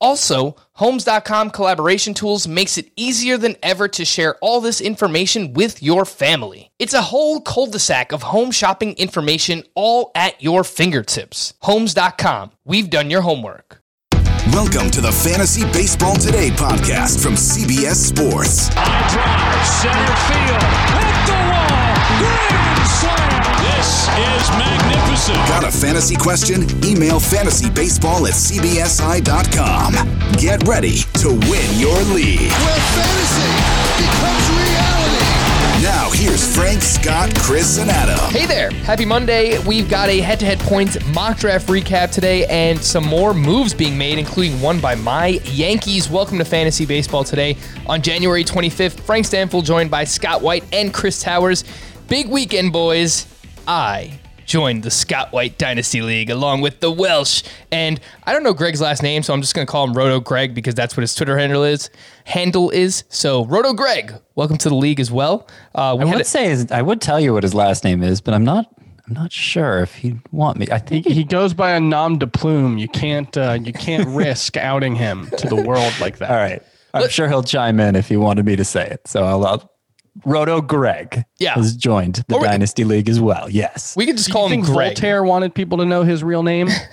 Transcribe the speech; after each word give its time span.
Also, 0.00 0.56
Homes.com 0.80 1.50
collaboration 1.50 2.14
tools 2.14 2.48
makes 2.48 2.78
it 2.78 2.90
easier 2.96 3.36
than 3.36 3.54
ever 3.62 3.86
to 3.88 4.02
share 4.02 4.36
all 4.36 4.62
this 4.62 4.80
information 4.80 5.52
with 5.52 5.82
your 5.82 6.06
family. 6.06 6.70
It's 6.78 6.94
a 6.94 7.02
whole 7.02 7.42
cul-de-sac 7.42 8.12
of 8.12 8.22
home 8.22 8.50
shopping 8.50 8.94
information 8.94 9.62
all 9.74 10.10
at 10.14 10.42
your 10.42 10.64
fingertips. 10.64 11.52
Homes.com. 11.60 12.52
We've 12.64 12.88
done 12.88 13.10
your 13.10 13.20
homework. 13.20 13.82
Welcome 14.52 14.90
to 14.92 15.02
the 15.02 15.12
Fantasy 15.12 15.64
Baseball 15.64 16.16
Today 16.16 16.48
podcast 16.48 17.22
from 17.22 17.34
CBS 17.34 17.96
Sports. 17.96 18.68
High 18.72 19.04
drive, 19.12 19.66
center 19.68 20.16
field, 20.32 20.64
hit 20.96 21.16
the 21.26 21.40
wall, 21.52 21.94
grand 22.18 22.88
slam. 22.88 23.39
This 23.80 24.08
is 24.08 24.50
magnificent. 24.50 25.38
Got 25.48 25.64
a 25.64 25.70
fantasy 25.72 26.14
question? 26.14 26.64
Email 26.84 27.18
fantasybaseball 27.18 28.28
at 28.28 28.34
cbsi.com. 28.34 29.94
Get 30.32 30.68
ready 30.68 30.98
to 31.14 31.28
win 31.48 31.80
your 31.80 31.98
league. 32.12 32.50
where 32.50 32.80
fantasy 32.92 33.48
becomes 33.96 34.50
reality. 34.50 35.82
Now, 35.82 36.10
here's 36.12 36.54
Frank, 36.54 36.82
Scott, 36.82 37.34
Chris, 37.38 37.78
and 37.78 37.88
Adam. 37.90 38.18
Hey 38.30 38.44
there. 38.44 38.70
Happy 38.70 39.06
Monday. 39.06 39.58
We've 39.64 39.88
got 39.88 40.10
a 40.10 40.20
head-to-head 40.20 40.58
points 40.58 40.98
mock 41.14 41.38
draft 41.38 41.66
recap 41.68 42.12
today 42.12 42.44
and 42.48 42.78
some 42.78 43.06
more 43.06 43.32
moves 43.32 43.72
being 43.72 43.96
made, 43.96 44.18
including 44.18 44.60
one 44.60 44.78
by 44.78 44.94
my 44.94 45.40
Yankees. 45.44 46.10
Welcome 46.10 46.36
to 46.36 46.44
Fantasy 46.44 46.84
Baseball 46.84 47.24
today 47.24 47.56
on 47.86 48.02
January 48.02 48.44
25th. 48.44 49.00
Frank 49.00 49.24
Stanfield 49.24 49.64
joined 49.64 49.90
by 49.90 50.04
Scott 50.04 50.42
White 50.42 50.64
and 50.70 50.92
Chris 50.92 51.22
Towers. 51.22 51.64
Big 52.08 52.28
weekend, 52.28 52.74
boys. 52.74 53.29
I 53.70 54.18
joined 54.46 54.82
the 54.82 54.90
Scott 54.90 55.30
White 55.32 55.56
Dynasty 55.56 56.02
League 56.02 56.28
along 56.28 56.60
with 56.60 56.80
the 56.80 56.90
Welsh. 56.90 57.44
And 57.70 58.00
I 58.24 58.32
don't 58.32 58.42
know 58.42 58.52
Greg's 58.52 58.80
last 58.80 59.00
name, 59.00 59.22
so 59.22 59.32
I'm 59.32 59.40
just 59.40 59.54
going 59.54 59.64
to 59.64 59.70
call 59.70 59.84
him 59.86 59.94
Roto 59.96 60.18
Greg 60.18 60.56
because 60.56 60.74
that's 60.74 60.96
what 60.96 61.02
his 61.02 61.14
Twitter 61.14 61.38
handle 61.38 61.62
is. 61.62 61.88
Handle 62.24 62.70
is. 62.70 63.04
So, 63.10 63.44
Roto 63.44 63.72
Greg, 63.72 64.12
welcome 64.34 64.58
to 64.58 64.68
the 64.68 64.74
league 64.74 64.98
as 64.98 65.12
well. 65.12 65.46
Uh, 65.72 65.94
we 65.96 66.04
I 66.04 66.10
would 66.10 66.20
a- 66.22 66.24
say 66.24 66.48
his, 66.48 66.72
I 66.72 66.82
would 66.82 67.00
tell 67.00 67.20
you 67.20 67.32
what 67.32 67.44
his 67.44 67.54
last 67.54 67.84
name 67.84 68.02
is, 68.02 68.20
but 68.20 68.34
I'm 68.34 68.42
not. 68.44 68.66
I'm 69.06 69.14
not 69.14 69.30
sure 69.30 69.84
if 69.84 69.94
he'd 69.94 70.20
want 70.32 70.58
me. 70.58 70.66
I 70.72 70.78
think 70.78 71.06
He 71.06 71.22
goes 71.22 71.54
by 71.54 71.70
a 71.70 71.78
nom 71.80 72.18
de 72.18 72.26
plume. 72.26 72.76
You 72.76 72.88
can't 72.88 73.36
uh, 73.36 73.56
you 73.62 73.72
can't 73.72 74.08
risk 74.16 74.56
outing 74.56 74.96
him 74.96 75.30
to 75.38 75.46
the 75.48 75.56
world 75.56 75.92
like 76.00 76.18
that. 76.18 76.30
All 76.30 76.36
right. 76.36 76.60
I'm 76.92 77.08
sure 77.08 77.28
he'll 77.28 77.44
chime 77.44 77.78
in 77.78 77.94
if 77.94 78.08
he 78.08 78.16
wanted 78.16 78.46
me 78.46 78.56
to 78.56 78.64
say 78.64 78.88
it. 78.88 79.06
So 79.06 79.22
I'll. 79.22 79.46
I'll 79.46 79.69
Roto 80.24 80.60
Greg 80.60 81.24
Yeah. 81.38 81.54
has 81.54 81.76
joined 81.76 82.24
the 82.28 82.34
Or 82.36 82.40
we- 82.40 82.46
Dynasty 82.48 82.84
League 82.84 83.08
as 83.08 83.20
well. 83.20 83.48
Yes. 83.48 83.94
we 83.96 84.06
could 84.06 84.16
just 84.16 84.28
Do 84.28 84.32
call 84.34 84.48
you 84.48 84.54
him 84.54 84.62
think 84.64 84.74
Greg. 84.74 84.88
Voltaire 84.96 85.22
wanted 85.24 85.54
people 85.54 85.78
to 85.78 85.84
know 85.84 86.02
his 86.02 86.22
real 86.24 86.42
name? 86.42 86.68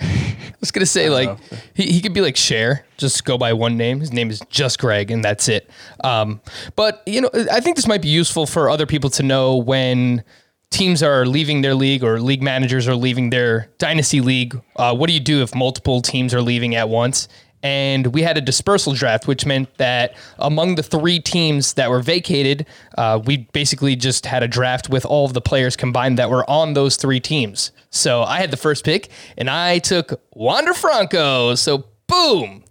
I 0.58 0.60
was 0.60 0.70
gonna 0.72 0.86
say 0.86 1.08
like 1.08 1.36
he, 1.74 1.84
he 1.92 2.00
could 2.00 2.12
be 2.14 2.20
like 2.20 2.36
Cher, 2.36 2.84
just 2.96 3.24
go 3.24 3.38
by 3.38 3.52
one 3.52 3.76
name. 3.76 4.00
His 4.00 4.12
name 4.12 4.28
is 4.28 4.40
just 4.50 4.80
Greg, 4.80 5.10
and 5.12 5.24
that's 5.24 5.48
it. 5.48 5.70
Um, 6.02 6.40
but 6.74 7.02
you 7.06 7.20
know, 7.20 7.30
I 7.52 7.60
think 7.60 7.76
this 7.76 7.86
might 7.86 8.02
be 8.02 8.08
useful 8.08 8.44
for 8.44 8.68
other 8.68 8.84
people 8.86 9.08
to 9.10 9.22
know 9.22 9.56
when 9.56 10.24
teams 10.70 11.00
are 11.02 11.26
leaving 11.26 11.62
their 11.62 11.74
league 11.76 12.02
or 12.02 12.20
league 12.20 12.42
managers 12.42 12.88
are 12.88 12.96
leaving 12.96 13.30
their 13.30 13.70
dynasty 13.78 14.20
league. 14.20 14.60
Uh, 14.76 14.94
what 14.94 15.06
do 15.06 15.12
you 15.12 15.20
do 15.20 15.42
if 15.42 15.54
multiple 15.54 16.02
teams 16.02 16.34
are 16.34 16.42
leaving 16.42 16.74
at 16.74 16.88
once? 16.88 17.28
And 17.62 18.08
we 18.08 18.22
had 18.22 18.38
a 18.38 18.40
dispersal 18.40 18.94
draft, 18.94 19.26
which 19.26 19.44
meant 19.44 19.76
that 19.78 20.16
among 20.38 20.76
the 20.76 20.82
three 20.82 21.18
teams 21.18 21.74
that 21.74 21.90
were 21.90 22.00
vacated, 22.00 22.66
uh, 22.96 23.20
we 23.24 23.48
basically 23.52 23.96
just 23.96 24.26
had 24.26 24.42
a 24.42 24.48
draft 24.48 24.88
with 24.88 25.04
all 25.04 25.24
of 25.26 25.32
the 25.34 25.40
players 25.40 25.76
combined 25.76 26.18
that 26.18 26.30
were 26.30 26.48
on 26.48 26.74
those 26.74 26.96
three 26.96 27.20
teams. 27.20 27.72
So 27.90 28.22
I 28.22 28.38
had 28.40 28.50
the 28.50 28.56
first 28.56 28.84
pick, 28.84 29.08
and 29.36 29.50
I 29.50 29.78
took 29.78 30.20
Wander 30.32 30.74
Franco. 30.74 31.54
So 31.54 31.84
boom, 32.06 32.64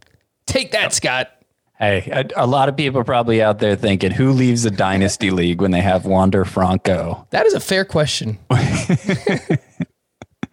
take 0.45 0.71
that, 0.71 0.93
Scott. 0.93 1.31
Hey, 1.79 2.09
a, 2.11 2.43
a 2.43 2.47
lot 2.47 2.69
of 2.69 2.77
people 2.77 3.03
probably 3.03 3.41
out 3.41 3.59
there 3.59 3.75
thinking, 3.75 4.11
who 4.11 4.31
leaves 4.31 4.65
a 4.65 4.71
Dynasty 4.71 5.29
League 5.29 5.61
when 5.61 5.71
they 5.71 5.81
have 5.81 6.05
Wander 6.05 6.43
Franco? 6.43 7.27
That 7.29 7.45
is 7.45 7.53
a 7.53 7.59
fair 7.59 7.85
question. 7.85 8.39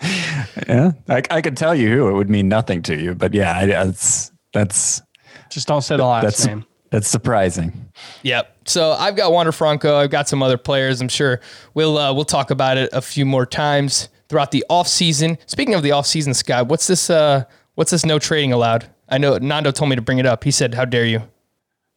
Yeah, 0.68 0.92
I, 1.08 1.22
I 1.30 1.40
could 1.42 1.56
tell 1.56 1.74
you 1.74 1.88
who. 1.90 2.08
It 2.08 2.12
would 2.12 2.30
mean 2.30 2.48
nothing 2.48 2.80
to 2.82 2.96
you, 2.96 3.14
but 3.14 3.34
yeah, 3.34 3.56
I, 3.58 3.66
that's 3.66 4.30
that's 4.52 5.02
Just 5.50 5.66
don't 5.66 5.82
say 5.82 5.96
the 5.96 6.04
last 6.04 6.22
that's 6.22 6.46
name. 6.46 6.64
that's 6.90 7.08
surprising. 7.08 7.90
Yep. 8.22 8.56
So 8.66 8.92
I've 8.92 9.16
got 9.16 9.32
Wander 9.32 9.52
Franco. 9.52 9.96
I've 9.96 10.10
got 10.10 10.28
some 10.28 10.42
other 10.42 10.56
players. 10.56 11.00
I'm 11.00 11.08
sure 11.08 11.40
we'll 11.74 11.98
uh, 11.98 12.12
we'll 12.14 12.24
talk 12.24 12.50
about 12.50 12.76
it 12.78 12.88
a 12.92 13.02
few 13.02 13.26
more 13.26 13.44
times 13.46 14.08
throughout 14.28 14.52
the 14.52 14.64
off 14.70 14.88
season. 14.88 15.38
Speaking 15.46 15.74
of 15.74 15.82
the 15.82 15.90
off 15.92 16.06
season, 16.06 16.34
Scott, 16.34 16.68
what's 16.68 16.86
this? 16.86 17.10
Uh, 17.10 17.44
what's 17.74 17.90
this? 17.90 18.04
No 18.06 18.18
trading 18.18 18.52
allowed. 18.52 18.86
I 19.08 19.18
know 19.18 19.36
Nando 19.38 19.70
told 19.70 19.90
me 19.90 19.96
to 19.96 20.02
bring 20.02 20.18
it 20.18 20.26
up. 20.26 20.44
He 20.44 20.50
said, 20.50 20.74
"How 20.74 20.84
dare 20.84 21.04
you?" 21.04 21.22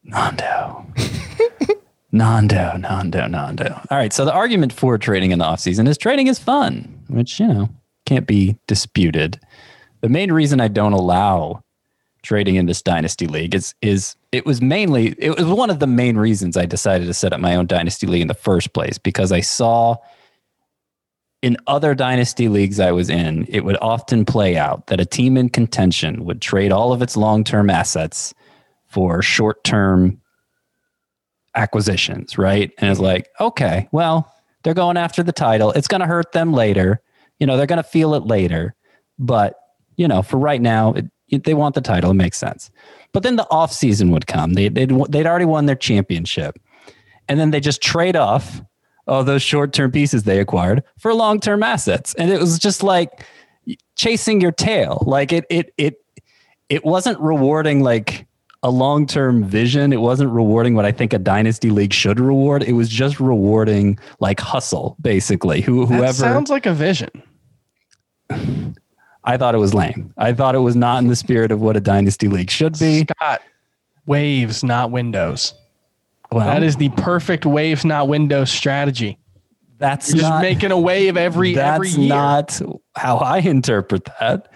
Nando. 0.04 0.84
Nando, 2.12 2.76
Nando, 2.78 3.26
Nando. 3.26 3.80
All 3.90 3.98
right. 3.98 4.12
So 4.12 4.24
the 4.24 4.32
argument 4.32 4.72
for 4.72 4.96
trading 4.96 5.30
in 5.30 5.38
the 5.38 5.44
offseason 5.44 5.86
is 5.86 5.98
trading 5.98 6.26
is 6.26 6.38
fun, 6.38 6.98
which, 7.08 7.38
you 7.38 7.46
know, 7.46 7.68
can't 8.08 8.26
be 8.26 8.56
disputed. 8.66 9.38
The 10.00 10.08
main 10.08 10.32
reason 10.32 10.60
I 10.60 10.68
don't 10.68 10.94
allow 10.94 11.62
trading 12.22 12.56
in 12.56 12.66
this 12.66 12.82
dynasty 12.82 13.26
league 13.26 13.54
is 13.54 13.74
is 13.82 14.16
it 14.32 14.44
was 14.46 14.60
mainly 14.60 15.14
it 15.18 15.36
was 15.36 15.46
one 15.46 15.70
of 15.70 15.78
the 15.78 15.86
main 15.86 16.16
reasons 16.16 16.56
I 16.56 16.66
decided 16.66 17.06
to 17.06 17.14
set 17.14 17.32
up 17.32 17.40
my 17.40 17.54
own 17.54 17.66
dynasty 17.66 18.06
league 18.06 18.22
in 18.22 18.28
the 18.28 18.34
first 18.34 18.72
place 18.72 18.98
because 18.98 19.30
I 19.30 19.40
saw 19.40 19.96
in 21.42 21.56
other 21.66 21.94
dynasty 21.94 22.48
leagues 22.48 22.80
I 22.80 22.90
was 22.90 23.08
in, 23.08 23.46
it 23.48 23.64
would 23.64 23.76
often 23.80 24.24
play 24.24 24.56
out 24.56 24.88
that 24.88 24.98
a 25.00 25.06
team 25.06 25.36
in 25.36 25.50
contention 25.50 26.24
would 26.24 26.42
trade 26.42 26.72
all 26.72 26.92
of 26.92 27.00
its 27.00 27.16
long-term 27.16 27.70
assets 27.70 28.34
for 28.88 29.22
short-term 29.22 30.20
acquisitions, 31.54 32.38
right? 32.38 32.72
And 32.78 32.90
it's 32.90 32.98
mm-hmm. 32.98 33.06
like, 33.06 33.28
okay, 33.38 33.88
well, 33.92 34.34
they're 34.64 34.74
going 34.74 34.96
after 34.96 35.22
the 35.22 35.32
title. 35.32 35.70
It's 35.72 35.86
going 35.86 36.00
to 36.00 36.08
hurt 36.08 36.32
them 36.32 36.52
later. 36.52 37.00
You 37.38 37.46
know, 37.46 37.56
they're 37.56 37.66
going 37.66 37.82
to 37.82 37.88
feel 37.88 38.14
it 38.14 38.24
later. 38.24 38.74
But, 39.18 39.54
you 39.96 40.06
know, 40.08 40.22
for 40.22 40.38
right 40.38 40.60
now, 40.60 40.92
it, 40.94 41.06
it- 41.28 41.44
they 41.44 41.54
want 41.54 41.74
the 41.74 41.80
title. 41.80 42.10
It 42.10 42.14
makes 42.14 42.38
sense. 42.38 42.70
But 43.12 43.22
then 43.22 43.36
the 43.36 43.46
off 43.50 43.72
season 43.72 44.10
would 44.12 44.26
come. 44.26 44.54
They, 44.54 44.68
they'd, 44.68 44.90
they'd 45.08 45.26
already 45.26 45.44
won 45.44 45.66
their 45.66 45.76
championship. 45.76 46.58
And 47.28 47.38
then 47.38 47.50
they 47.50 47.60
just 47.60 47.82
trade 47.82 48.16
off 48.16 48.62
all 49.06 49.24
those 49.24 49.42
short 49.42 49.72
term 49.72 49.90
pieces 49.90 50.22
they 50.24 50.38
acquired 50.40 50.82
for 50.98 51.12
long 51.14 51.40
term 51.40 51.62
assets. 51.62 52.14
And 52.14 52.30
it 52.30 52.40
was 52.40 52.58
just 52.58 52.82
like 52.82 53.24
chasing 53.96 54.40
your 54.40 54.52
tail. 54.52 55.02
Like 55.06 55.32
it, 55.32 55.44
it, 55.50 55.72
it, 55.76 55.96
it 56.68 56.84
wasn't 56.84 57.18
rewarding 57.20 57.82
like 57.82 58.26
a 58.62 58.70
long 58.70 59.06
term 59.06 59.44
vision. 59.44 59.92
It 59.92 60.00
wasn't 60.00 60.30
rewarding 60.30 60.74
what 60.74 60.84
I 60.84 60.92
think 60.92 61.12
a 61.12 61.18
dynasty 61.18 61.70
league 61.70 61.92
should 61.92 62.18
reward. 62.20 62.62
It 62.62 62.72
was 62.72 62.88
just 62.88 63.20
rewarding 63.20 63.98
like 64.20 64.40
hustle, 64.40 64.96
basically. 65.00 65.60
Who 65.60 65.86
That 65.86 65.94
whoever 65.94 66.12
sounds 66.12 66.50
like 66.50 66.66
a 66.66 66.74
vision. 66.74 67.10
I 69.24 69.36
thought 69.36 69.54
it 69.54 69.58
was 69.58 69.74
lame. 69.74 70.12
I 70.16 70.32
thought 70.32 70.54
it 70.54 70.58
was 70.60 70.76
not 70.76 71.02
in 71.02 71.08
the 71.08 71.16
spirit 71.16 71.50
of 71.52 71.60
what 71.60 71.76
a 71.76 71.80
dynasty 71.80 72.28
league 72.28 72.50
should 72.50 72.78
be. 72.78 73.00
Scott, 73.00 73.42
waves, 74.06 74.64
not 74.64 74.90
windows. 74.90 75.54
Well, 76.32 76.46
That 76.46 76.62
is 76.62 76.76
the 76.76 76.88
perfect 76.90 77.44
waves, 77.46 77.84
not 77.84 78.08
windows 78.08 78.50
strategy. 78.50 79.18
that's 79.78 80.12
You're 80.12 80.20
just 80.22 80.42
making 80.42 80.70
a 80.72 80.78
wave 80.78 81.16
every 81.16 81.58
every 81.58 81.88
that's 81.88 81.98
year. 81.98 82.08
not 82.08 82.60
how 82.96 83.16
I 83.18 83.38
interpret 83.38 84.08
that. 84.20 84.50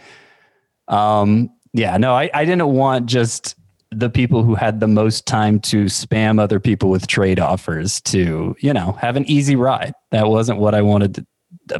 Um, 0.88 1.50
yeah, 1.72 1.96
no, 1.96 2.12
I, 2.14 2.30
I 2.34 2.44
didn't 2.44 2.68
want 2.68 3.06
just 3.06 3.56
the 3.90 4.10
people 4.10 4.42
who 4.42 4.54
had 4.54 4.80
the 4.80 4.88
most 4.88 5.26
time 5.26 5.60
to 5.60 5.84
spam 5.84 6.40
other 6.40 6.58
people 6.60 6.88
with 6.90 7.06
trade 7.06 7.38
offers 7.38 8.00
to, 8.02 8.56
you 8.60 8.72
know, 8.72 8.92
have 8.92 9.16
an 9.16 9.24
easy 9.26 9.54
ride. 9.56 9.92
That 10.10 10.28
wasn't 10.28 10.58
what 10.60 10.74
I 10.74 10.82
wanted. 10.82 11.26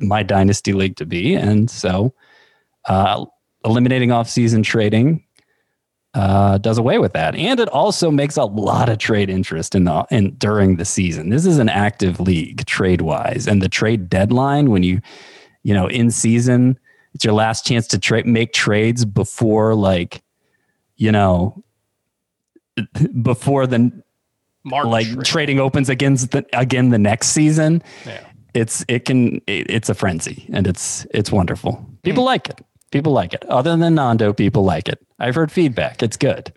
My 0.01 0.23
dynasty 0.23 0.73
league 0.73 0.97
to 0.97 1.07
be. 1.07 1.35
And 1.35 1.71
so 1.71 2.15
uh, 2.87 3.25
eliminating 3.65 4.13
off-season 4.13 4.63
trading 4.63 5.25
uh, 6.15 6.59
does 6.59 6.79
away 6.79 6.99
with 6.99 7.15
that, 7.15 7.35
and 7.35 7.59
it 7.59 7.69
also 7.71 8.11
makes 8.11 8.37
a 8.37 8.45
lot 8.45 8.91
of 8.91 8.99
trade 8.99 9.31
interest 9.31 9.75
in 9.75 9.85
the 9.85 10.05
in 10.11 10.35
during 10.35 10.77
the 10.77 10.85
season. 10.85 11.31
This 11.31 11.47
is 11.47 11.59
an 11.59 11.71
active 11.71 12.21
league 12.21 12.67
trade 12.67 13.01
wise, 13.01 13.47
and 13.47 13.63
the 13.63 13.69
trade 13.69 14.11
deadline 14.11 14.71
when 14.71 14.83
you 14.83 15.01
you 15.63 15.73
know 15.73 15.87
in 15.87 16.11
season 16.11 16.79
it's 17.15 17.25
your 17.25 17.35
last 17.35 17.67
chance 17.67 17.87
to 17.89 17.99
trade 17.99 18.27
make 18.27 18.53
trades 18.53 19.05
before 19.05 19.75
like 19.75 20.23
you 20.97 21.13
know 21.13 21.63
before 23.23 23.67
the 23.67 24.03
March 24.65 24.87
like 24.87 25.07
trade. 25.07 25.25
trading 25.25 25.61
opens 25.61 25.89
against 25.89 26.31
the, 26.31 26.45
again 26.53 26.91
the 26.91 26.99
next 26.99 27.29
season. 27.29 27.83
Yeah. 28.07 28.25
It's 28.55 28.85
it 28.89 29.05
can 29.05 29.37
it, 29.47 29.71
it's 29.71 29.89
a 29.89 29.95
frenzy 29.95 30.47
and 30.53 30.67
it's 30.67 31.07
it's 31.13 31.33
wonderful. 31.33 31.85
People 32.03 32.25
like 32.25 32.49
it. 32.49 32.61
People 32.91 33.13
like 33.13 33.33
it. 33.33 33.45
Other 33.49 33.75
than 33.77 33.95
Nando, 33.95 34.35
people 34.35 34.65
like 34.65 34.87
it. 34.89 34.99
I've 35.19 35.35
heard 35.35 35.51
feedback. 35.51 36.03
It's 36.03 36.19
good. 36.19 36.53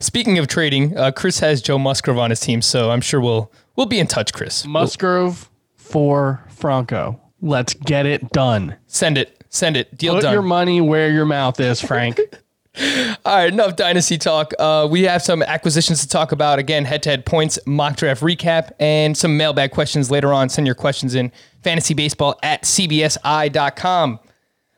Speaking 0.00 0.38
of 0.38 0.46
trading, 0.46 0.96
uh, 0.96 1.10
Chris 1.12 1.40
has 1.40 1.60
Joe 1.60 1.78
Musgrove 1.78 2.18
on 2.18 2.30
his 2.30 2.40
team, 2.40 2.62
so 2.62 2.90
I'm 2.90 3.02
sure 3.02 3.20
we'll 3.20 3.52
we'll 3.76 3.86
be 3.86 3.98
in 4.00 4.06
touch, 4.06 4.32
Chris. 4.32 4.64
Musgrove 4.66 5.50
for 5.76 6.42
Franco. 6.48 7.20
Let's 7.42 7.74
get 7.74 8.06
it 8.06 8.30
done. 8.30 8.76
Send 8.86 9.18
it, 9.18 9.44
send 9.50 9.76
it, 9.76 9.98
deal 9.98 10.14
Put 10.14 10.22
done. 10.22 10.32
your 10.32 10.42
money 10.42 10.80
where 10.80 11.10
your 11.10 11.26
mouth 11.26 11.60
is, 11.60 11.80
Frank. 11.82 12.18
All 13.24 13.36
right, 13.36 13.52
enough 13.52 13.76
dynasty 13.76 14.18
talk. 14.18 14.52
Uh, 14.58 14.88
we 14.90 15.02
have 15.02 15.22
some 15.22 15.42
acquisitions 15.42 16.00
to 16.00 16.08
talk 16.08 16.32
about. 16.32 16.58
Again, 16.58 16.84
head-to-head 16.84 17.24
points, 17.24 17.58
mock 17.66 17.96
draft 17.96 18.20
recap, 18.20 18.72
and 18.80 19.16
some 19.16 19.36
mailbag 19.36 19.70
questions 19.70 20.10
later 20.10 20.32
on. 20.32 20.48
Send 20.48 20.66
your 20.66 20.74
questions 20.74 21.14
in 21.14 21.30
fantasybaseball 21.62 22.34
at 22.42 22.62
cbsi.com. 22.64 24.18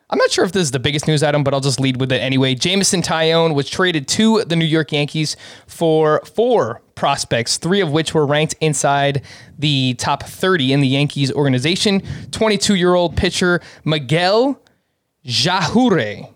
I'm 0.09 0.19
not 0.19 0.31
sure 0.31 0.45
if 0.45 0.53
this 0.53 0.63
is 0.63 0.71
the 0.71 0.79
biggest 0.79 1.09
news 1.09 1.23
item, 1.23 1.43
but 1.43 1.55
I'll 1.55 1.61
just 1.61 1.81
lead 1.81 1.99
with 1.99 2.13
it 2.13 2.21
anyway. 2.21 2.55
Jameson 2.55 3.03
Taillon 3.03 3.55
was 3.55 3.69
traded 3.69 4.07
to 4.09 4.45
the 4.45 4.55
New 4.57 4.67
York 4.67 4.93
Yankees 4.93 5.37
for 5.67 6.23
four 6.25 6.83
prospects, 6.95 7.57
three 7.57 7.81
of 7.81 7.91
which 7.91 8.15
were 8.15 8.27
ranked 8.27 8.55
inside 8.61 9.23
the 9.59 9.95
top 9.95 10.23
30 10.23 10.75
in 10.75 10.81
the 10.81 10.87
Yankees 10.87 11.33
organization. 11.33 12.03
22 12.31 12.75
year 12.75 12.95
old 12.95 13.17
pitcher 13.17 13.61
Miguel 13.85 14.61
Yajure. 15.25 16.31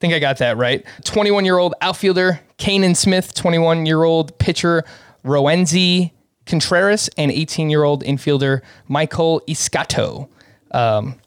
Think 0.00 0.14
I 0.14 0.18
got 0.18 0.38
that 0.38 0.56
right. 0.56 0.84
21 1.04 1.44
year 1.44 1.58
old 1.58 1.74
outfielder 1.82 2.40
Canaan 2.56 2.94
Smith, 2.94 3.34
21 3.34 3.84
year 3.86 4.02
old 4.02 4.36
pitcher 4.38 4.82
Roansy 5.24 6.12
Contreras, 6.46 7.10
and 7.18 7.30
18 7.30 7.68
year 7.68 7.84
old 7.84 8.02
infielder 8.04 8.62
Maikol 8.88 9.40
Escotto. 9.46 10.28
Um, 10.72 11.20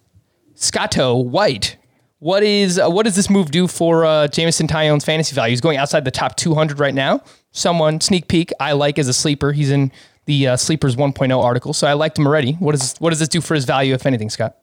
White. 1.30 1.78
What 2.20 2.42
is 2.42 2.80
uh, 2.80 2.90
what 2.90 3.04
does 3.04 3.16
this 3.16 3.30
move 3.30 3.52
do 3.52 3.68
for 3.68 4.06
uh, 4.06 4.28
Jameson 4.30 4.68
Taillon's 4.68 5.04
fantasy 5.04 5.36
value? 5.36 5.52
He's 5.52 5.62
going 5.62 5.78
outside 5.78 6.06
the 6.06 6.12
top 6.12 6.38
200 6.38 6.80
right 6.80 6.94
now. 6.94 7.22
Someone 7.52 8.00
sneak 8.00 8.30
peek 8.30 8.52
I 8.60 8.72
like 8.72 8.98
as 8.98 9.10
a 9.10 9.14
sleeper. 9.14 9.52
He's 9.52 9.70
in 9.70 9.92
the 10.26 10.48
uh, 10.48 10.58
sleepers 10.58 10.96
1.0 10.96 11.44
article, 11.44 11.74
so 11.74 11.86
I 11.86 11.94
liked 11.94 12.18
him 12.18 12.26
already. 12.26 12.54
What 12.54 12.72
does 12.72 12.96
what 13.00 13.10
does 13.10 13.20
this 13.20 13.28
do 13.28 13.42
for 13.42 13.56
his 13.56 13.66
value, 13.66 13.94
if 13.94 14.06
anything, 14.06 14.30
Scott? 14.30 14.56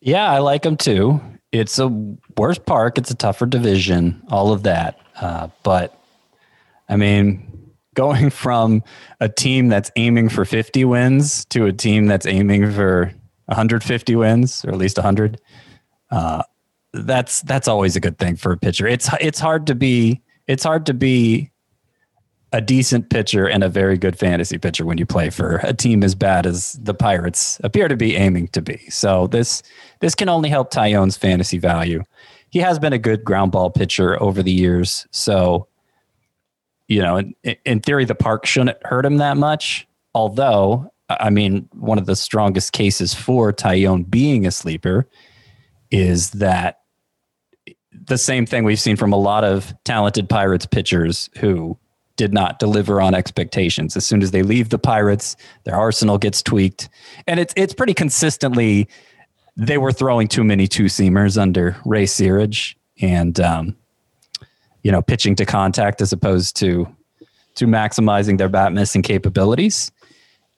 Yeah, 0.00 0.30
I 0.30 0.38
like 0.38 0.64
him 0.64 0.76
too. 0.76 1.20
It's 1.52 1.78
a 1.78 1.88
worse 2.36 2.58
park. 2.58 2.98
It's 2.98 3.10
a 3.10 3.14
tougher 3.14 3.46
division. 3.46 4.22
All 4.28 4.52
of 4.52 4.62
that, 4.64 5.00
uh, 5.20 5.48
but 5.62 5.98
I 6.88 6.96
mean, 6.96 7.46
going 7.94 8.30
from 8.30 8.82
a 9.18 9.28
team 9.28 9.68
that's 9.68 9.90
aiming 9.96 10.28
for 10.28 10.44
50 10.44 10.84
wins 10.84 11.44
to 11.46 11.66
a 11.66 11.72
team 11.72 12.06
that's 12.06 12.24
aiming 12.24 12.70
for 12.72 13.12
150 13.46 14.16
wins 14.16 14.64
or 14.64 14.70
at 14.70 14.78
least 14.78 14.96
100, 14.96 15.40
uh, 16.10 16.42
that's 16.92 17.42
that's 17.42 17.68
always 17.68 17.96
a 17.96 18.00
good 18.00 18.18
thing 18.18 18.36
for 18.36 18.52
a 18.52 18.56
pitcher. 18.56 18.86
It's 18.86 19.08
it's 19.20 19.38
hard 19.38 19.66
to 19.68 19.74
be 19.74 20.22
it's 20.46 20.64
hard 20.64 20.86
to 20.86 20.94
be 20.94 21.50
a 22.52 22.60
decent 22.60 23.10
pitcher 23.10 23.46
and 23.46 23.62
a 23.62 23.68
very 23.68 23.96
good 23.96 24.18
fantasy 24.18 24.58
pitcher 24.58 24.84
when 24.84 24.98
you 24.98 25.06
play 25.06 25.30
for 25.30 25.60
a 25.62 25.72
team 25.72 26.02
as 26.02 26.14
bad 26.14 26.46
as 26.46 26.72
the 26.82 26.94
Pirates 26.94 27.60
appear 27.62 27.86
to 27.86 27.96
be 27.96 28.16
aiming 28.16 28.48
to 28.48 28.60
be. 28.60 28.78
So 28.90 29.28
this 29.28 29.62
this 30.00 30.14
can 30.14 30.28
only 30.28 30.48
help 30.48 30.72
Taillon's 30.72 31.16
fantasy 31.16 31.58
value. 31.58 32.02
He 32.50 32.58
has 32.58 32.78
been 32.78 32.92
a 32.92 32.98
good 32.98 33.24
ground 33.24 33.52
ball 33.52 33.70
pitcher 33.70 34.20
over 34.20 34.42
the 34.42 34.50
years, 34.50 35.06
so 35.12 35.68
you 36.88 37.00
know, 37.00 37.18
in, 37.18 37.34
in 37.64 37.80
theory, 37.80 38.04
the 38.04 38.16
park 38.16 38.44
shouldn't 38.44 38.76
hurt 38.84 39.06
him 39.06 39.18
that 39.18 39.36
much. 39.36 39.86
Although, 40.12 40.92
I 41.08 41.30
mean, 41.30 41.68
one 41.72 41.98
of 41.98 42.06
the 42.06 42.16
strongest 42.16 42.72
cases 42.72 43.14
for 43.14 43.52
Taillon 43.52 44.10
being 44.10 44.44
a 44.44 44.50
sleeper 44.50 45.06
is 45.92 46.30
that 46.30 46.80
the 47.92 48.18
same 48.18 48.44
thing 48.44 48.64
we've 48.64 48.80
seen 48.80 48.96
from 48.96 49.12
a 49.12 49.16
lot 49.16 49.44
of 49.44 49.72
talented 49.84 50.28
Pirates 50.28 50.66
pitchers 50.66 51.30
who 51.38 51.78
did 52.20 52.34
not 52.34 52.58
deliver 52.58 53.00
on 53.00 53.14
expectations. 53.14 53.96
As 53.96 54.04
soon 54.04 54.22
as 54.22 54.30
they 54.30 54.42
leave 54.42 54.68
the 54.68 54.78
Pirates, 54.78 55.36
their 55.64 55.74
arsenal 55.74 56.18
gets 56.18 56.42
tweaked, 56.42 56.90
and 57.26 57.40
it's 57.40 57.54
it's 57.56 57.72
pretty 57.72 57.94
consistently 57.94 58.88
they 59.56 59.78
were 59.78 59.90
throwing 59.90 60.28
too 60.28 60.44
many 60.44 60.66
two 60.66 60.84
seamers 60.84 61.40
under 61.40 61.78
Ray 61.86 62.04
Searage 62.04 62.74
and 63.00 63.40
um, 63.40 63.74
you 64.82 64.92
know 64.92 65.00
pitching 65.00 65.34
to 65.36 65.46
contact 65.46 66.02
as 66.02 66.12
opposed 66.12 66.56
to 66.56 66.86
to 67.54 67.64
maximizing 67.64 68.36
their 68.36 68.50
bat 68.50 68.74
missing 68.74 69.00
capabilities. 69.00 69.90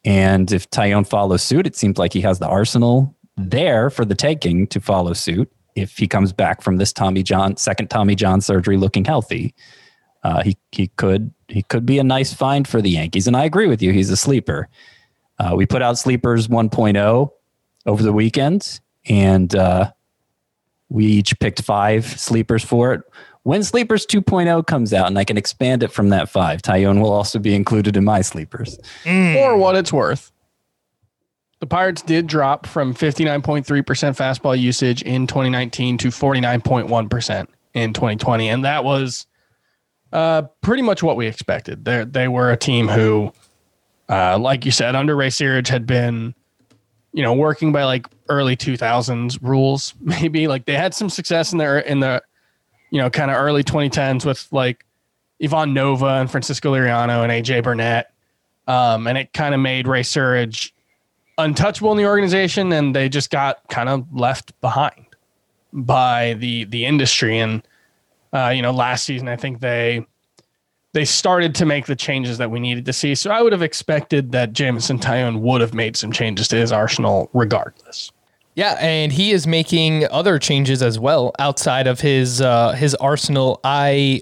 And 0.04 0.50
if 0.50 0.68
Taillon 0.68 1.06
follows 1.06 1.44
suit, 1.44 1.64
it 1.64 1.76
seems 1.76 1.96
like 1.96 2.12
he 2.12 2.22
has 2.22 2.40
the 2.40 2.48
arsenal 2.48 3.14
there 3.36 3.88
for 3.88 4.04
the 4.04 4.16
taking 4.16 4.66
to 4.66 4.80
follow 4.80 5.12
suit 5.12 5.48
if 5.76 5.96
he 5.96 6.08
comes 6.08 6.32
back 6.32 6.60
from 6.60 6.78
this 6.78 6.92
Tommy 6.92 7.22
John 7.22 7.56
second 7.56 7.86
Tommy 7.86 8.16
John 8.16 8.40
surgery 8.40 8.76
looking 8.76 9.04
healthy. 9.04 9.54
Uh, 10.22 10.42
he 10.42 10.56
he 10.70 10.88
could 10.88 11.32
he 11.48 11.62
could 11.62 11.84
be 11.84 11.98
a 11.98 12.04
nice 12.04 12.32
find 12.32 12.66
for 12.66 12.80
the 12.80 12.90
Yankees, 12.90 13.26
and 13.26 13.36
I 13.36 13.44
agree 13.44 13.66
with 13.66 13.82
you. 13.82 13.92
He's 13.92 14.10
a 14.10 14.16
sleeper. 14.16 14.68
Uh, 15.38 15.54
we 15.56 15.66
put 15.66 15.82
out 15.82 15.98
sleepers 15.98 16.46
1.0 16.48 17.30
over 17.86 18.02
the 18.02 18.12
weekend, 18.12 18.80
and 19.08 19.54
uh, 19.54 19.90
we 20.88 21.06
each 21.06 21.38
picked 21.40 21.62
five 21.62 22.06
sleepers 22.06 22.62
for 22.62 22.92
it. 22.92 23.02
When 23.44 23.64
Sleepers 23.64 24.06
2.0 24.06 24.66
comes 24.68 24.92
out, 24.92 25.08
and 25.08 25.18
I 25.18 25.24
can 25.24 25.36
expand 25.36 25.82
it 25.82 25.90
from 25.90 26.10
that 26.10 26.28
five, 26.28 26.62
Taillon 26.62 27.00
will 27.00 27.10
also 27.10 27.40
be 27.40 27.56
included 27.56 27.96
in 27.96 28.04
my 28.04 28.20
sleepers. 28.20 28.78
For 29.02 29.56
what 29.56 29.74
it's 29.74 29.92
worth, 29.92 30.30
the 31.58 31.66
Pirates 31.66 32.02
did 32.02 32.28
drop 32.28 32.66
from 32.66 32.94
59.3% 32.94 33.64
fastball 33.64 34.58
usage 34.58 35.02
in 35.02 35.26
2019 35.26 35.98
to 35.98 36.08
49.1% 36.08 37.46
in 37.74 37.92
2020. 37.92 38.48
And 38.48 38.64
that 38.64 38.84
was 38.84 39.26
uh, 40.12 40.42
pretty 40.60 40.82
much 40.82 41.02
what 41.02 41.16
we 41.16 41.26
expected. 41.26 41.84
They 41.84 42.04
they 42.04 42.28
were 42.28 42.50
a 42.50 42.56
team 42.56 42.88
who, 42.88 43.32
uh, 44.08 44.38
like 44.38 44.64
you 44.64 44.70
said, 44.70 44.94
under 44.94 45.16
Ray 45.16 45.28
Searage 45.28 45.68
had 45.68 45.86
been, 45.86 46.34
you 47.12 47.22
know, 47.22 47.32
working 47.32 47.72
by 47.72 47.84
like 47.84 48.06
early 48.28 48.56
2000s 48.56 49.38
rules. 49.42 49.94
Maybe 50.00 50.48
like 50.48 50.66
they 50.66 50.74
had 50.74 50.94
some 50.94 51.08
success 51.08 51.52
in 51.52 51.58
their 51.58 51.78
in 51.78 52.00
the, 52.00 52.22
you 52.90 53.00
know, 53.00 53.10
kind 53.10 53.30
of 53.30 53.36
early 53.36 53.64
2010s 53.64 54.24
with 54.24 54.46
like 54.52 54.84
Ivan 55.42 55.74
Nova 55.74 56.06
and 56.06 56.30
Francisco 56.30 56.74
Liriano 56.74 57.22
and 57.22 57.32
AJ 57.32 57.64
Burnett. 57.64 58.12
Um, 58.68 59.06
and 59.06 59.18
it 59.18 59.32
kind 59.32 59.54
of 59.54 59.60
made 59.60 59.88
Ray 59.88 60.02
Searage 60.02 60.70
untouchable 61.38 61.90
in 61.90 61.98
the 61.98 62.06
organization, 62.06 62.72
and 62.72 62.94
they 62.94 63.08
just 63.08 63.30
got 63.30 63.66
kind 63.68 63.88
of 63.88 64.06
left 64.12 64.58
behind 64.60 65.06
by 65.72 66.34
the 66.34 66.64
the 66.64 66.84
industry. 66.84 67.38
And 67.38 67.66
uh, 68.32 68.48
you 68.54 68.62
know, 68.62 68.72
last 68.72 69.04
season 69.04 69.28
I 69.28 69.36
think 69.36 69.60
they 69.60 70.06
they 70.94 71.04
started 71.04 71.54
to 71.54 71.66
make 71.66 71.86
the 71.86 71.96
changes 71.96 72.38
that 72.38 72.50
we 72.50 72.60
needed 72.60 72.84
to 72.84 72.92
see. 72.92 73.14
So 73.14 73.30
I 73.30 73.40
would 73.40 73.52
have 73.52 73.62
expected 73.62 74.32
that 74.32 74.52
Jameson 74.52 74.98
Taillon 74.98 75.40
would 75.40 75.60
have 75.62 75.72
made 75.72 75.96
some 75.96 76.12
changes 76.12 76.48
to 76.48 76.56
his 76.56 76.70
arsenal 76.70 77.30
regardless. 77.32 78.12
Yeah, 78.54 78.76
and 78.78 79.10
he 79.10 79.30
is 79.30 79.46
making 79.46 80.06
other 80.10 80.38
changes 80.38 80.82
as 80.82 80.98
well 80.98 81.32
outside 81.38 81.86
of 81.86 82.00
his 82.00 82.42
uh, 82.42 82.72
his 82.72 82.94
arsenal. 82.96 83.60
I 83.64 84.20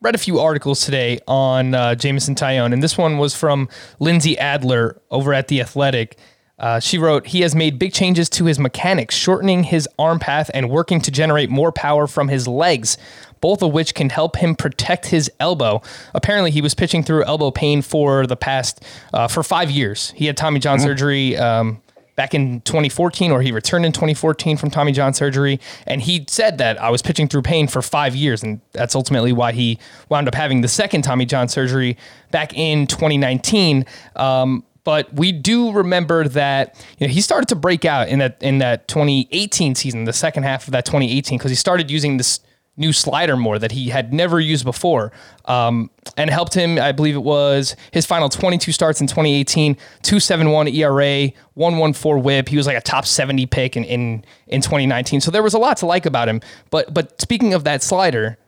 read 0.00 0.14
a 0.14 0.18
few 0.18 0.40
articles 0.40 0.84
today 0.84 1.20
on 1.28 1.74
uh, 1.74 1.94
Jameson 1.94 2.34
Taillon, 2.34 2.72
and 2.72 2.82
this 2.82 2.98
one 2.98 3.18
was 3.18 3.36
from 3.36 3.68
Lindsey 4.00 4.36
Adler 4.38 5.00
over 5.10 5.32
at 5.32 5.48
the 5.48 5.60
Athletic. 5.60 6.18
Uh, 6.58 6.78
she 6.78 6.98
wrote, 6.98 7.26
he 7.26 7.40
has 7.40 7.54
made 7.54 7.78
big 7.78 7.92
changes 7.92 8.28
to 8.28 8.44
his 8.44 8.58
mechanics, 8.58 9.14
shortening 9.14 9.62
his 9.62 9.88
arm 9.98 10.18
path 10.18 10.50
and 10.52 10.68
working 10.68 11.00
to 11.00 11.10
generate 11.10 11.48
more 11.48 11.72
power 11.72 12.06
from 12.06 12.28
his 12.28 12.46
legs, 12.46 12.98
both 13.40 13.62
of 13.62 13.72
which 13.72 13.94
can 13.94 14.10
help 14.10 14.36
him 14.36 14.54
protect 14.54 15.06
his 15.06 15.30
elbow. 15.40 15.80
Apparently, 16.14 16.50
he 16.50 16.60
was 16.60 16.74
pitching 16.74 17.02
through 17.02 17.24
elbow 17.24 17.50
pain 17.50 17.82
for 17.82 18.26
the 18.26 18.36
past 18.36 18.84
uh, 19.12 19.28
for 19.28 19.42
five 19.42 19.70
years. 19.70 20.12
He 20.16 20.26
had 20.26 20.36
Tommy 20.36 20.60
John 20.60 20.78
surgery. 20.80 21.36
Um, 21.36 21.82
back 22.16 22.34
in 22.34 22.60
2014 22.62 23.30
or 23.30 23.40
he 23.40 23.50
returned 23.50 23.86
in 23.86 23.92
2014 23.92 24.58
from 24.58 24.70
Tommy 24.70 24.92
John 24.92 25.14
surgery 25.14 25.58
and 25.86 26.02
he 26.02 26.26
said 26.28 26.58
that 26.58 26.78
I 26.78 26.90
was 26.90 27.00
pitching 27.00 27.28
through 27.28 27.40
pain 27.40 27.66
for 27.66 27.80
5 27.80 28.14
years 28.14 28.42
and 28.42 28.60
that's 28.72 28.94
ultimately 28.94 29.32
why 29.32 29.52
he 29.52 29.78
wound 30.10 30.28
up 30.28 30.34
having 30.34 30.60
the 30.60 30.68
second 30.68 31.00
Tommy 31.00 31.24
John 31.24 31.48
surgery 31.48 31.96
back 32.30 32.52
in 32.52 32.86
2019 32.86 33.86
um, 34.16 34.64
But 34.84 35.14
we 35.14 35.32
do 35.32 35.72
remember 35.72 36.28
that 36.28 36.84
you 36.98 37.06
know, 37.06 37.12
he 37.12 37.22
started 37.22 37.48
to 37.48 37.56
break 37.56 37.86
out 37.86 38.08
in 38.08 38.18
that 38.18 38.36
in 38.42 38.58
that 38.58 38.86
2018 38.88 39.74
season, 39.74 40.04
the 40.04 40.12
second 40.12 40.42
half 40.42 40.66
of 40.66 40.72
that 40.72 40.84
2018, 40.84 41.38
because 41.38 41.50
he 41.50 41.56
started 41.56 41.90
using 41.90 42.16
this 42.16 42.40
new 42.80 42.92
slider 42.92 43.36
more 43.36 43.58
that 43.58 43.72
he 43.72 43.90
had 43.90 44.12
never 44.12 44.40
used 44.40 44.64
before, 44.64 45.12
um, 45.44 45.90
and 46.16 46.30
helped 46.30 46.54
him. 46.54 46.78
I 46.78 46.92
believe 46.92 47.14
it 47.14 47.22
was 47.22 47.76
his 47.92 48.06
final 48.06 48.28
22 48.28 48.72
starts 48.72 49.00
in 49.00 49.06
2018, 49.06 49.76
2.71 50.02 50.74
ERA, 50.74 51.32
114 51.54 52.22
WHIP. 52.24 52.48
He 52.48 52.56
was 52.56 52.66
like 52.66 52.76
a 52.76 52.80
top 52.80 53.06
70 53.06 53.46
pick 53.46 53.76
in, 53.76 53.84
in 53.84 54.24
in 54.48 54.60
2019. 54.60 55.20
So 55.20 55.30
there 55.30 55.42
was 55.42 55.54
a 55.54 55.58
lot 55.58 55.76
to 55.78 55.86
like 55.86 56.06
about 56.06 56.28
him. 56.28 56.40
But 56.70 56.92
but 56.92 57.20
speaking 57.20 57.54
of 57.54 57.64
that 57.64 57.82
slider, 57.82 58.38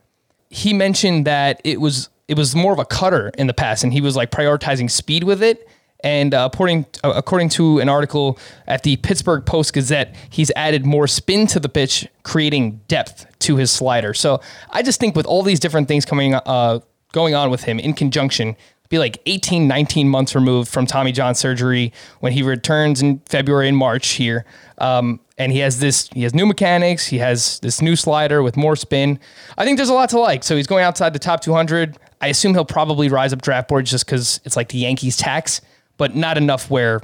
he 0.49 0.73
mentioned 0.73 1.25
that 1.25 1.61
it 1.63 1.79
was 1.79 2.09
it 2.27 2.37
was 2.37 2.55
more 2.55 2.73
of 2.73 2.79
a 2.79 2.85
cutter 2.85 3.31
in 3.37 3.47
the 3.47 3.53
past, 3.53 3.83
and 3.83 3.93
he 3.93 4.01
was 4.01 4.15
like 4.15 4.31
prioritizing 4.31 4.89
speed 4.89 5.23
with 5.23 5.43
it. 5.43 5.67
And 6.03 6.33
uh, 6.33 6.49
according 6.51 6.85
uh, 7.03 7.13
according 7.15 7.49
to 7.49 7.79
an 7.79 7.89
article 7.89 8.37
at 8.67 8.83
the 8.83 8.97
Pittsburgh 8.97 9.45
Post 9.45 9.73
Gazette, 9.73 10.15
he's 10.29 10.51
added 10.55 10.85
more 10.85 11.07
spin 11.07 11.47
to 11.47 11.59
the 11.59 11.69
pitch, 11.69 12.07
creating 12.23 12.81
depth 12.87 13.25
to 13.39 13.55
his 13.55 13.71
slider. 13.71 14.13
So 14.13 14.41
I 14.69 14.81
just 14.81 14.99
think 14.99 15.15
with 15.15 15.25
all 15.25 15.43
these 15.43 15.59
different 15.59 15.87
things 15.87 16.05
coming 16.05 16.35
uh, 16.35 16.79
going 17.13 17.35
on 17.35 17.49
with 17.49 17.63
him 17.63 17.79
in 17.79 17.93
conjunction, 17.93 18.57
be 18.93 18.99
like 18.99 19.21
18, 19.25 19.67
19 19.67 20.07
months 20.07 20.35
removed 20.35 20.71
from 20.71 20.85
Tommy 20.85 21.11
John 21.11 21.33
surgery 21.35 21.91
when 22.19 22.31
he 22.31 22.43
returns 22.43 23.01
in 23.01 23.19
February 23.25 23.67
and 23.67 23.75
March 23.75 24.09
here. 24.09 24.45
Um, 24.77 25.19
and 25.37 25.51
he 25.51 25.59
has 25.59 25.79
this, 25.79 26.09
he 26.13 26.23
has 26.23 26.33
new 26.33 26.45
mechanics. 26.45 27.07
He 27.07 27.17
has 27.17 27.59
this 27.59 27.81
new 27.81 27.95
slider 27.95 28.43
with 28.43 28.55
more 28.55 28.75
spin. 28.75 29.19
I 29.57 29.65
think 29.65 29.77
there's 29.77 29.89
a 29.89 29.93
lot 29.93 30.09
to 30.09 30.19
like. 30.19 30.43
So 30.43 30.55
he's 30.55 30.67
going 30.67 30.83
outside 30.83 31.13
the 31.13 31.19
top 31.19 31.41
200. 31.41 31.97
I 32.21 32.27
assume 32.27 32.53
he'll 32.53 32.65
probably 32.65 33.09
rise 33.09 33.33
up 33.33 33.41
draft 33.41 33.67
boards 33.67 33.89
just 33.89 34.05
because 34.05 34.39
it's 34.45 34.55
like 34.55 34.69
the 34.69 34.77
Yankees 34.77 35.17
tax 35.17 35.59
but 35.97 36.15
not 36.15 36.37
enough 36.37 36.69
where 36.69 37.01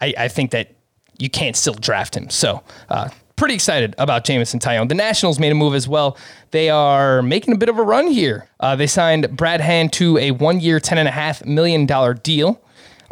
I, 0.00 0.14
I 0.16 0.28
think 0.28 0.50
that 0.52 0.74
you 1.18 1.28
can't 1.28 1.56
still 1.56 1.74
draft 1.74 2.16
him. 2.16 2.30
So, 2.30 2.62
uh, 2.88 3.08
pretty 3.38 3.54
excited 3.54 3.94
about 3.98 4.24
Jameson 4.24 4.58
Taillon. 4.58 4.88
The 4.88 4.94
Nationals 4.94 5.38
made 5.38 5.52
a 5.52 5.54
move 5.54 5.74
as 5.74 5.88
well. 5.88 6.16
They 6.50 6.70
are 6.70 7.22
making 7.22 7.54
a 7.54 7.56
bit 7.56 7.68
of 7.68 7.78
a 7.78 7.82
run 7.82 8.08
here. 8.08 8.48
Uh, 8.58 8.74
they 8.76 8.88
signed 8.88 9.36
Brad 9.36 9.60
Hand 9.60 9.92
to 9.94 10.18
a 10.18 10.32
one 10.32 10.60
year, 10.60 10.80
$10.5 10.80 11.46
million 11.46 11.86
deal. 12.22 12.60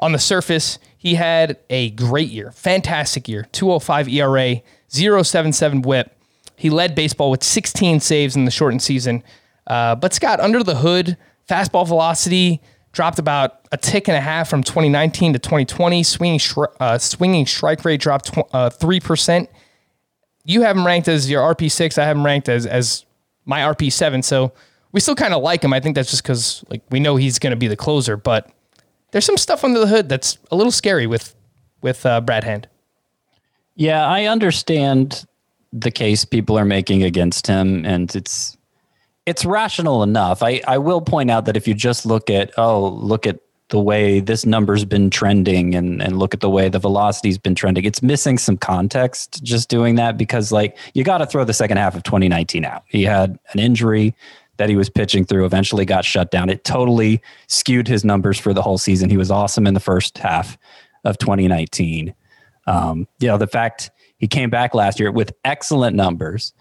On 0.00 0.12
the 0.12 0.18
surface, 0.18 0.78
he 0.98 1.14
had 1.14 1.56
a 1.70 1.90
great 1.90 2.28
year, 2.28 2.50
fantastic 2.50 3.28
year 3.28 3.46
205 3.52 4.08
ERA, 4.08 4.56
077 4.88 5.82
whip. 5.82 6.12
He 6.56 6.70
led 6.70 6.94
baseball 6.94 7.30
with 7.30 7.44
16 7.44 8.00
saves 8.00 8.34
in 8.34 8.44
the 8.44 8.50
shortened 8.50 8.82
season. 8.82 9.22
Uh, 9.66 9.94
but 9.94 10.12
Scott, 10.12 10.40
under 10.40 10.62
the 10.64 10.76
hood, 10.76 11.16
fastball 11.48 11.86
velocity, 11.86 12.60
dropped 12.96 13.18
about 13.18 13.60
a 13.72 13.76
tick 13.76 14.08
and 14.08 14.16
a 14.16 14.20
half 14.20 14.48
from 14.48 14.62
2019 14.62 15.34
to 15.34 15.38
2020. 15.38 16.02
Swinging 16.02 16.40
uh, 16.80 16.96
swinging 16.96 17.44
strike 17.44 17.84
rate 17.84 18.00
dropped 18.00 18.36
uh, 18.52 18.70
three 18.70 19.00
percent. 19.00 19.50
You 20.44 20.62
have 20.62 20.76
him 20.76 20.86
ranked 20.86 21.06
as 21.06 21.30
your 21.30 21.42
RP 21.54 21.70
six. 21.70 21.98
I 21.98 22.04
have 22.04 22.16
him 22.16 22.24
ranked 22.24 22.48
as 22.48 22.64
as 22.66 23.04
my 23.44 23.60
RP 23.60 23.92
seven. 23.92 24.22
So 24.22 24.52
we 24.92 25.00
still 25.00 25.14
kind 25.14 25.34
of 25.34 25.42
like 25.42 25.62
him. 25.62 25.74
I 25.74 25.80
think 25.80 25.94
that's 25.94 26.10
just 26.10 26.22
because 26.22 26.64
like 26.70 26.82
we 26.90 26.98
know 26.98 27.16
he's 27.16 27.38
going 27.38 27.50
to 27.50 27.56
be 27.56 27.68
the 27.68 27.76
closer, 27.76 28.16
but 28.16 28.50
there's 29.12 29.26
some 29.26 29.36
stuff 29.36 29.62
under 29.62 29.78
the 29.78 29.86
hood 29.86 30.08
that's 30.08 30.38
a 30.50 30.56
little 30.56 30.72
scary 30.72 31.06
with 31.06 31.34
with 31.82 32.06
uh, 32.06 32.22
Brad 32.22 32.44
Hand. 32.44 32.66
Yeah, 33.74 34.06
I 34.06 34.24
understand 34.24 35.26
the 35.70 35.90
case 35.90 36.24
people 36.24 36.58
are 36.58 36.64
making 36.64 37.02
against 37.02 37.46
him, 37.46 37.84
and 37.84 38.16
it's 38.16 38.55
it's 39.26 39.44
rational 39.44 40.02
enough. 40.04 40.42
I, 40.42 40.62
I 40.66 40.78
will 40.78 41.00
point 41.00 41.30
out 41.30 41.44
that 41.46 41.56
if 41.56 41.66
you 41.66 41.74
just 41.74 42.06
look 42.06 42.30
at, 42.30 42.52
oh, 42.56 42.88
look 42.88 43.26
at 43.26 43.40
the 43.68 43.80
way 43.80 44.20
this 44.20 44.46
number's 44.46 44.84
been 44.84 45.10
trending 45.10 45.74
and, 45.74 46.00
and 46.00 46.20
look 46.20 46.32
at 46.32 46.40
the 46.40 46.48
way 46.48 46.68
the 46.68 46.78
velocity's 46.78 47.36
been 47.36 47.56
trending, 47.56 47.84
it's 47.84 48.00
missing 48.02 48.38
some 48.38 48.56
context 48.56 49.42
just 49.42 49.68
doing 49.68 49.96
that 49.96 50.16
because, 50.16 50.52
like, 50.52 50.78
you 50.94 51.02
got 51.02 51.18
to 51.18 51.26
throw 51.26 51.44
the 51.44 51.52
second 51.52 51.76
half 51.76 51.96
of 51.96 52.04
2019 52.04 52.64
out. 52.64 52.84
He 52.86 53.02
had 53.02 53.36
an 53.52 53.58
injury 53.58 54.14
that 54.58 54.68
he 54.68 54.76
was 54.76 54.88
pitching 54.88 55.24
through, 55.24 55.44
eventually 55.44 55.84
got 55.84 56.04
shut 56.04 56.30
down. 56.30 56.48
It 56.48 56.64
totally 56.64 57.20
skewed 57.48 57.88
his 57.88 58.04
numbers 58.04 58.38
for 58.38 58.54
the 58.54 58.62
whole 58.62 58.78
season. 58.78 59.10
He 59.10 59.16
was 59.16 59.30
awesome 59.30 59.66
in 59.66 59.74
the 59.74 59.80
first 59.80 60.16
half 60.18 60.56
of 61.04 61.18
2019. 61.18 62.14
Um, 62.68 63.08
you 63.18 63.28
know, 63.28 63.36
the 63.36 63.46
fact 63.48 63.90
he 64.18 64.28
came 64.28 64.50
back 64.50 64.74
last 64.74 64.98
year 64.98 65.10
with 65.10 65.32
excellent 65.44 65.96
numbers 65.96 66.52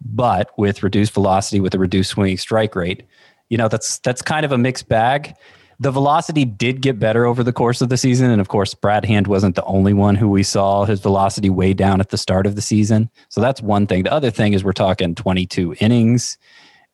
but 0.00 0.50
with 0.56 0.82
reduced 0.82 1.12
velocity, 1.12 1.60
with 1.60 1.74
a 1.74 1.78
reduced 1.78 2.10
swinging 2.10 2.38
strike 2.38 2.74
rate, 2.74 3.04
you 3.48 3.58
know 3.58 3.68
that's 3.68 3.98
that's 3.98 4.22
kind 4.22 4.44
of 4.44 4.52
a 4.52 4.58
mixed 4.58 4.88
bag. 4.88 5.34
The 5.78 5.90
velocity 5.90 6.44
did 6.44 6.82
get 6.82 6.98
better 6.98 7.24
over 7.24 7.42
the 7.42 7.54
course 7.54 7.80
of 7.80 7.88
the 7.88 7.96
season, 7.96 8.30
and 8.30 8.40
of 8.40 8.48
course, 8.48 8.74
Brad 8.74 9.04
Hand 9.04 9.26
wasn't 9.26 9.56
the 9.56 9.64
only 9.64 9.94
one 9.94 10.14
who 10.14 10.28
we 10.28 10.42
saw 10.42 10.84
his 10.84 11.00
velocity 11.00 11.48
way 11.48 11.72
down 11.72 12.00
at 12.00 12.10
the 12.10 12.18
start 12.18 12.46
of 12.46 12.54
the 12.54 12.60
season. 12.60 13.08
So 13.30 13.40
that's 13.40 13.62
one 13.62 13.86
thing. 13.86 14.02
The 14.02 14.12
other 14.12 14.30
thing 14.30 14.52
is 14.52 14.62
we're 14.62 14.72
talking 14.72 15.14
22 15.14 15.76
innings, 15.80 16.36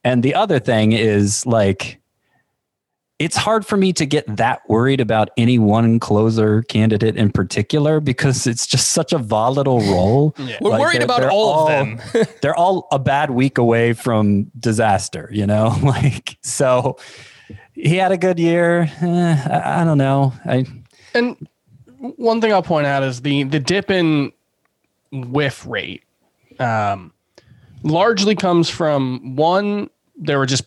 and 0.05 0.23
the 0.23 0.35
other 0.35 0.61
thing 0.61 0.93
is 0.93 1.45
like 1.47 2.01
it's 3.19 3.37
hard 3.37 3.65
for 3.65 3.77
me 3.79 3.93
to 3.95 4.05
get 4.05 4.37
that 4.37 4.69
worried 4.69 5.01
about 5.01 5.31
any 5.39 5.59
one 5.59 5.99
closer 5.99 6.63
candidate 6.65 7.17
in 7.17 7.31
particular 7.31 7.99
because 7.99 8.47
it's 8.47 8.67
just 8.67 8.93
such 8.93 9.13
a 9.13 9.19
volatile 9.19 9.81
role. 9.81 10.35
yeah. 10.39 10.59
We're 10.61 10.71
like 10.71 10.81
worried 10.81 11.03
about 11.03 11.25
all, 11.25 11.49
all, 11.49 11.63
of 11.63 11.69
them. 11.69 12.27
they're 12.43 12.55
all 12.55 12.89
a 12.93 12.99
bad 12.99 13.31
week 13.31 13.57
away 13.57 13.95
from 13.95 14.51
disaster, 14.59 15.31
you 15.33 15.47
know? 15.47 15.75
like, 15.83 16.37
so 16.43 16.99
he 17.73 17.97
had 17.97 18.13
a 18.13 18.19
good 18.19 18.39
year. 18.39 18.91
Eh, 19.01 19.47
I, 19.51 19.81
I, 19.81 19.85
don't 19.85 19.99
know. 19.99 20.35
I, 20.45 20.67
and 21.15 21.49
one 21.99 22.43
thing 22.43 22.53
I'll 22.53 22.63
point 22.63 22.87
out 22.87 23.03
is 23.03 23.23
the, 23.23 23.45
the 23.45 23.61
dip 23.61 23.91
in 23.91 24.31
whiff 25.11 25.67
rate 25.67 26.03
um, 26.59 27.15
largely 27.83 28.35
comes 28.35 28.69
from 28.69 29.37
one, 29.37 29.89
there 30.19 30.39
were 30.39 30.47
just 30.47 30.65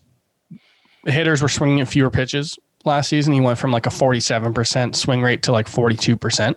hitters 1.05 1.41
were 1.41 1.49
swinging 1.49 1.81
at 1.81 1.87
fewer 1.87 2.09
pitches 2.09 2.57
last 2.85 3.09
season. 3.09 3.33
He 3.33 3.41
went 3.41 3.59
from 3.59 3.71
like 3.71 3.85
a 3.85 3.89
47% 3.89 4.95
swing 4.95 5.21
rate 5.21 5.43
to 5.43 5.51
like 5.51 5.67
42%. 5.67 6.55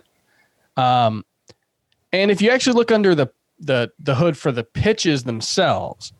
Um, 0.77 1.25
and 2.11 2.31
if 2.31 2.41
you 2.41 2.49
actually 2.51 2.73
look 2.73 2.91
under 2.91 3.15
the, 3.15 3.27
the, 3.59 3.91
the 3.99 4.15
hood 4.15 4.37
for 4.37 4.51
the 4.51 4.63
pitches 4.63 5.23
themselves, 5.23 6.13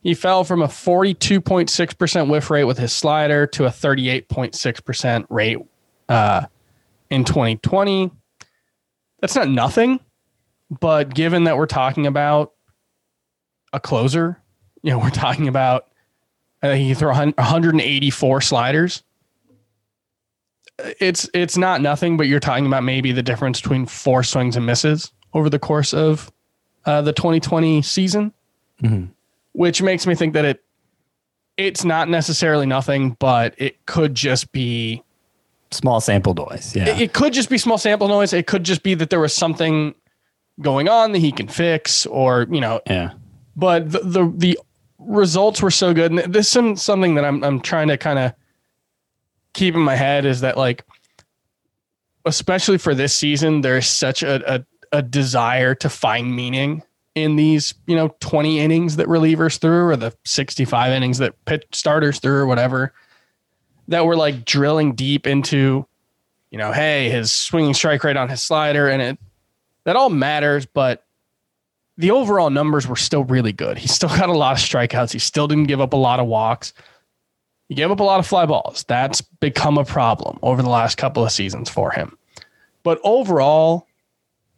he 0.00 0.14
fell 0.14 0.44
from 0.44 0.62
a 0.62 0.68
42.6% 0.68 2.30
whiff 2.30 2.50
rate 2.50 2.64
with 2.64 2.78
his 2.78 2.92
slider 2.92 3.46
to 3.48 3.66
a 3.66 3.68
38.6% 3.68 5.26
rate 5.28 5.58
uh, 6.08 6.46
in 7.10 7.24
2020. 7.24 8.10
That's 9.20 9.34
not 9.34 9.48
nothing, 9.48 10.00
but 10.80 11.14
given 11.14 11.44
that 11.44 11.56
we're 11.56 11.66
talking 11.66 12.06
about 12.06 12.52
a 13.72 13.80
closer, 13.80 14.40
you 14.82 14.92
know, 14.92 14.98
we're 14.98 15.10
talking 15.10 15.48
about 15.48 15.88
uh, 16.62 16.74
he 16.74 16.94
threw 16.94 17.08
184 17.08 18.40
sliders. 18.40 19.02
It's 21.00 21.28
it's 21.34 21.56
not 21.56 21.80
nothing, 21.80 22.16
but 22.16 22.28
you're 22.28 22.40
talking 22.40 22.66
about 22.66 22.84
maybe 22.84 23.12
the 23.12 23.22
difference 23.22 23.60
between 23.60 23.86
four 23.86 24.22
swings 24.22 24.56
and 24.56 24.64
misses 24.64 25.12
over 25.34 25.50
the 25.50 25.58
course 25.58 25.92
of 25.92 26.30
uh, 26.84 27.02
the 27.02 27.12
2020 27.12 27.82
season, 27.82 28.32
mm-hmm. 28.82 29.06
which 29.52 29.82
makes 29.82 30.06
me 30.06 30.14
think 30.14 30.34
that 30.34 30.44
it 30.44 30.64
it's 31.56 31.84
not 31.84 32.08
necessarily 32.08 32.66
nothing, 32.66 33.16
but 33.18 33.54
it 33.58 33.84
could 33.86 34.14
just 34.14 34.52
be 34.52 35.02
small 35.72 36.00
sample 36.00 36.34
noise. 36.34 36.74
Yeah, 36.74 36.88
it, 36.88 37.00
it 37.00 37.12
could 37.12 37.32
just 37.32 37.50
be 37.50 37.58
small 37.58 37.78
sample 37.78 38.06
noise. 38.06 38.32
It 38.32 38.46
could 38.46 38.64
just 38.64 38.84
be 38.84 38.94
that 38.94 39.10
there 39.10 39.20
was 39.20 39.34
something 39.34 39.94
going 40.60 40.88
on 40.88 41.12
that 41.12 41.18
he 41.18 41.32
can 41.32 41.48
fix, 41.48 42.06
or 42.06 42.46
you 42.50 42.60
know, 42.60 42.80
yeah. 42.86 43.12
But 43.56 43.90
the 43.90 44.00
the, 44.00 44.32
the 44.36 44.58
results 44.98 45.62
were 45.62 45.70
so 45.70 45.94
good. 45.94 46.12
And 46.12 46.32
this 46.32 46.54
is 46.54 46.82
something 46.82 47.14
that 47.14 47.24
I'm 47.24 47.42
I'm 47.44 47.60
trying 47.60 47.88
to 47.88 47.96
kind 47.96 48.18
of 48.18 48.32
keep 49.54 49.74
in 49.74 49.80
my 49.80 49.96
head 49.96 50.24
is 50.24 50.40
that 50.40 50.56
like 50.56 50.84
especially 52.24 52.78
for 52.78 52.94
this 52.94 53.14
season, 53.14 53.62
there's 53.62 53.86
such 53.86 54.22
a, 54.22 54.56
a, 54.56 54.64
a 54.92 55.02
desire 55.02 55.74
to 55.76 55.88
find 55.88 56.34
meaning 56.34 56.82
in 57.14 57.36
these, 57.36 57.74
you 57.86 57.96
know, 57.96 58.14
20 58.20 58.60
innings 58.60 58.96
that 58.96 59.06
relievers 59.08 59.58
threw 59.58 59.88
or 59.88 59.96
the 59.96 60.14
65 60.24 60.92
innings 60.92 61.18
that 61.18 61.42
pitch 61.46 61.64
starters 61.72 62.20
threw 62.20 62.34
or 62.34 62.46
whatever, 62.46 62.92
that 63.88 64.04
we're 64.04 64.14
like 64.14 64.44
drilling 64.44 64.94
deep 64.94 65.26
into, 65.26 65.86
you 66.50 66.58
know, 66.58 66.72
hey, 66.72 67.08
his 67.08 67.32
swinging 67.32 67.74
strike 67.74 68.04
rate 68.04 68.16
on 68.16 68.28
his 68.28 68.42
slider 68.42 68.88
and 68.88 69.02
it 69.02 69.18
that 69.84 69.96
all 69.96 70.10
matters, 70.10 70.66
but 70.66 71.06
the 71.98 72.12
overall 72.12 72.48
numbers 72.48 72.86
were 72.86 72.96
still 72.96 73.24
really 73.24 73.52
good. 73.52 73.76
He 73.76 73.88
still 73.88 74.08
got 74.16 74.30
a 74.30 74.32
lot 74.32 74.52
of 74.52 74.58
strikeouts. 74.58 75.12
He 75.12 75.18
still 75.18 75.48
didn't 75.48 75.66
give 75.66 75.80
up 75.80 75.92
a 75.92 75.96
lot 75.96 76.20
of 76.20 76.26
walks. 76.26 76.72
He 77.68 77.74
gave 77.74 77.90
up 77.90 78.00
a 78.00 78.04
lot 78.04 78.18
of 78.18 78.26
fly 78.26 78.46
balls. 78.46 78.84
That's 78.88 79.20
become 79.20 79.76
a 79.76 79.84
problem 79.84 80.38
over 80.40 80.62
the 80.62 80.70
last 80.70 80.96
couple 80.96 81.22
of 81.22 81.32
seasons 81.32 81.68
for 81.68 81.90
him. 81.90 82.16
But 82.82 82.98
overall, 83.04 83.86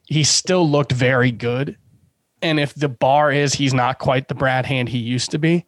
he 0.06 0.22
still 0.22 0.68
looked 0.68 0.92
very 0.92 1.32
good. 1.32 1.76
And 2.42 2.60
if 2.60 2.74
the 2.74 2.88
bar 2.88 3.32
is 3.32 3.54
he's 3.54 3.74
not 3.74 3.98
quite 3.98 4.28
the 4.28 4.34
Brad 4.34 4.64
Hand 4.64 4.88
he 4.88 4.98
used 4.98 5.32
to 5.32 5.38
be, 5.38 5.66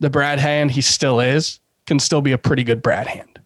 the 0.00 0.10
Brad 0.10 0.38
Hand 0.38 0.72
he 0.72 0.82
still 0.82 1.20
is 1.20 1.60
can 1.86 1.98
still 1.98 2.20
be 2.20 2.32
a 2.32 2.38
pretty 2.38 2.64
good 2.64 2.82
Brad 2.82 3.06
Hand. 3.06 3.40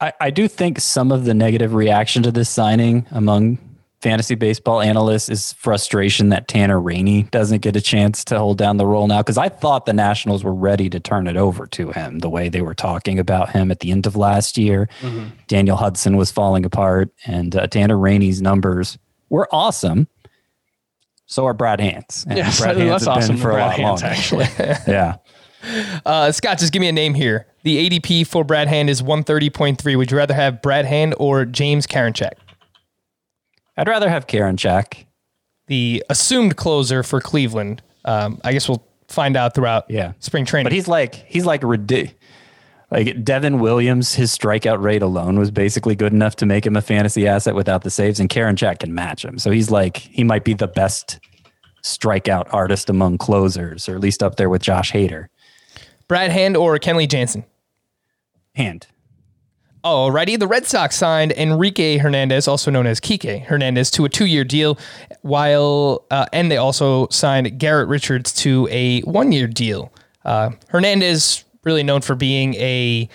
I, 0.00 0.12
I 0.20 0.30
do 0.30 0.48
think 0.48 0.80
some 0.80 1.12
of 1.12 1.24
the 1.24 1.34
negative 1.34 1.74
reaction 1.74 2.22
to 2.22 2.32
this 2.32 2.48
signing 2.48 3.06
among 3.10 3.58
fantasy 4.02 4.34
baseball 4.34 4.80
analyst 4.80 5.30
is 5.30 5.52
frustration 5.54 6.28
that 6.30 6.48
Tanner 6.48 6.80
Rainey 6.80 7.22
doesn't 7.30 7.62
get 7.62 7.76
a 7.76 7.80
chance 7.80 8.24
to 8.24 8.38
hold 8.38 8.58
down 8.58 8.76
the 8.76 8.86
role 8.86 9.06
now. 9.06 9.18
Because 9.22 9.38
I 9.38 9.48
thought 9.48 9.86
the 9.86 9.92
Nationals 9.92 10.42
were 10.44 10.54
ready 10.54 10.90
to 10.90 10.98
turn 11.00 11.26
it 11.26 11.36
over 11.36 11.66
to 11.68 11.92
him 11.92 12.18
the 12.18 12.28
way 12.28 12.48
they 12.48 12.60
were 12.62 12.74
talking 12.74 13.18
about 13.18 13.50
him 13.50 13.70
at 13.70 13.80
the 13.80 13.90
end 13.92 14.06
of 14.06 14.16
last 14.16 14.58
year. 14.58 14.88
Mm-hmm. 15.00 15.28
Daniel 15.46 15.76
Hudson 15.76 16.16
was 16.16 16.30
falling 16.32 16.64
apart, 16.64 17.10
and 17.26 17.54
uh, 17.54 17.66
Tanner 17.68 17.96
Rainey's 17.98 18.42
numbers 18.42 18.98
were 19.30 19.48
awesome. 19.52 20.08
So 21.26 21.46
are 21.46 21.54
Brad 21.54 21.80
Hands. 21.80 22.26
And 22.28 22.36
Yeah, 22.36 22.52
Brad 22.58 22.76
Hands 22.76 22.90
that's 22.90 23.06
awesome. 23.06 23.36
for 23.38 23.50
a 23.50 23.54
Brad 23.54 23.78
lot 23.78 23.78
Hands, 23.78 24.02
longer. 24.02 24.14
actually. 24.14 24.46
Yeah. 24.92 25.16
Uh, 26.04 26.32
Scott, 26.32 26.58
just 26.58 26.72
give 26.72 26.80
me 26.80 26.88
a 26.88 26.92
name 26.92 27.14
here. 27.14 27.46
The 27.62 27.88
ADP 27.88 28.26
for 28.26 28.42
Brad 28.42 28.66
Hand 28.66 28.90
is 28.90 29.00
130.3. 29.00 29.96
Would 29.96 30.10
you 30.10 30.16
rather 30.16 30.34
have 30.34 30.60
Brad 30.60 30.86
Hand 30.86 31.14
or 31.18 31.44
James 31.44 31.86
Karinchak? 31.86 32.32
I'd 33.76 33.88
rather 33.88 34.08
have 34.08 34.26
Karinchak. 34.26 35.06
The 35.68 36.04
assumed 36.10 36.56
closer 36.56 37.02
for 37.02 37.20
Cleveland. 37.20 37.82
Um, 38.04 38.40
I 38.44 38.52
guess 38.52 38.68
we'll 38.68 38.84
find 39.08 39.36
out 39.36 39.54
throughout 39.54 39.84
Yeah. 39.88 40.12
spring 40.18 40.44
training. 40.44 40.66
But 40.66 40.72
he's 40.72 40.88
like 40.88 41.14
he's 41.14 41.46
like 41.46 41.62
ridiculous. 41.62 42.14
Like 42.90 43.24
Devin 43.24 43.58
Williams, 43.60 44.14
his 44.16 44.36
strikeout 44.36 44.82
rate 44.82 45.00
alone 45.00 45.38
was 45.38 45.50
basically 45.50 45.94
good 45.94 46.12
enough 46.12 46.36
to 46.36 46.46
make 46.46 46.66
him 46.66 46.76
a 46.76 46.82
fantasy 46.82 47.26
asset 47.26 47.54
without 47.54 47.84
the 47.84 47.90
saves, 47.90 48.20
and 48.20 48.28
Karinchak 48.28 48.80
can 48.80 48.94
match 48.94 49.24
him. 49.24 49.38
So 49.38 49.50
he's 49.50 49.70
like 49.70 49.96
he 49.96 50.24
might 50.24 50.44
be 50.44 50.52
the 50.52 50.66
best 50.68 51.18
strikeout 51.82 52.52
artist 52.52 52.90
among 52.90 53.16
closers, 53.16 53.88
or 53.88 53.94
at 53.94 54.00
least 54.02 54.22
up 54.22 54.36
there 54.36 54.50
with 54.50 54.60
Josh 54.60 54.92
Hader. 54.92 55.28
Brad 56.06 56.30
Hand 56.30 56.54
or 56.56 56.78
Kenley 56.78 57.08
Jansen? 57.08 57.44
Hand. 58.54 58.86
Alrighty, 59.84 60.38
the 60.38 60.46
Red 60.46 60.64
Sox 60.66 60.94
signed 60.94 61.32
Enrique 61.32 61.98
Hernandez, 61.98 62.46
also 62.46 62.70
known 62.70 62.86
as 62.86 63.00
Kike 63.00 63.44
Hernandez, 63.44 63.90
to 63.92 64.04
a 64.04 64.08
two-year 64.08 64.44
deal, 64.44 64.78
while 65.22 66.04
uh, 66.10 66.26
and 66.32 66.50
they 66.50 66.56
also 66.56 67.08
signed 67.08 67.58
Garrett 67.58 67.88
Richards 67.88 68.32
to 68.34 68.68
a 68.70 69.00
one-year 69.00 69.48
deal. 69.48 69.92
Uh, 70.24 70.50
Hernandez, 70.68 71.44
really 71.64 71.82
known 71.82 72.00
for 72.00 72.14
being 72.14 72.54
a 72.54 73.08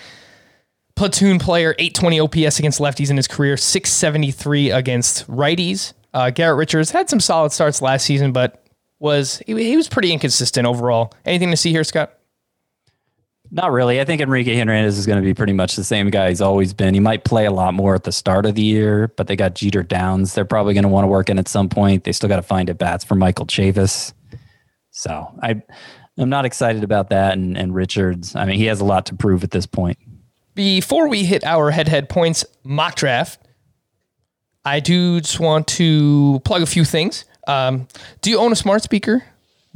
platoon 0.95 1.39
player, 1.39 1.73
820 1.79 2.19
OPS 2.19 2.59
against 2.59 2.81
lefties 2.81 3.09
in 3.09 3.15
his 3.15 3.27
career, 3.27 3.55
673 3.55 4.71
against 4.71 5.25
righties. 5.27 5.93
Uh, 6.13 6.31
Garrett 6.31 6.57
Richards 6.57 6.91
had 6.91 7.09
some 7.09 7.19
solid 7.21 7.53
starts 7.53 7.81
last 7.81 8.05
season, 8.05 8.33
but 8.33 8.65
was 8.99 9.41
he, 9.45 9.53
he 9.63 9.77
was 9.77 9.87
pretty 9.87 10.11
inconsistent 10.11 10.67
overall. 10.67 11.13
Anything 11.25 11.51
to 11.51 11.57
see 11.57 11.71
here, 11.71 11.83
Scott? 11.83 12.16
Not 13.49 13.71
really. 13.71 14.01
I 14.01 14.05
think 14.05 14.21
Enrique 14.21 14.57
Hernandez 14.57 14.97
is 14.97 15.05
going 15.05 15.21
to 15.21 15.25
be 15.25 15.33
pretty 15.33 15.53
much 15.53 15.75
the 15.75 15.83
same 15.83 16.09
guy 16.09 16.29
he's 16.29 16.41
always 16.41 16.73
been. 16.73 16.93
He 16.93 16.99
might 16.99 17.23
play 17.23 17.45
a 17.45 17.51
lot 17.51 17.73
more 17.73 17.95
at 17.95 18.03
the 18.03 18.11
start 18.11 18.45
of 18.45 18.55
the 18.55 18.61
year, 18.61 19.07
but 19.15 19.27
they 19.27 19.35
got 19.35 19.55
Jeter 19.55 19.83
Downs. 19.83 20.33
They're 20.33 20.43
probably 20.45 20.73
going 20.73 20.83
to 20.83 20.89
want 20.89 21.03
to 21.03 21.07
work 21.07 21.29
in 21.29 21.39
at 21.39 21.47
some 21.47 21.69
point. 21.69 22.03
They 22.03 22.11
still 22.11 22.27
got 22.27 22.37
to 22.37 22.41
find 22.41 22.69
at 22.69 22.77
bats 22.77 23.03
for 23.05 23.15
Michael 23.15 23.45
Chavis. 23.45 24.13
So 24.91 25.33
I, 25.41 25.61
I'm 26.17 26.29
not 26.29 26.45
excited 26.45 26.83
about 26.83 27.09
that. 27.09 27.33
And, 27.33 27.57
and 27.57 27.73
Richards, 27.73 28.35
I 28.35 28.45
mean, 28.45 28.57
he 28.57 28.65
has 28.65 28.81
a 28.81 28.85
lot 28.85 29.05
to 29.05 29.15
prove 29.15 29.43
at 29.43 29.51
this 29.51 29.65
point. 29.65 29.97
before 30.55 31.07
we 31.07 31.23
hit 31.23 31.43
our 31.45 31.71
head 31.71 31.87
head 31.87 32.09
points 32.09 32.43
mock 32.63 32.95
draft, 32.95 33.39
I 34.65 34.81
do 34.81 35.21
just 35.21 35.39
want 35.39 35.67
to 35.67 36.41
plug 36.43 36.61
a 36.61 36.65
few 36.65 36.83
things. 36.83 37.23
Um, 37.47 37.87
do 38.21 38.29
you 38.29 38.39
own 38.39 38.51
a 38.51 38.55
smart 38.55 38.83
speaker? 38.83 39.23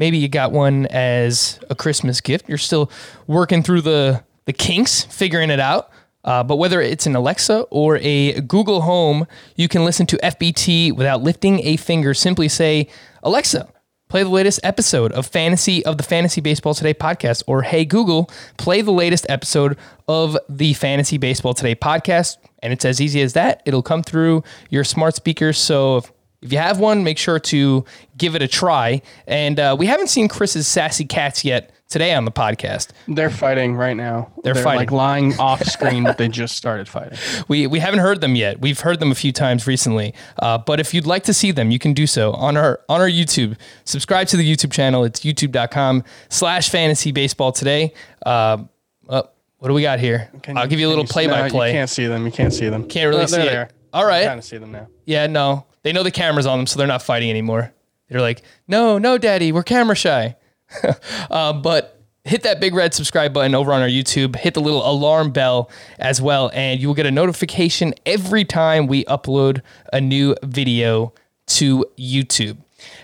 Maybe 0.02 0.18
you 0.18 0.30
got 0.30 0.52
one 0.52 0.88
as 0.88 1.60
a 1.70 1.76
Christmas 1.76 2.22
gift. 2.22 2.50
You're 2.50 2.58
still 2.58 2.90
working 3.28 3.62
through 3.62 3.82
the 3.82 4.24
the 4.46 4.52
kinks, 4.52 5.04
figuring 5.04 5.52
it 5.52 5.60
out. 5.60 5.92
Uh, 6.24 6.44
but 6.44 6.56
whether 6.56 6.82
it's 6.82 7.06
an 7.06 7.16
Alexa 7.16 7.68
or 7.70 8.00
a 8.02 8.42
Google 8.42 8.82
Home, 8.82 9.28
you 9.56 9.68
can 9.68 9.86
listen 9.86 10.08
to 10.08 10.18
FBT 10.18 10.92
without 10.96 11.22
lifting 11.22 11.64
a 11.68 11.78
finger. 11.78 12.16
Simply 12.16 12.48
say, 12.48 12.88
Alexa, 13.22 13.72
play 14.10 14.24
the 14.24 14.30
latest 14.30 14.60
episode 14.64 15.12
of 15.12 15.28
Fantasy 15.28 15.86
of 15.86 15.98
the 15.98 16.04
Fantasy 16.04 16.42
Baseball 16.42 16.74
Today 16.74 16.96
podcast, 16.96 17.44
or 17.46 17.62
Hey 17.62 17.86
Google, 17.86 18.28
play 18.58 18.82
the 18.82 18.92
latest 18.92 19.28
episode 19.30 19.78
of 20.08 20.36
the 20.50 20.74
Fantasy 20.74 21.20
Baseball 21.20 21.54
Today 21.54 21.76
podcast. 21.76 22.38
And 22.64 22.74
it's 22.74 22.86
as 22.86 23.00
easy 23.00 23.22
as 23.22 23.34
that. 23.34 23.62
It'll 23.68 23.84
come 23.84 24.02
through 24.02 24.44
your 24.72 24.84
smart 24.84 25.14
speakers. 25.14 25.60
So 25.60 25.98
if, 25.98 26.12
if 26.42 26.52
you 26.52 26.58
have 26.58 26.80
one, 26.80 27.04
make 27.04 27.18
sure 27.18 27.40
to 27.40 27.86
give 28.18 28.36
it 28.36 28.42
a 28.42 28.48
try. 28.48 29.02
And 29.28 29.60
uh, 29.60 29.76
we 29.78 29.86
haven't 29.86 30.08
seen 30.08 30.28
Chris's 30.28 30.68
sassy 30.68 31.06
cats 31.06 31.44
yet 31.46 31.72
today 31.90 32.14
on 32.14 32.24
the 32.26 32.32
podcast. 32.32 32.92
They're 33.08 33.30
fighting 33.30 33.76
right 33.76 33.96
now. 33.98 34.32
They're 34.44 34.54
like 34.54 34.64
fighting. 34.64 34.96
lying 34.96 35.34
off 35.40 35.62
screen, 35.64 36.04
but 36.06 36.18
they 36.18 36.30
just 36.30 36.56
started 36.56 36.88
fighting. 36.88 37.18
We 37.50 37.68
we 37.68 37.80
haven't 37.80 38.00
heard 38.00 38.22
them 38.22 38.36
yet. 38.36 38.62
We've 38.62 38.80
heard 38.80 39.00
them 39.00 39.12
a 39.12 39.16
few 39.16 39.32
times 39.34 39.68
recently. 39.68 40.14
Uh, 40.40 40.58
but 40.58 40.80
if 40.80 40.94
you'd 40.94 41.06
like 41.06 41.24
to 41.24 41.34
see 41.34 41.52
them, 41.52 41.70
you 41.70 41.80
can 41.80 41.94
do 41.94 42.08
so 42.08 42.32
on 42.32 42.56
our 42.58 42.80
on 42.88 43.02
our 43.02 43.10
YouTube. 43.10 43.58
Subscribe 43.84 44.28
to 44.30 44.38
the 44.38 44.50
YouTube 44.50 44.72
channel. 44.72 45.04
It's 45.04 45.20
youtube.com 45.20 46.04
slash 46.30 46.70
fantasy 46.70 47.12
baseball 47.12 47.52
today. 47.52 47.94
Uh, 48.26 48.64
uh, 49.10 49.24
what 49.58 49.68
do 49.68 49.74
we 49.74 49.82
got 49.82 50.00
here? 50.00 50.32
Can 50.42 50.58
I'll 50.58 50.64
you- 50.64 50.70
give 50.70 50.80
you 50.80 50.88
a 50.88 50.90
little 50.90 51.06
play 51.06 51.28
by 51.28 51.50
play. 51.50 51.68
You 51.68 51.74
can't 51.74 51.90
see 51.90 52.08
them. 52.08 52.26
You 52.26 52.32
can't 52.32 52.54
see 52.54 52.70
them. 52.70 52.88
Can't 52.88 53.10
really 53.10 53.24
Oh, 53.24 53.28
see 53.28 53.42
it. 53.42 53.72
All 53.94 54.06
right. 54.06 54.26
Kind 54.26 54.40
of 54.40 54.46
see 54.46 54.58
them 54.58 54.72
now. 54.72 54.88
Yeah, 55.06 55.28
no. 55.28 55.66
They 55.84 55.92
know 55.94 56.04
the 56.04 56.12
camera's 56.12 56.46
on 56.46 56.60
them, 56.60 56.68
so 56.68 56.78
they're 56.78 56.88
not 56.88 57.02
fighting 57.02 57.30
anymore. 57.30 57.74
They're 58.10 58.22
like, 58.22 58.44
no, 58.68 58.98
no, 58.98 59.18
daddy, 59.18 59.52
we're 59.52 59.64
camera 59.64 59.96
shy. 59.96 60.36
uh, 61.32 61.54
but 61.54 62.02
hit 62.24 62.44
that 62.44 62.60
big 62.60 62.74
red 62.74 62.94
subscribe 62.94 63.34
button 63.34 63.56
over 63.56 63.74
on 63.74 63.82
our 63.82 63.88
YouTube. 63.88 64.36
Hit 64.36 64.54
the 64.54 64.62
little 64.62 64.88
alarm 64.88 65.32
bell 65.32 65.70
as 66.00 66.22
well, 66.22 66.52
and 66.54 66.80
you 66.80 66.88
will 66.88 66.96
get 66.96 67.06
a 67.06 67.12
notification 67.12 67.94
every 68.06 68.46
time 68.46 68.88
we 68.88 69.06
upload 69.06 69.62
a 69.92 70.02
new 70.02 70.36
video 70.44 71.14
to 71.48 71.86
YouTube. 71.98 72.58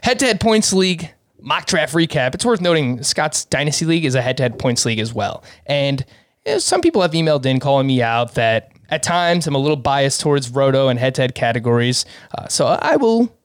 Head 0.03 0.19
to 0.19 0.25
head 0.25 0.39
points 0.39 0.73
league 0.73 1.13
mock 1.39 1.65
draft 1.65 1.93
recap. 1.93 2.35
It's 2.35 2.45
worth 2.45 2.61
noting 2.61 3.01
Scott's 3.03 3.45
Dynasty 3.45 3.85
League 3.85 4.05
is 4.05 4.15
a 4.15 4.21
head 4.21 4.37
to 4.37 4.43
head 4.43 4.59
points 4.59 4.85
league 4.85 4.99
as 4.99 5.13
well. 5.13 5.43
And 5.65 6.05
you 6.45 6.53
know, 6.53 6.59
some 6.59 6.81
people 6.81 7.01
have 7.01 7.11
emailed 7.11 7.45
in 7.45 7.59
calling 7.59 7.87
me 7.87 8.01
out 8.01 8.35
that 8.35 8.71
at 8.89 9.03
times 9.03 9.47
I'm 9.47 9.55
a 9.55 9.59
little 9.59 9.77
biased 9.77 10.21
towards 10.21 10.49
roto 10.49 10.87
and 10.87 10.99
head 10.99 11.15
to 11.15 11.21
head 11.21 11.35
categories. 11.35 12.05
Uh, 12.37 12.47
so 12.47 12.65
I 12.67 12.95
will 12.95 13.35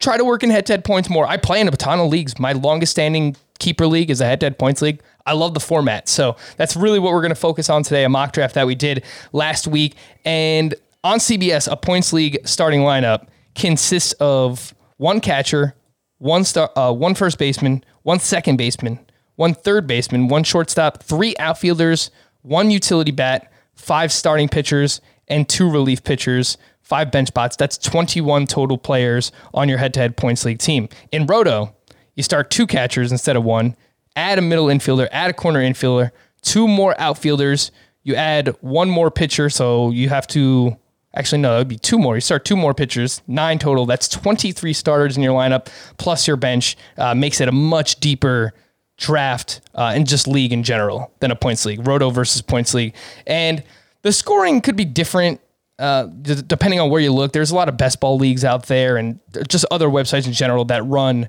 try 0.00 0.16
to 0.16 0.24
work 0.24 0.42
in 0.42 0.50
head 0.50 0.66
to 0.66 0.72
head 0.74 0.84
points 0.84 1.08
more. 1.08 1.26
I 1.26 1.36
play 1.36 1.60
in 1.60 1.68
a 1.68 1.70
ton 1.70 2.00
of 2.00 2.10
leagues. 2.10 2.38
My 2.38 2.52
longest 2.52 2.92
standing 2.92 3.36
keeper 3.58 3.86
league 3.86 4.10
is 4.10 4.20
a 4.20 4.24
head 4.24 4.40
to 4.40 4.46
head 4.46 4.58
points 4.58 4.82
league. 4.82 5.00
I 5.24 5.32
love 5.34 5.54
the 5.54 5.60
format. 5.60 6.08
So 6.08 6.36
that's 6.56 6.76
really 6.76 6.98
what 6.98 7.12
we're 7.12 7.20
going 7.20 7.30
to 7.30 7.36
focus 7.36 7.70
on 7.70 7.82
today 7.84 8.04
a 8.04 8.08
mock 8.08 8.32
draft 8.32 8.54
that 8.56 8.66
we 8.66 8.74
did 8.74 9.04
last 9.32 9.66
week. 9.66 9.94
And 10.24 10.74
on 11.04 11.18
CBS, 11.18 11.70
a 11.70 11.76
points 11.76 12.12
league 12.12 12.38
starting 12.46 12.80
lineup 12.80 13.28
consists 13.54 14.12
of 14.14 14.74
one 14.96 15.20
catcher, 15.20 15.74
one 16.18 16.44
star, 16.44 16.70
uh, 16.76 16.92
one 16.92 17.14
first 17.14 17.38
baseman, 17.38 17.84
one 18.02 18.18
second 18.18 18.56
baseman, 18.56 18.98
one 19.36 19.54
third 19.54 19.86
baseman, 19.86 20.28
one 20.28 20.44
shortstop, 20.44 21.02
three 21.02 21.34
outfielders, 21.38 22.10
one 22.42 22.70
utility 22.70 23.12
bat, 23.12 23.51
five 23.74 24.12
starting 24.12 24.48
pitchers, 24.48 25.00
and 25.28 25.48
two 25.48 25.70
relief 25.70 26.04
pitchers, 26.04 26.58
five 26.80 27.10
bench 27.10 27.28
spots. 27.28 27.56
That's 27.56 27.78
21 27.78 28.46
total 28.46 28.78
players 28.78 29.32
on 29.54 29.68
your 29.68 29.78
head 29.78 29.94
to 29.94 30.00
head 30.00 30.16
points 30.16 30.44
league 30.44 30.58
team. 30.58 30.88
In 31.10 31.26
Roto, 31.26 31.74
you 32.14 32.22
start 32.22 32.50
two 32.50 32.66
catchers 32.66 33.10
instead 33.10 33.36
of 33.36 33.44
one, 33.44 33.76
add 34.14 34.38
a 34.38 34.42
middle 34.42 34.66
infielder, 34.66 35.08
add 35.10 35.30
a 35.30 35.34
corner 35.34 35.60
infielder, 35.60 36.10
two 36.42 36.68
more 36.68 36.94
outfielders, 37.00 37.70
you 38.02 38.14
add 38.14 38.48
one 38.60 38.90
more 38.90 39.10
pitcher, 39.10 39.48
so 39.48 39.90
you 39.90 40.08
have 40.08 40.26
to 40.28 40.76
Actually, 41.14 41.42
no, 41.42 41.54
it 41.56 41.58
would 41.58 41.68
be 41.68 41.76
two 41.76 41.98
more. 41.98 42.14
You 42.14 42.22
start 42.22 42.44
two 42.44 42.56
more 42.56 42.72
pitchers, 42.72 43.20
nine 43.26 43.58
total. 43.58 43.84
That's 43.84 44.08
23 44.08 44.72
starters 44.72 45.16
in 45.16 45.22
your 45.22 45.38
lineup, 45.38 45.68
plus 45.98 46.26
your 46.26 46.36
bench. 46.38 46.76
Uh, 46.96 47.14
makes 47.14 47.40
it 47.40 47.48
a 47.48 47.52
much 47.52 47.96
deeper 47.96 48.54
draft 49.02 49.60
uh, 49.74 49.92
and 49.94 50.06
just 50.06 50.26
league 50.26 50.52
in 50.52 50.62
general 50.62 51.12
than 51.20 51.30
a 51.30 51.36
points 51.36 51.66
league, 51.66 51.86
roto 51.86 52.08
versus 52.08 52.40
points 52.40 52.72
league. 52.72 52.94
And 53.26 53.62
the 54.02 54.12
scoring 54.12 54.60
could 54.60 54.76
be 54.76 54.84
different 54.84 55.40
uh, 55.78 56.04
d- 56.04 56.42
depending 56.46 56.78
on 56.78 56.88
where 56.88 57.00
you 57.00 57.12
look. 57.12 57.32
There's 57.32 57.50
a 57.50 57.56
lot 57.56 57.68
of 57.68 57.76
best 57.76 58.00
ball 58.00 58.16
leagues 58.16 58.44
out 58.44 58.66
there 58.66 58.96
and 58.96 59.18
just 59.48 59.64
other 59.70 59.88
websites 59.88 60.26
in 60.26 60.32
general 60.32 60.64
that 60.66 60.84
run 60.86 61.28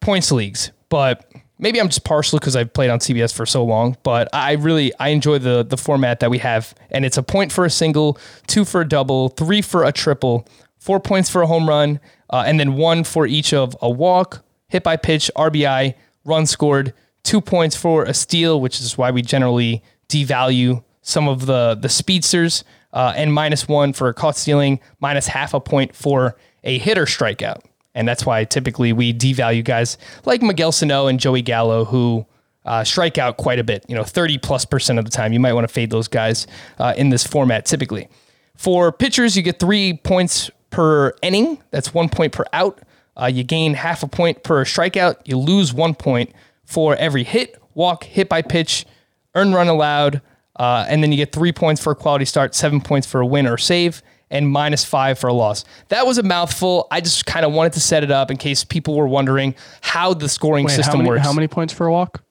points 0.00 0.30
leagues. 0.30 0.70
But 0.90 1.32
maybe 1.58 1.80
I'm 1.80 1.88
just 1.88 2.04
partial 2.04 2.38
because 2.38 2.54
I've 2.54 2.74
played 2.74 2.90
on 2.90 2.98
CBS 2.98 3.34
for 3.34 3.46
so 3.46 3.64
long. 3.64 3.96
But 4.02 4.28
I 4.34 4.52
really 4.52 4.92
I 5.00 5.08
enjoy 5.08 5.38
the 5.38 5.64
the 5.64 5.78
format 5.78 6.20
that 6.20 6.30
we 6.30 6.38
have, 6.38 6.74
and 6.90 7.06
it's 7.06 7.16
a 7.16 7.22
point 7.22 7.50
for 7.50 7.64
a 7.64 7.70
single, 7.70 8.18
two 8.46 8.66
for 8.66 8.82
a 8.82 8.88
double, 8.88 9.30
three 9.30 9.62
for 9.62 9.84
a 9.84 9.92
triple, 9.92 10.46
four 10.78 11.00
points 11.00 11.30
for 11.30 11.40
a 11.40 11.46
home 11.46 11.66
run, 11.66 11.98
uh, 12.28 12.44
and 12.46 12.60
then 12.60 12.74
one 12.74 13.04
for 13.04 13.26
each 13.26 13.54
of 13.54 13.74
a 13.80 13.88
walk, 13.88 14.44
hit 14.68 14.82
by 14.82 14.96
pitch, 14.96 15.30
RBI, 15.34 15.94
run 16.24 16.46
scored, 16.46 16.92
two 17.22 17.40
points 17.40 17.76
for 17.76 18.04
a 18.04 18.14
steal, 18.14 18.60
which 18.60 18.80
is 18.80 18.98
why 18.98 19.10
we 19.10 19.22
generally 19.22 19.82
devalue 20.08 20.82
some 21.02 21.28
of 21.28 21.46
the 21.46 21.76
the 21.80 21.88
speedsters, 21.88 22.64
uh, 22.92 23.12
and 23.16 23.32
minus 23.32 23.66
one 23.68 23.92
for 23.92 24.08
a 24.08 24.14
caught 24.14 24.36
stealing, 24.36 24.80
minus 25.00 25.26
half 25.26 25.54
a 25.54 25.60
point 25.60 25.94
for 25.94 26.36
a 26.64 26.78
hitter 26.78 27.04
strikeout. 27.04 27.60
And 27.94 28.08
that's 28.08 28.24
why 28.24 28.44
typically 28.44 28.92
we 28.92 29.12
devalue 29.12 29.64
guys 29.64 29.98
like 30.24 30.42
Miguel 30.42 30.72
Sano 30.72 31.06
and 31.08 31.20
Joey 31.20 31.42
Gallo, 31.42 31.84
who 31.84 32.26
uh, 32.64 32.84
strike 32.84 33.18
out 33.18 33.36
quite 33.36 33.58
a 33.58 33.64
bit, 33.64 33.84
you 33.88 33.94
know, 33.94 34.04
30 34.04 34.38
plus 34.38 34.64
percent 34.64 34.98
of 34.98 35.04
the 35.04 35.10
time. 35.10 35.32
You 35.32 35.40
might 35.40 35.52
want 35.52 35.66
to 35.66 35.72
fade 35.72 35.90
those 35.90 36.08
guys 36.08 36.46
uh, 36.78 36.94
in 36.96 37.10
this 37.10 37.26
format 37.26 37.66
typically. 37.66 38.08
For 38.56 38.92
pitchers, 38.92 39.36
you 39.36 39.42
get 39.42 39.58
three 39.58 39.94
points 39.94 40.50
per 40.70 41.14
inning. 41.22 41.58
That's 41.70 41.92
one 41.92 42.08
point 42.08 42.32
per 42.32 42.44
out. 42.52 42.80
Uh, 43.16 43.26
you 43.26 43.44
gain 43.44 43.74
half 43.74 44.02
a 44.02 44.08
point 44.08 44.42
per 44.42 44.64
strikeout. 44.64 45.16
You 45.24 45.38
lose 45.38 45.72
one 45.74 45.94
point 45.94 46.32
for 46.64 46.96
every 46.96 47.24
hit, 47.24 47.60
walk, 47.74 48.04
hit 48.04 48.28
by 48.28 48.42
pitch, 48.42 48.86
earn 49.34 49.52
run 49.52 49.68
allowed, 49.68 50.22
uh, 50.56 50.86
and 50.88 51.02
then 51.02 51.12
you 51.12 51.16
get 51.16 51.32
three 51.32 51.52
points 51.52 51.82
for 51.82 51.92
a 51.92 51.94
quality 51.96 52.24
start, 52.24 52.54
seven 52.54 52.80
points 52.80 53.06
for 53.06 53.20
a 53.20 53.26
win 53.26 53.46
or 53.46 53.58
save, 53.58 54.02
and 54.30 54.48
minus 54.48 54.84
five 54.84 55.18
for 55.18 55.28
a 55.28 55.32
loss. 55.32 55.64
That 55.88 56.06
was 56.06 56.18
a 56.18 56.22
mouthful. 56.22 56.86
I 56.90 57.00
just 57.00 57.26
kind 57.26 57.44
of 57.44 57.52
wanted 57.52 57.74
to 57.74 57.80
set 57.80 58.02
it 58.02 58.10
up 58.10 58.30
in 58.30 58.38
case 58.38 58.64
people 58.64 58.96
were 58.96 59.06
wondering 59.06 59.54
how 59.82 60.14
the 60.14 60.28
scoring 60.28 60.64
Wait, 60.64 60.74
system 60.74 60.92
how 60.92 60.98
many, 60.98 61.08
works. 61.10 61.22
How 61.22 61.32
many 61.32 61.48
points 61.48 61.72
for 61.72 61.86
a 61.86 61.92
walk? 61.92 62.22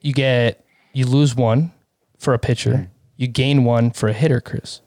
You 0.00 0.12
get 0.12 0.64
you 0.92 1.06
lose 1.06 1.34
one 1.34 1.72
for 2.18 2.34
a 2.34 2.38
pitcher. 2.38 2.76
Hmm. 2.76 2.84
You 3.16 3.28
gain 3.28 3.64
one 3.64 3.90
for 3.92 4.08
a 4.08 4.12
hitter, 4.12 4.40
Chris. 4.40 4.80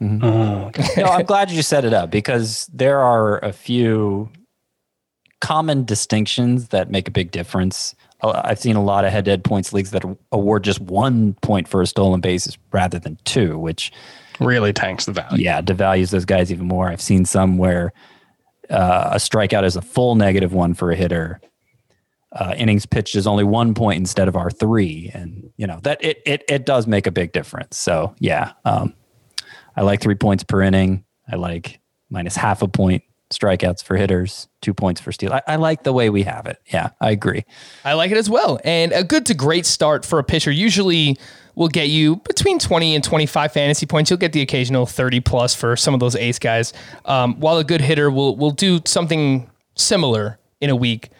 No, 0.00 0.70
I'm 0.96 1.24
glad 1.26 1.50
you 1.50 1.62
set 1.62 1.84
it 1.84 1.92
up 1.94 2.10
because 2.10 2.68
there 2.72 3.00
are 3.00 3.38
a 3.44 3.52
few 3.52 4.30
common 5.40 5.84
distinctions 5.84 6.68
that 6.68 6.90
make 6.90 7.08
a 7.08 7.10
big 7.10 7.30
difference. 7.30 7.94
I've 8.22 8.58
seen 8.58 8.76
a 8.76 8.82
lot 8.82 9.04
of 9.04 9.12
head-to-head 9.12 9.44
points 9.44 9.72
leagues 9.72 9.90
that 9.90 10.02
award 10.32 10.64
just 10.64 10.80
one 10.80 11.34
point 11.42 11.68
for 11.68 11.82
a 11.82 11.86
stolen 11.86 12.20
bases 12.20 12.56
rather 12.72 12.98
than 12.98 13.18
two, 13.24 13.58
which 13.58 13.92
Really 14.40 14.72
tanks 14.72 15.04
the 15.06 15.12
value. 15.12 15.42
yeah 15.44 15.62
devalues 15.62 16.10
those 16.10 16.24
guys 16.26 16.50
even 16.52 16.66
more. 16.66 16.88
I've 16.88 17.00
seen 17.00 17.24
some 17.24 17.56
where 17.58 17.92
uh, 18.68 19.10
a 19.12 19.16
strikeout 19.16 19.64
is 19.64 19.76
a 19.76 19.82
full 19.82 20.14
negative 20.14 20.52
one 20.52 20.74
for 20.74 20.90
a 20.90 20.96
hitter. 20.96 21.40
Uh, 22.32 22.54
innings 22.58 22.84
pitched 22.84 23.14
is 23.14 23.26
only 23.26 23.44
one 23.44 23.72
point 23.72 23.98
instead 23.98 24.28
of 24.28 24.36
our 24.36 24.50
three, 24.50 25.10
and 25.14 25.50
you 25.56 25.66
know 25.66 25.78
that 25.84 26.04
it 26.04 26.20
it 26.26 26.42
it 26.48 26.66
does 26.66 26.86
make 26.86 27.06
a 27.06 27.10
big 27.10 27.32
difference. 27.32 27.78
So 27.78 28.14
yeah, 28.18 28.52
um, 28.66 28.92
I 29.76 29.82
like 29.82 30.00
three 30.00 30.14
points 30.14 30.42
per 30.44 30.62
inning. 30.62 31.04
I 31.30 31.36
like 31.36 31.80
minus 32.10 32.36
half 32.36 32.62
a 32.62 32.68
point 32.68 33.02
strikeouts 33.30 33.82
for 33.82 33.96
hitters, 33.96 34.48
two 34.62 34.72
points 34.72 35.00
for 35.00 35.12
steal. 35.12 35.32
I, 35.32 35.42
I 35.46 35.56
like 35.56 35.82
the 35.82 35.92
way 35.92 36.10
we 36.10 36.22
have 36.22 36.46
it. 36.46 36.58
Yeah, 36.66 36.90
I 37.00 37.10
agree. 37.10 37.44
I 37.84 37.94
like 37.94 38.10
it 38.10 38.16
as 38.16 38.30
well. 38.30 38.60
And 38.64 38.92
a 38.92 39.02
good 39.02 39.26
to 39.26 39.34
great 39.34 39.66
start 39.66 40.04
for 40.04 40.18
a 40.18 40.24
pitcher 40.24 40.50
usually 40.50 41.16
will 41.54 41.68
get 41.68 41.88
you 41.88 42.16
between 42.16 42.58
20 42.58 42.94
and 42.94 43.02
25 43.02 43.52
fantasy 43.52 43.86
points. 43.86 44.10
You'll 44.10 44.18
get 44.18 44.32
the 44.32 44.42
occasional 44.42 44.86
30 44.86 45.20
plus 45.20 45.54
for 45.54 45.76
some 45.76 45.94
of 45.94 46.00
those 46.00 46.14
ace 46.14 46.38
guys. 46.38 46.72
Um, 47.04 47.40
while 47.40 47.58
a 47.58 47.64
good 47.64 47.80
hitter 47.80 48.10
will 48.10 48.36
will 48.36 48.52
do 48.52 48.80
something 48.84 49.50
similar 49.74 50.38
in 50.60 50.70
a 50.70 50.76
week, 50.76 51.10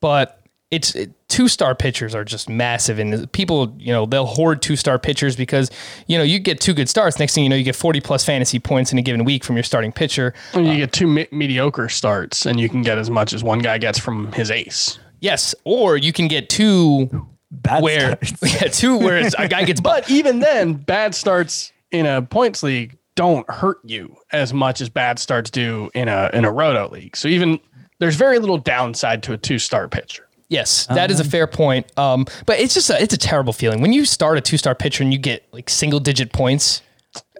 but 0.00 0.40
it's 0.70 0.94
it, 0.94 1.12
two 1.32 1.48
star 1.48 1.74
pitchers 1.74 2.14
are 2.14 2.24
just 2.24 2.50
massive, 2.50 2.98
and 2.98 3.30
people 3.32 3.74
you 3.78 3.90
know 3.90 4.04
they'll 4.04 4.26
hoard 4.26 4.60
two 4.60 4.76
star 4.76 4.98
pitchers 4.98 5.34
because 5.34 5.70
you 6.06 6.18
know 6.18 6.22
you 6.22 6.38
get 6.38 6.60
two 6.60 6.74
good 6.74 6.90
starts. 6.90 7.18
Next 7.18 7.34
thing 7.34 7.42
you 7.42 7.48
know, 7.48 7.56
you 7.56 7.64
get 7.64 7.74
40 7.74 8.02
plus 8.02 8.22
fantasy 8.22 8.58
points 8.58 8.92
in 8.92 8.98
a 8.98 9.02
given 9.02 9.24
week 9.24 9.42
from 9.42 9.56
your 9.56 9.62
starting 9.62 9.92
pitcher. 9.92 10.34
And 10.52 10.66
you 10.66 10.74
uh, 10.74 10.76
get 10.76 10.92
two 10.92 11.06
me- 11.06 11.28
mediocre 11.32 11.88
starts, 11.88 12.44
and 12.44 12.60
you 12.60 12.68
can 12.68 12.82
get 12.82 12.98
as 12.98 13.08
much 13.08 13.32
as 13.32 13.42
one 13.42 13.60
guy 13.60 13.78
gets 13.78 13.98
from 13.98 14.30
his 14.32 14.50
ace. 14.50 14.98
Yes, 15.20 15.54
or 15.64 15.96
you 15.96 16.12
can 16.12 16.28
get 16.28 16.50
two 16.50 17.26
Bad 17.50 17.82
where 17.82 18.18
starts. 18.22 18.32
yeah, 18.54 18.68
two 18.68 18.98
where 18.98 19.16
it's, 19.16 19.34
a 19.38 19.48
guy 19.48 19.64
gets 19.64 19.80
But 19.82 20.10
even 20.10 20.40
then, 20.40 20.74
bad 20.74 21.14
starts 21.14 21.72
in 21.90 22.04
a 22.04 22.20
points 22.20 22.62
league 22.62 22.98
don't 23.14 23.48
hurt 23.50 23.78
you 23.84 24.16
as 24.32 24.52
much 24.52 24.82
as 24.82 24.90
bad 24.90 25.18
starts 25.18 25.50
do 25.50 25.90
in 25.94 26.08
a 26.08 26.28
in 26.34 26.44
a 26.44 26.52
roto 26.52 26.90
league. 26.90 27.16
So 27.16 27.28
even 27.28 27.58
there's 28.00 28.16
very 28.16 28.38
little 28.38 28.58
downside 28.58 29.22
to 29.22 29.32
a 29.32 29.38
two 29.38 29.58
star 29.58 29.88
pitcher. 29.88 30.28
Yes, 30.52 30.86
that 30.86 31.10
is 31.10 31.18
a 31.18 31.24
fair 31.24 31.46
point. 31.46 31.86
Um, 31.98 32.26
but 32.46 32.60
it's 32.60 32.74
just 32.74 32.90
a, 32.90 33.02
it's 33.02 33.14
a 33.14 33.18
terrible 33.18 33.52
feeling 33.54 33.80
when 33.80 33.92
you 33.94 34.04
start 34.04 34.36
a 34.36 34.40
two 34.42 34.58
star 34.58 34.74
pitcher 34.74 35.02
and 35.02 35.12
you 35.12 35.18
get 35.18 35.44
like 35.52 35.70
single 35.70 35.98
digit 35.98 36.32
points, 36.32 36.82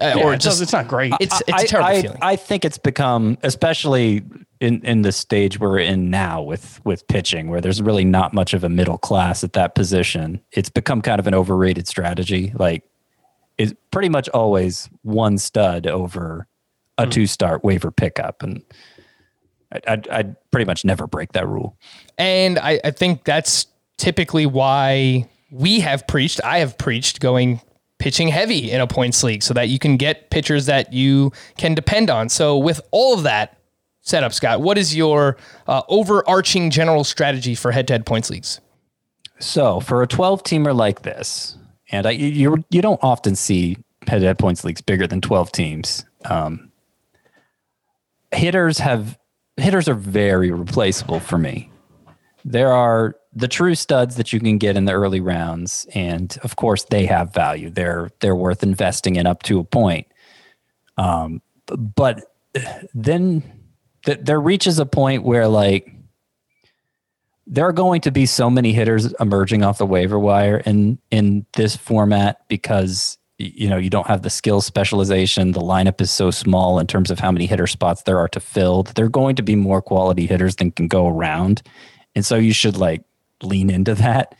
uh, 0.01 0.14
Or 0.16 0.25
or 0.25 0.35
it 0.35 0.38
just 0.38 0.59
does, 0.59 0.61
it's 0.62 0.72
not 0.72 0.88
great. 0.88 1.12
it's 1.20 1.40
it's 1.42 1.51
a 1.51 1.55
I- 1.55 1.66
terrible 1.66 1.90
I, 1.90 2.03
feeling. 2.03 2.18
I 2.22 2.37
think 2.37 2.64
it's 2.64 2.79
become, 2.79 3.37
especially 3.42 4.22
in, 4.61 4.81
in 4.85 5.03
the 5.03 5.12
stage 5.12 5.61
we're 5.61 5.79
in 5.79 6.09
now 6.09 6.40
with 6.40 6.81
with 6.85 7.07
pitching, 7.09 7.48
where 7.51 7.61
there's 7.61 7.83
really 7.83 8.05
not 8.05 8.33
much 8.33 8.55
of 8.55 8.64
a 8.64 8.68
middle 8.70 8.96
class 8.98 9.44
at 9.44 9.53
that 9.53 9.75
position. 9.75 10.40
It's 10.53 10.70
become 10.70 11.03
kind 11.03 11.20
of 11.20 11.27
an 11.27 11.35
overrated 11.35 11.87
strategy. 11.88 12.53
Like, 12.55 12.83
it's 13.59 13.75
pretty 13.90 14.09
much 14.09 14.29
always 14.31 14.88
one 15.03 15.37
stud 15.37 15.87
over 15.87 16.46
a 16.98 17.07
two 17.07 17.27
start 17.27 17.62
waiver 17.64 17.90
pickup, 17.90 18.42
and 18.42 18.62
I'd, 19.87 20.08
I'd, 20.08 20.37
pretty 20.50 20.66
much 20.66 20.85
never 20.85 21.06
break 21.06 21.32
that 21.32 21.48
rule. 21.48 21.76
and 22.18 22.58
I, 22.58 22.80
I 22.85 22.90
think 22.90 23.24
that's 23.24 23.66
typically 23.96 24.46
why 24.46 25.28
we 25.50 25.80
have 25.80 26.06
preached. 26.06 26.40
I 26.44 26.58
have 26.58 26.76
preached 26.76 27.20
going 27.20 27.61
pitching 27.98 28.28
heavy 28.28 28.70
in 28.70 28.80
a 28.80 28.87
points 28.87 29.22
league 29.22 29.42
so 29.42 29.54
that 29.54 29.68
you 29.68 29.78
can 29.78 29.96
get 29.96 30.30
pitchers 30.30 30.66
that 30.66 30.92
you 30.92 31.32
can 31.56 31.74
depend 31.74 32.11
on. 32.11 32.28
So 32.28 32.58
with 32.58 32.80
all 32.90 33.14
of 33.14 33.22
that 33.22 33.58
set 34.00 34.24
up, 34.24 34.32
Scott, 34.32 34.61
what 34.61 34.76
is 34.76 34.96
your 34.96 35.37
uh, 35.66 35.82
overarching 35.88 36.70
general 36.70 37.04
strategy 37.04 37.54
for 37.54 37.70
head 37.70 37.87
to 37.88 37.94
head 37.94 38.04
points 38.04 38.28
leagues? 38.28 38.61
So 39.38 39.80
for 39.80 40.02
a 40.02 40.06
12 40.06 40.42
teamer 40.42 40.74
like 40.74 41.02
this, 41.02 41.56
and 41.90 42.06
I, 42.06 42.11
you 42.11 42.26
you 42.26 42.64
you 42.70 42.82
don't 42.82 43.00
often 43.02 43.37
see 43.37 43.76
head-to-head 44.06 44.38
points 44.38 44.64
leagues 44.64 44.80
bigger 44.80 45.06
than 45.06 45.20
12 45.20 45.52
teams. 45.52 46.04
Um, 46.24 46.72
hitters 48.32 48.78
have 48.78 49.18
hitters 49.56 49.88
are 49.88 49.94
very 49.94 50.50
replaceable 50.50 51.20
for 51.20 51.38
me. 51.38 51.70
There 52.44 52.72
are 52.72 53.16
the 53.34 53.48
true 53.48 53.74
studs 53.74 54.16
that 54.16 54.32
you 54.32 54.40
can 54.40 54.58
get 54.58 54.76
in 54.76 54.84
the 54.84 54.92
early 54.92 55.20
rounds, 55.20 55.86
and 55.94 56.36
of 56.42 56.56
course 56.56 56.84
they 56.84 57.06
have 57.06 57.32
value. 57.32 57.70
They're 57.70 58.10
they're 58.20 58.36
worth 58.36 58.62
investing 58.62 59.16
in 59.16 59.26
up 59.26 59.42
to 59.44 59.58
a 59.58 59.64
point. 59.64 60.06
Um, 60.98 61.40
but 61.66 62.34
then 62.94 63.42
th- 64.04 64.18
there 64.22 64.40
reaches 64.40 64.78
a 64.78 64.86
point 64.86 65.22
where 65.22 65.48
like 65.48 65.90
there 67.46 67.66
are 67.66 67.72
going 67.72 68.00
to 68.02 68.10
be 68.10 68.26
so 68.26 68.50
many 68.50 68.72
hitters 68.72 69.12
emerging 69.20 69.62
off 69.62 69.78
the 69.78 69.86
waiver 69.86 70.18
wire 70.18 70.58
in 70.58 70.98
in 71.10 71.46
this 71.54 71.76
format 71.76 72.46
because 72.48 73.18
you 73.42 73.68
know 73.68 73.76
you 73.76 73.90
don't 73.90 74.07
have 74.07 74.22
the 74.22 74.31
skill 74.31 74.61
specialization. 74.61 75.52
The 75.52 75.61
lineup 75.61 76.00
is 76.00 76.11
so 76.11 76.31
small 76.31 76.78
in 76.78 76.87
terms 76.87 77.11
of 77.11 77.18
how 77.18 77.33
many 77.33 77.46
hitter 77.46 77.66
spots 77.66 78.02
there 78.02 78.18
are 78.18 78.28
to 78.28 78.40
fill 78.40 78.83
there 78.83 79.07
are 79.07 79.11
going 79.11 79.37
to 79.37 79.42
be 79.42 79.57
more 79.57 79.83
quality 79.83 80.26
hitters 80.26 80.57
than 80.57 80.70
can 80.70 80.88
go 80.88 81.09
around. 81.09 81.62
And 82.14 82.24
so 82.24 82.37
you 82.37 82.52
should 82.52 82.76
like 82.76 83.02
lean 83.42 83.70
into 83.70 83.94
that. 83.96 84.35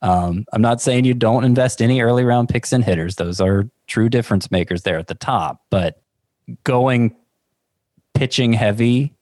Um, 0.00 0.46
i'm 0.52 0.62
not 0.62 0.80
saying 0.80 1.04
you 1.04 1.14
don't 1.14 1.44
invest 1.44 1.80
any 1.80 2.00
early 2.00 2.24
round 2.24 2.48
picks 2.48 2.72
in 2.72 2.82
hitters. 2.82 3.16
Those 3.16 3.40
are 3.40 3.68
true 3.86 4.08
difference 4.08 4.50
makers 4.50 4.82
there 4.82 4.98
at 4.98 5.06
the 5.06 5.14
top. 5.14 5.62
But 5.70 6.02
going 6.64 7.14
pitching 8.14 8.52
heavy 8.52 9.14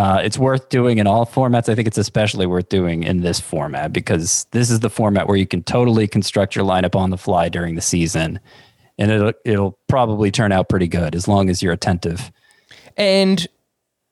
uh, 0.00 0.18
it's 0.24 0.38
worth 0.38 0.70
doing 0.70 0.96
in 0.96 1.06
all 1.06 1.26
formats. 1.26 1.68
I 1.68 1.74
think 1.74 1.86
it's 1.86 1.98
especially 1.98 2.46
worth 2.46 2.70
doing 2.70 3.02
in 3.02 3.20
this 3.20 3.38
format 3.38 3.92
because 3.92 4.46
this 4.50 4.70
is 4.70 4.80
the 4.80 4.88
format 4.88 5.28
where 5.28 5.36
you 5.36 5.46
can 5.46 5.62
totally 5.62 6.08
construct 6.08 6.56
your 6.56 6.64
lineup 6.64 6.96
on 6.96 7.10
the 7.10 7.18
fly 7.18 7.50
during 7.50 7.74
the 7.74 7.82
season, 7.82 8.40
and 8.96 9.10
it'll 9.10 9.32
it'll 9.44 9.78
probably 9.88 10.30
turn 10.30 10.52
out 10.52 10.70
pretty 10.70 10.88
good 10.88 11.14
as 11.14 11.28
long 11.28 11.50
as 11.50 11.62
you're 11.62 11.74
attentive. 11.74 12.32
And 12.96 13.46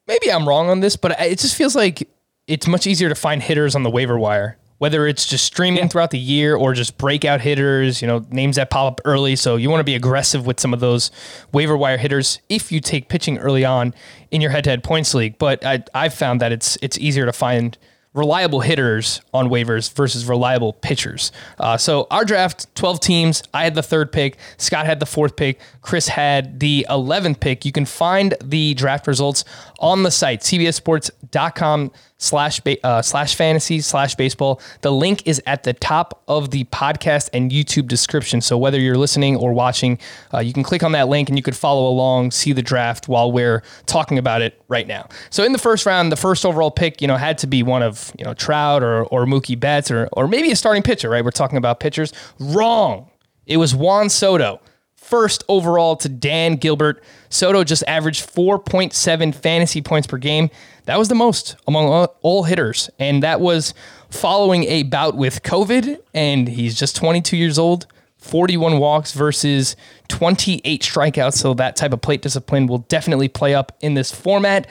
maybe 0.06 0.30
I'm 0.30 0.46
wrong 0.46 0.68
on 0.68 0.80
this, 0.80 0.94
but 0.94 1.18
it 1.18 1.38
just 1.38 1.56
feels 1.56 1.74
like 1.74 2.06
it's 2.46 2.66
much 2.66 2.86
easier 2.86 3.08
to 3.08 3.14
find 3.14 3.42
hitters 3.42 3.74
on 3.74 3.82
the 3.82 3.90
waiver 3.90 4.18
wire, 4.18 4.58
whether 4.78 5.06
it's 5.06 5.26
just 5.26 5.44
streaming 5.44 5.88
throughout 5.88 6.10
the 6.10 6.18
year 6.18 6.56
or 6.56 6.72
just 6.72 6.96
breakout 6.98 7.40
hitters, 7.40 8.00
you 8.00 8.08
know, 8.08 8.24
names 8.30 8.56
that 8.56 8.70
pop 8.70 8.92
up 8.92 9.00
early. 9.04 9.36
So 9.36 9.56
you 9.56 9.68
want 9.70 9.80
to 9.80 9.84
be 9.84 9.94
aggressive 9.94 10.46
with 10.46 10.60
some 10.60 10.72
of 10.72 10.80
those 10.80 11.10
waiver 11.52 11.76
wire 11.76 11.98
hitters 11.98 12.40
if 12.48 12.72
you 12.72 12.80
take 12.80 13.08
pitching 13.08 13.38
early 13.38 13.64
on 13.64 13.92
in 14.30 14.40
your 14.40 14.50
head 14.50 14.64
to 14.64 14.70
head 14.70 14.84
points 14.84 15.14
league. 15.14 15.36
But 15.38 15.64
I, 15.64 15.84
I've 15.94 16.14
found 16.14 16.40
that 16.40 16.52
it's, 16.52 16.78
it's 16.80 16.96
easier 16.98 17.26
to 17.26 17.32
find 17.32 17.76
reliable 18.14 18.60
hitters 18.60 19.20
on 19.32 19.48
waivers 19.48 19.92
versus 19.92 20.26
reliable 20.26 20.72
pitchers. 20.72 21.30
Uh, 21.58 21.76
so 21.76 22.06
our 22.10 22.24
draft, 22.24 22.74
12 22.74 23.00
teams. 23.00 23.42
I 23.54 23.64
had 23.64 23.74
the 23.74 23.82
third 23.82 24.10
pick. 24.12 24.36
Scott 24.56 24.86
had 24.86 24.98
the 25.00 25.06
fourth 25.06 25.36
pick. 25.36 25.60
Chris 25.82 26.08
had 26.08 26.60
the 26.60 26.86
11th 26.88 27.40
pick. 27.40 27.64
You 27.64 27.72
can 27.72 27.84
find 27.84 28.34
the 28.42 28.74
draft 28.74 29.06
results 29.06 29.44
on 29.78 30.02
the 30.02 30.10
site, 30.10 30.40
cbssports.com 30.40 31.92
slash 32.18 32.60
uh, 32.84 33.00
slash 33.00 33.34
fantasy 33.34 33.80
slash 33.80 34.14
baseball. 34.16 34.60
The 34.82 34.92
link 34.92 35.26
is 35.26 35.40
at 35.46 35.62
the 35.62 35.72
top 35.72 36.22
of 36.28 36.50
the 36.50 36.64
podcast 36.64 37.30
and 37.32 37.50
YouTube 37.50 37.88
description. 37.88 38.40
So 38.40 38.58
whether 38.58 38.78
you're 38.78 38.96
listening 38.96 39.36
or 39.36 39.52
watching, 39.52 39.98
uh, 40.34 40.40
you 40.40 40.52
can 40.52 40.62
click 40.62 40.82
on 40.82 40.92
that 40.92 41.08
link 41.08 41.28
and 41.28 41.38
you 41.38 41.42
could 41.42 41.56
follow 41.56 41.88
along, 41.88 42.32
see 42.32 42.52
the 42.52 42.62
draft 42.62 43.08
while 43.08 43.32
we're 43.32 43.62
talking 43.86 44.18
about 44.18 44.42
it 44.42 44.60
right 44.68 44.86
now. 44.86 45.08
So 45.30 45.44
in 45.44 45.52
the 45.52 45.58
first 45.58 45.86
round, 45.86 46.12
the 46.12 46.16
first 46.16 46.44
overall 46.44 46.70
pick, 46.70 47.00
you 47.00 47.08
know, 47.08 47.16
had 47.16 47.38
to 47.38 47.46
be 47.46 47.62
one 47.62 47.82
of 47.82 48.12
you 48.18 48.24
know 48.24 48.34
Trout 48.34 48.82
or 48.82 49.04
or 49.06 49.24
Mookie 49.24 49.58
Betts 49.58 49.90
or 49.90 50.08
or 50.12 50.28
maybe 50.28 50.50
a 50.50 50.56
starting 50.56 50.82
pitcher. 50.82 51.08
Right, 51.08 51.24
we're 51.24 51.30
talking 51.30 51.58
about 51.58 51.80
pitchers. 51.80 52.12
Wrong. 52.38 53.10
It 53.46 53.56
was 53.56 53.74
Juan 53.74 54.10
Soto 54.10 54.60
first 55.08 55.44
overall 55.48 55.96
to 55.96 56.08
Dan 56.08 56.56
Gilbert. 56.56 57.02
Soto 57.30 57.64
just 57.64 57.82
averaged 57.86 58.28
4.7 58.28 59.34
fantasy 59.34 59.80
points 59.80 60.06
per 60.06 60.18
game. 60.18 60.50
That 60.84 60.98
was 60.98 61.08
the 61.08 61.14
most 61.14 61.56
among 61.66 62.08
all, 62.22 62.44
hitters. 62.44 62.90
And 62.98 63.22
that 63.22 63.40
was 63.40 63.74
following 64.10 64.64
a 64.64 64.84
bout 64.84 65.16
with 65.16 65.42
COVID. 65.42 66.00
And 66.14 66.48
he's 66.48 66.78
just 66.78 66.96
22 66.96 67.36
years 67.36 67.58
old, 67.58 67.86
41 68.18 68.78
walks 68.78 69.12
versus 69.12 69.76
28 70.08 70.82
strikeouts. 70.82 71.34
So 71.34 71.54
that 71.54 71.76
type 71.76 71.92
of 71.92 72.00
plate 72.00 72.22
discipline 72.22 72.66
will 72.66 72.78
definitely 72.78 73.28
play 73.28 73.54
up 73.54 73.76
in 73.80 73.94
this 73.94 74.12
format. 74.14 74.66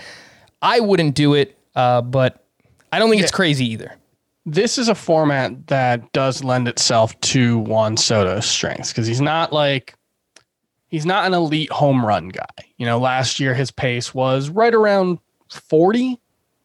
I 0.61 0.79
wouldn't 0.79 1.13
do 1.15 1.33
it, 1.35 1.57
uh, 1.75 2.01
but 2.01 2.43
I 2.91 2.99
don't 2.99 3.09
think 3.09 3.21
it's 3.21 3.31
crazy 3.31 3.65
either. 3.71 3.93
this 4.45 4.77
is 4.77 4.87
a 4.87 4.95
format 4.95 5.67
that 5.67 6.11
does 6.13 6.41
lend 6.43 6.67
itself 6.69 7.19
to 7.19 7.59
Juan 7.59 7.97
Soto's 7.97 8.45
strengths 8.45 8.91
because 8.91 9.05
he's 9.05 9.19
not 9.19 9.51
like 9.51 9.93
he's 10.89 11.05
not 11.05 11.25
an 11.25 11.33
elite 11.33 11.71
home 11.71 12.05
run 12.05 12.29
guy. 12.29 12.45
You 12.77 12.85
know, 12.85 12.99
last 12.99 13.39
year 13.39 13.53
his 13.53 13.71
pace 13.71 14.13
was 14.13 14.49
right 14.49 14.73
around 14.73 15.19
40, 15.49 16.19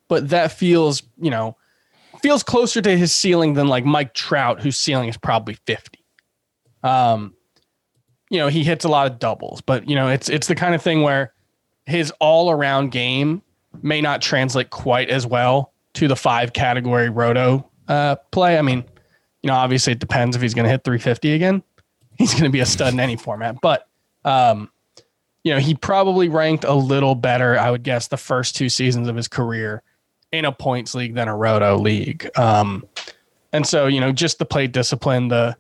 but 0.09 0.31
that 0.31 0.53
feels, 0.53 1.03
you 1.21 1.31
know, 1.31 1.57
feels 2.21 2.43
closer 2.43 2.81
to 2.81 2.97
his 2.97 3.13
ceiling 3.13 3.55
than 3.55 3.69
like 3.69 3.85
Mike 3.85 4.15
Trout, 4.15 4.61
whose 4.61 4.79
ceiling 4.79 5.09
is 5.09 5.17
probably 5.17 5.55
50. 5.67 5.99
Um, 6.83 7.35
you 8.31 8.39
know, 8.39 8.49
he 8.49 8.65
hits 8.65 8.85
a 8.85 8.89
lot 8.89 9.11
of 9.11 9.19
doubles, 9.19 9.61
but 9.61 9.89
you 9.89 9.95
know, 9.95 10.09
it's 10.09 10.29
it's 10.29 10.47
the 10.47 10.55
kind 10.55 10.75
of 10.75 10.83
thing 10.83 11.03
where 11.03 11.35
his 11.87 12.13
all-around 12.21 12.91
game 12.91 13.43
may 13.83 14.01
not 14.01 14.23
translate 14.23 14.71
quite 14.71 15.11
as 15.11 15.27
well 15.27 15.73
to 15.95 16.09
the 16.09 16.17
five 16.17 16.53
category 16.53 17.11
roto 17.11 17.69
uh, 17.89 18.17
play. 18.31 18.59
I 18.59 18.63
mean, 18.63 18.85
you 19.43 19.49
know, 19.49 19.55
obviously 19.55 19.93
it 19.93 19.99
depends 19.99 20.37
if 20.37 20.43
he's 20.43 20.55
going 20.55 20.65
to 20.65 20.71
hit 20.71 20.85
350 20.85 21.33
again. 21.33 21.63
He's 22.19 22.33
going 22.33 22.45
to 22.45 22.51
be 22.51 22.61
a 22.61 22.67
stud 22.67 22.93
in 22.93 23.01
any 23.01 23.17
format, 23.17 23.57
but 23.61 23.89
um, 24.25 24.71
you 25.45 25.53
know, 25.53 25.59
he 25.59 25.75
probably 25.75 26.29
ranked 26.29 26.65
a 26.65 26.75
little 26.75 27.15
better, 27.15 27.59
I 27.59 27.71
would 27.71 27.83
guess, 27.83 28.09
the 28.09 28.17
first 28.17 28.55
two 28.55 28.69
seasons 28.69 29.09
of 29.09 29.17
his 29.17 29.29
career 29.29 29.83
in 30.31 30.45
a 30.45 30.53
points 30.53 30.95
league 30.95 31.15
than 31.15 31.29
a 31.29 31.37
roto 31.37 31.77
league. 31.77 32.29
Um, 32.39 32.85
and 33.53 33.67
so, 33.67 33.87
you 33.87 34.01
know, 34.01 34.13
just 34.13 34.39
the 34.39 34.45
play 34.45 34.67
discipline, 34.67 35.29
the 35.29 35.57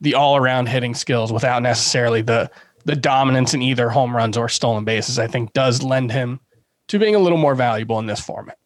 the 0.00 0.14
all 0.14 0.36
around 0.36 0.68
hitting 0.68 0.94
skills 0.94 1.32
without 1.32 1.62
necessarily 1.62 2.22
the 2.22 2.50
the 2.84 2.96
dominance 2.96 3.52
in 3.52 3.62
either 3.62 3.90
home 3.90 4.16
runs 4.16 4.36
or 4.36 4.48
stolen 4.48 4.84
bases, 4.84 5.18
I 5.18 5.26
think 5.26 5.52
does 5.52 5.82
lend 5.82 6.10
him 6.10 6.40
to 6.88 6.98
being 6.98 7.14
a 7.14 7.18
little 7.18 7.38
more 7.38 7.54
valuable 7.54 7.98
in 7.98 8.06
this 8.06 8.20
format. 8.20 8.56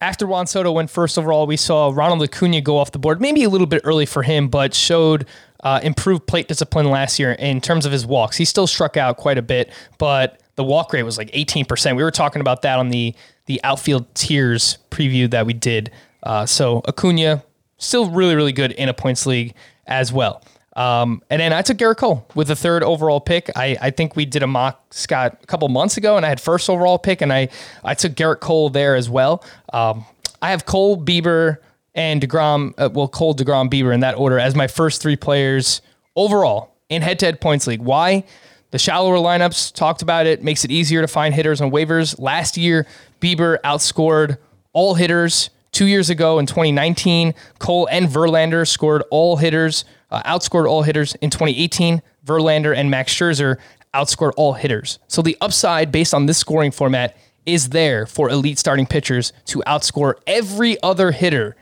After 0.00 0.26
Juan 0.26 0.46
Soto 0.46 0.72
went 0.72 0.90
first 0.90 1.16
overall, 1.18 1.46
we 1.46 1.56
saw 1.56 1.90
Ronald 1.94 2.22
Acuna 2.22 2.60
go 2.60 2.78
off 2.78 2.90
the 2.90 2.98
board, 2.98 3.20
maybe 3.20 3.44
a 3.44 3.48
little 3.48 3.66
bit 3.66 3.82
early 3.84 4.06
for 4.06 4.22
him, 4.22 4.48
but 4.48 4.74
showed 4.74 5.26
uh, 5.64 5.80
improved 5.82 6.26
plate 6.26 6.46
discipline 6.46 6.90
last 6.90 7.18
year 7.18 7.32
in 7.32 7.60
terms 7.60 7.86
of 7.86 7.92
his 7.92 8.06
walks. 8.06 8.36
He 8.36 8.44
still 8.44 8.66
struck 8.66 8.96
out 8.96 9.16
quite 9.16 9.38
a 9.38 9.42
bit, 9.42 9.72
but 9.98 10.40
the 10.56 10.64
walk 10.64 10.92
rate 10.92 11.02
was 11.02 11.18
like 11.18 11.30
18%. 11.32 11.96
We 11.96 12.02
were 12.02 12.10
talking 12.10 12.40
about 12.40 12.62
that 12.62 12.78
on 12.78 12.90
the 12.90 13.14
the 13.46 13.60
outfield 13.62 14.14
tiers 14.14 14.78
preview 14.90 15.30
that 15.30 15.44
we 15.44 15.52
did. 15.52 15.90
Uh, 16.22 16.46
so 16.46 16.80
Acuna 16.88 17.42
still 17.76 18.08
really, 18.10 18.34
really 18.34 18.52
good 18.52 18.72
in 18.72 18.88
a 18.88 18.94
points 18.94 19.26
league 19.26 19.54
as 19.86 20.12
well. 20.12 20.42
Um, 20.76 21.22
and 21.30 21.40
then 21.40 21.52
I 21.52 21.62
took 21.62 21.76
Gerrit 21.76 21.98
Cole 21.98 22.26
with 22.34 22.48
the 22.48 22.56
third 22.56 22.82
overall 22.82 23.20
pick. 23.20 23.50
I, 23.54 23.76
I 23.80 23.90
think 23.90 24.16
we 24.16 24.24
did 24.24 24.42
a 24.42 24.46
mock 24.46 24.82
Scott 24.94 25.38
a 25.42 25.46
couple 25.46 25.68
months 25.68 25.96
ago, 25.96 26.16
and 26.16 26.24
I 26.24 26.30
had 26.30 26.40
first 26.40 26.68
overall 26.68 26.98
pick, 26.98 27.20
and 27.20 27.32
I 27.32 27.48
I 27.84 27.94
took 27.94 28.14
Gerrit 28.14 28.40
Cole 28.40 28.70
there 28.70 28.96
as 28.96 29.08
well. 29.08 29.44
Um, 29.72 30.04
I 30.42 30.50
have 30.50 30.66
Cole, 30.66 30.96
Bieber, 30.96 31.58
and 31.94 32.20
Degrom. 32.20 32.74
Uh, 32.78 32.90
well, 32.92 33.08
Cole, 33.08 33.34
Degrom, 33.34 33.70
Bieber 33.70 33.94
in 33.94 34.00
that 34.00 34.16
order 34.16 34.38
as 34.38 34.54
my 34.54 34.66
first 34.66 35.00
three 35.00 35.16
players 35.16 35.80
overall 36.16 36.74
in 36.88 37.02
head-to-head 37.02 37.40
points 37.40 37.66
league. 37.66 37.80
Why? 37.80 38.24
The 38.70 38.78
shallower 38.78 39.16
lineups 39.16 39.72
talked 39.72 40.02
about 40.02 40.26
it 40.26 40.42
makes 40.42 40.64
it 40.64 40.70
easier 40.70 41.00
to 41.00 41.08
find 41.08 41.34
hitters 41.34 41.60
on 41.60 41.70
waivers. 41.70 42.18
Last 42.18 42.56
year, 42.56 42.86
Bieber 43.20 43.58
outscored 43.62 44.38
all 44.72 44.94
hitters. 44.94 45.50
Two 45.70 45.86
years 45.86 46.10
ago 46.10 46.38
in 46.38 46.46
2019, 46.46 47.34
Cole 47.58 47.88
and 47.90 48.08
Verlander 48.08 48.66
scored 48.66 49.02
all 49.10 49.36
hitters, 49.36 49.84
uh, 50.10 50.22
outscored 50.22 50.68
all 50.68 50.82
hitters 50.82 51.14
in 51.16 51.30
2018. 51.30 52.02
Verlander 52.24 52.74
and 52.76 52.90
Max 52.90 53.12
Scherzer 53.12 53.58
outscored 53.92 54.32
all 54.36 54.54
hitters. 54.54 54.98
So 55.08 55.22
the 55.22 55.36
upside 55.40 55.92
based 55.92 56.14
on 56.14 56.26
this 56.26 56.38
scoring 56.38 56.70
format 56.70 57.16
is 57.46 57.70
there 57.70 58.06
for 58.06 58.28
elite 58.28 58.58
starting 58.58 58.86
pitchers 58.86 59.32
to 59.46 59.62
outscore 59.66 60.14
every 60.26 60.82
other 60.82 61.12
hitter 61.12 61.56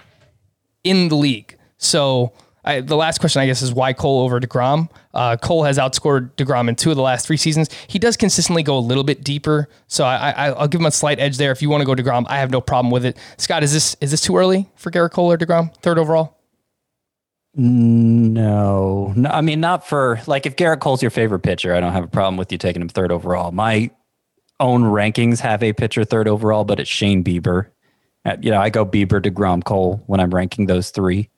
in 0.85 1.09
the 1.09 1.17
league. 1.17 1.57
So 1.79 2.33
I, 2.65 2.81
the 2.81 2.97
last 2.97 3.19
question, 3.19 3.43
I 3.43 3.47
guess, 3.47 3.61
is 3.61 3.73
why 3.73 3.93
Cole 3.93 4.21
over 4.21 4.41
Degrom? 4.41 4.89
Uh, 5.13 5.37
Cole 5.37 5.65
has 5.65 5.79
outscored 5.79 6.31
Degrom 6.37 6.69
in 6.69 6.77
two 6.77 6.91
of 6.91 6.97
the 6.97 7.03
last 7.03 7.27
three 7.27 7.37
seasons. 7.37 7.69
He 7.89 7.99
does 7.99 8.17
consistently 8.17 8.63
go 8.63 8.79
a 8.79 8.81
little 8.81 9.03
bit 9.03 9.25
deeper, 9.25 9.69
so 9.89 10.05
I, 10.05 10.31
I, 10.31 10.51
I'll 10.51 10.69
give 10.69 10.81
him 10.81 10.87
a 10.87 10.93
slight 10.93 11.19
edge 11.19 11.39
there. 11.39 11.51
If 11.51 11.61
you 11.61 11.69
want 11.69 11.81
to 11.81 11.87
go 11.87 11.95
Degrom, 11.95 12.25
I 12.29 12.39
have 12.39 12.51
no 12.51 12.61
problem 12.61 12.93
with 12.93 13.05
it. 13.05 13.17
Scott, 13.37 13.63
is 13.63 13.73
this 13.73 13.97
is 14.01 14.13
this 14.13 14.21
too 14.21 14.37
early 14.37 14.71
for 14.77 14.91
Gerrit 14.91 15.11
Cole 15.11 15.33
or 15.33 15.39
Degrom, 15.39 15.75
third 15.83 15.99
overall? 15.99 16.39
No, 17.55 19.13
no. 19.15 19.29
I 19.29 19.41
mean, 19.41 19.61
not 19.61 19.87
for 19.87 20.21
like 20.27 20.47
if 20.47 20.57
Gerrit 20.57 20.81
Cole's 20.81 21.03
your 21.03 21.11
favorite 21.11 21.41
pitcher, 21.41 21.75
I 21.75 21.81
don't 21.81 21.93
have 21.93 22.05
a 22.05 22.09
problem 22.09 22.37
with 22.37 22.53
you 22.53 22.59
taking 22.59 22.81
him 22.81 22.89
third 22.89 23.11
overall. 23.11 23.51
My 23.51 23.91
own 24.61 24.85
rankings 24.85 25.41
have 25.41 25.63
a 25.63 25.73
pitcher 25.73 26.05
third 26.05 26.29
overall, 26.29 26.65
but 26.65 26.79
it's 26.79 26.89
Shane 26.89 27.25
Bieber. 27.25 27.72
You 28.41 28.51
know, 28.51 28.61
I 28.61 28.71
go 28.71 28.87
Bieber, 28.87 29.23
to 29.23 29.31
Degrom, 29.31 29.65
Cole 29.65 30.03
when 30.07 30.21
I'm 30.21 30.33
ranking 30.33 30.67
those 30.67 30.91
three, 30.91 31.29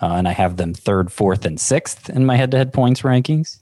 uh, 0.00 0.14
and 0.14 0.26
I 0.26 0.32
have 0.32 0.56
them 0.56 0.72
third, 0.72 1.12
fourth, 1.12 1.44
and 1.44 1.60
sixth 1.60 2.08
in 2.08 2.24
my 2.24 2.36
head-to-head 2.36 2.72
points 2.72 3.02
rankings. 3.02 3.60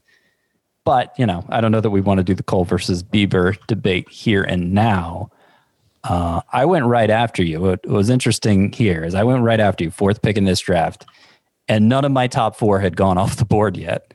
But 0.85 1.13
you 1.19 1.27
know, 1.27 1.45
I 1.49 1.61
don't 1.61 1.73
know 1.73 1.81
that 1.81 1.91
we 1.91 2.01
want 2.01 2.19
to 2.19 2.25
do 2.25 2.35
the 2.35 2.43
Cole 2.43 2.65
versus 2.65 3.03
Bieber 3.03 3.59
debate 3.67 4.09
here 4.09 4.43
and 4.43 4.73
now. 4.73 5.31
Uh, 6.05 6.41
I 6.53 6.65
went 6.65 6.87
right 6.87 7.11
after 7.11 7.43
you. 7.43 7.61
What 7.61 7.87
was 7.87 8.09
interesting 8.09 8.73
here 8.73 9.05
is 9.05 9.15
I 9.15 9.25
went 9.25 9.43
right 9.43 9.61
after 9.61 9.85
you, 9.85 9.91
fourth 9.91 10.23
pick 10.23 10.39
in 10.39 10.45
this 10.45 10.61
draft 10.61 11.05
and 11.71 11.89
none 11.89 12.05
of 12.05 12.11
my 12.11 12.27
top 12.27 12.57
four 12.57 12.81
had 12.81 12.97
gone 12.97 13.17
off 13.19 13.37
the 13.37 13.47
board 13.47 13.77
yet. 13.79 14.13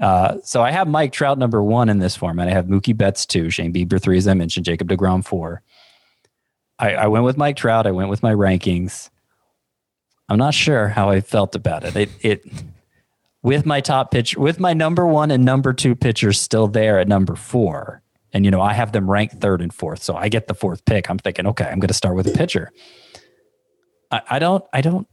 Uh, 0.00 0.36
so 0.44 0.62
I 0.62 0.70
have 0.70 0.86
Mike 0.86 1.12
Trout 1.12 1.38
number 1.38 1.60
one 1.60 1.88
in 1.88 1.98
this 1.98 2.14
format. 2.14 2.46
I 2.46 2.52
have 2.52 2.66
Mookie 2.66 2.96
Betts 2.96 3.26
two, 3.26 3.50
Shane 3.50 3.72
Bieber 3.72 4.00
three, 4.00 4.16
as 4.16 4.28
I 4.28 4.34
mentioned, 4.34 4.64
Jacob 4.64 4.88
Degrom 4.88 5.24
four. 5.24 5.60
I, 6.78 6.94
I 6.94 7.06
went 7.08 7.24
with 7.24 7.36
Mike 7.36 7.56
Trout. 7.56 7.86
I 7.86 7.90
went 7.90 8.08
with 8.08 8.22
my 8.22 8.32
rankings. 8.32 9.10
I'm 10.28 10.38
not 10.38 10.54
sure 10.54 10.88
how 10.88 11.10
I 11.10 11.20
felt 11.20 11.54
about 11.54 11.84
it. 11.84 11.96
It 11.96 12.10
it 12.20 12.52
with 13.42 13.64
my 13.64 13.80
top 13.80 14.10
pitch, 14.10 14.36
with 14.36 14.60
my 14.60 14.74
number 14.74 15.06
one 15.06 15.30
and 15.30 15.44
number 15.44 15.72
two 15.72 15.94
pitchers 15.94 16.40
still 16.40 16.68
there 16.68 16.98
at 16.98 17.08
number 17.08 17.34
four, 17.34 18.02
and 18.32 18.44
you 18.44 18.50
know 18.50 18.60
I 18.60 18.74
have 18.74 18.92
them 18.92 19.10
ranked 19.10 19.40
third 19.40 19.62
and 19.62 19.72
fourth, 19.72 20.02
so 20.02 20.14
I 20.16 20.28
get 20.28 20.46
the 20.46 20.54
fourth 20.54 20.84
pick. 20.84 21.08
I'm 21.08 21.18
thinking, 21.18 21.46
okay, 21.46 21.64
I'm 21.64 21.80
going 21.80 21.88
to 21.88 21.94
start 21.94 22.14
with 22.14 22.26
a 22.26 22.32
pitcher. 22.32 22.70
I, 24.10 24.22
I 24.30 24.38
don't, 24.38 24.64
I 24.72 24.80
don't 24.80 25.06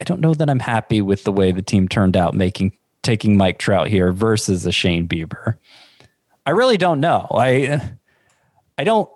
I 0.00 0.04
don't 0.04 0.20
know 0.20 0.34
that 0.34 0.50
I'm 0.50 0.60
happy 0.60 1.00
with 1.00 1.24
the 1.24 1.32
way 1.32 1.52
the 1.52 1.62
team 1.62 1.88
turned 1.88 2.16
out 2.16 2.34
making 2.34 2.76
taking 3.02 3.36
Mike 3.36 3.58
Trout 3.58 3.88
here 3.88 4.12
versus 4.12 4.66
a 4.66 4.72
Shane 4.72 5.06
Bieber. 5.06 5.56
I 6.44 6.50
really 6.50 6.76
don't 6.76 7.00
know. 7.00 7.26
I 7.30 7.80
I 8.78 8.84
don't 8.84 9.10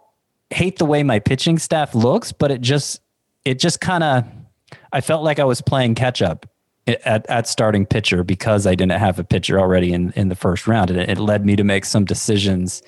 hate 0.50 0.78
the 0.78 0.84
way 0.84 1.02
my 1.02 1.18
pitching 1.18 1.58
staff 1.58 1.94
looks, 1.94 2.32
but 2.32 2.50
it 2.50 2.60
just 2.60 3.00
it 3.44 3.58
just 3.58 3.80
kind 3.80 4.04
of 4.04 4.24
I 4.92 5.00
felt 5.00 5.22
like 5.22 5.38
I 5.38 5.44
was 5.44 5.60
playing 5.60 5.94
catch 5.94 6.22
up 6.22 6.46
at, 6.86 7.26
at 7.28 7.46
starting 7.46 7.86
pitcher 7.86 8.24
because 8.24 8.66
I 8.66 8.74
didn't 8.74 8.98
have 8.98 9.18
a 9.18 9.24
pitcher 9.24 9.58
already 9.58 9.92
in, 9.92 10.12
in 10.16 10.28
the 10.28 10.34
first 10.34 10.66
round. 10.66 10.90
And 10.90 10.98
it, 10.98 11.10
it 11.10 11.18
led 11.18 11.44
me 11.44 11.56
to 11.56 11.64
make 11.64 11.84
some 11.84 12.04
decisions 12.04 12.82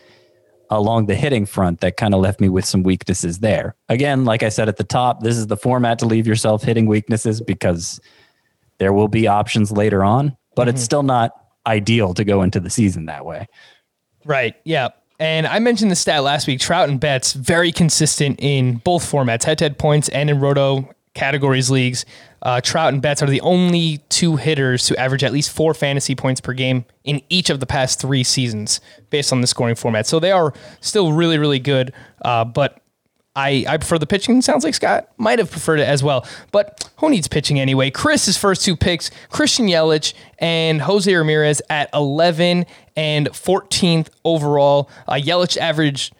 along 0.71 1.07
the 1.07 1.15
hitting 1.15 1.45
front 1.45 1.81
that 1.81 1.97
kind 1.97 2.15
of 2.15 2.21
left 2.21 2.41
me 2.41 2.49
with 2.49 2.65
some 2.65 2.83
weaknesses 2.83 3.41
there. 3.41 3.75
Again, 3.89 4.25
like 4.25 4.43
I 4.43 4.49
said 4.49 4.69
at 4.69 4.79
the 4.79 4.85
top, 4.85 5.21
this 5.21 5.37
is 5.37 5.47
the 5.47 5.57
format 5.57 5.99
to 5.99 6.07
leave 6.07 6.27
yourself 6.27 6.63
hitting 6.63 6.87
weaknesses 6.87 7.41
because 7.41 8.01
there 8.79 8.93
will 8.93 9.09
be 9.09 9.27
options 9.27 9.71
later 9.71 10.03
on, 10.03 10.37
but 10.57 10.69
it's 10.69 10.81
mm-hmm. 10.81 10.85
still 10.85 11.03
not 11.03 11.33
ideal 11.67 12.15
to 12.15 12.25
go 12.25 12.43
into 12.43 12.59
the 12.59 12.71
season 12.71 13.07
that 13.07 13.25
way. 13.25 13.47
Right. 14.25 14.55
Yeah. 14.65 14.89
And 15.19 15.47
I 15.47 15.59
mentioned 15.61 15.91
the 15.91 15.97
stat 15.97 16.23
last 16.25 16.47
week. 16.47 16.61
Trout 16.61 16.89
and 16.89 16.99
Betts 16.99 17.33
very 17.33 17.71
consistent 17.71 18.41
in 18.41 18.77
both 18.77 19.09
formats, 19.11 19.45
head-to-head 19.45 19.79
points 19.79 20.09
and 20.09 20.29
in 20.29 20.41
roto 20.41 20.89
categories 21.15 21.71
leagues. 21.71 22.05
Uh, 22.41 22.61
Trout 22.61 22.93
and 22.93 23.01
Betts 23.01 23.23
are 23.23 23.29
the 23.29 23.41
only 23.43 23.99
two 24.09 24.35
hitters 24.37 24.85
to 24.87 24.99
average 24.99 25.23
at 25.23 25.33
least 25.33 25.53
four 25.53 25.75
fantasy 25.75 26.17
points 26.17 26.41
per 26.41 26.53
game 26.53 26.85
in 27.05 27.23
each 27.29 27.51
of 27.51 27.61
the 27.61 27.67
past 27.67 28.01
three 28.01 28.25
seasons, 28.25 28.81
based 29.11 29.33
on 29.33 29.41
the 29.41 29.47
scoring 29.47 29.77
format. 29.77 30.07
So 30.09 30.19
they 30.19 30.33
are 30.33 30.53
still 30.81 31.13
really, 31.13 31.39
really 31.39 31.61
good. 31.61 31.93
Uh, 32.25 32.45
but 32.45 32.82
I, 33.35 33.65
I 33.67 33.77
prefer 33.79 33.99
the 33.99 34.07
pitching. 34.07 34.43
Sounds 34.43 34.63
like 34.63 34.75
Scott 34.75 35.09
might 35.17 35.39
have 35.39 35.51
preferred 35.51 35.81
it 35.81 35.89
as 35.89 36.03
well. 36.03 36.27
But 36.51 36.91
who 36.99 37.09
needs 37.09 37.29
pitching 37.29 37.59
anyway? 37.59 37.91
Chris's 37.91 38.37
first 38.37 38.63
two 38.63 38.77
picks, 38.77 39.11
Christian 39.31 39.67
Yelich 39.67 40.13
and 40.39 40.83
Jose 40.83 41.13
Ramirez 41.13 41.63
at 41.71 41.89
11 41.95 42.67
and 42.95 43.29
14th 43.29 44.09
overall. 44.25 44.91
Uh, 45.09 45.15
Yelich 45.15 45.57
averaged 45.57 46.15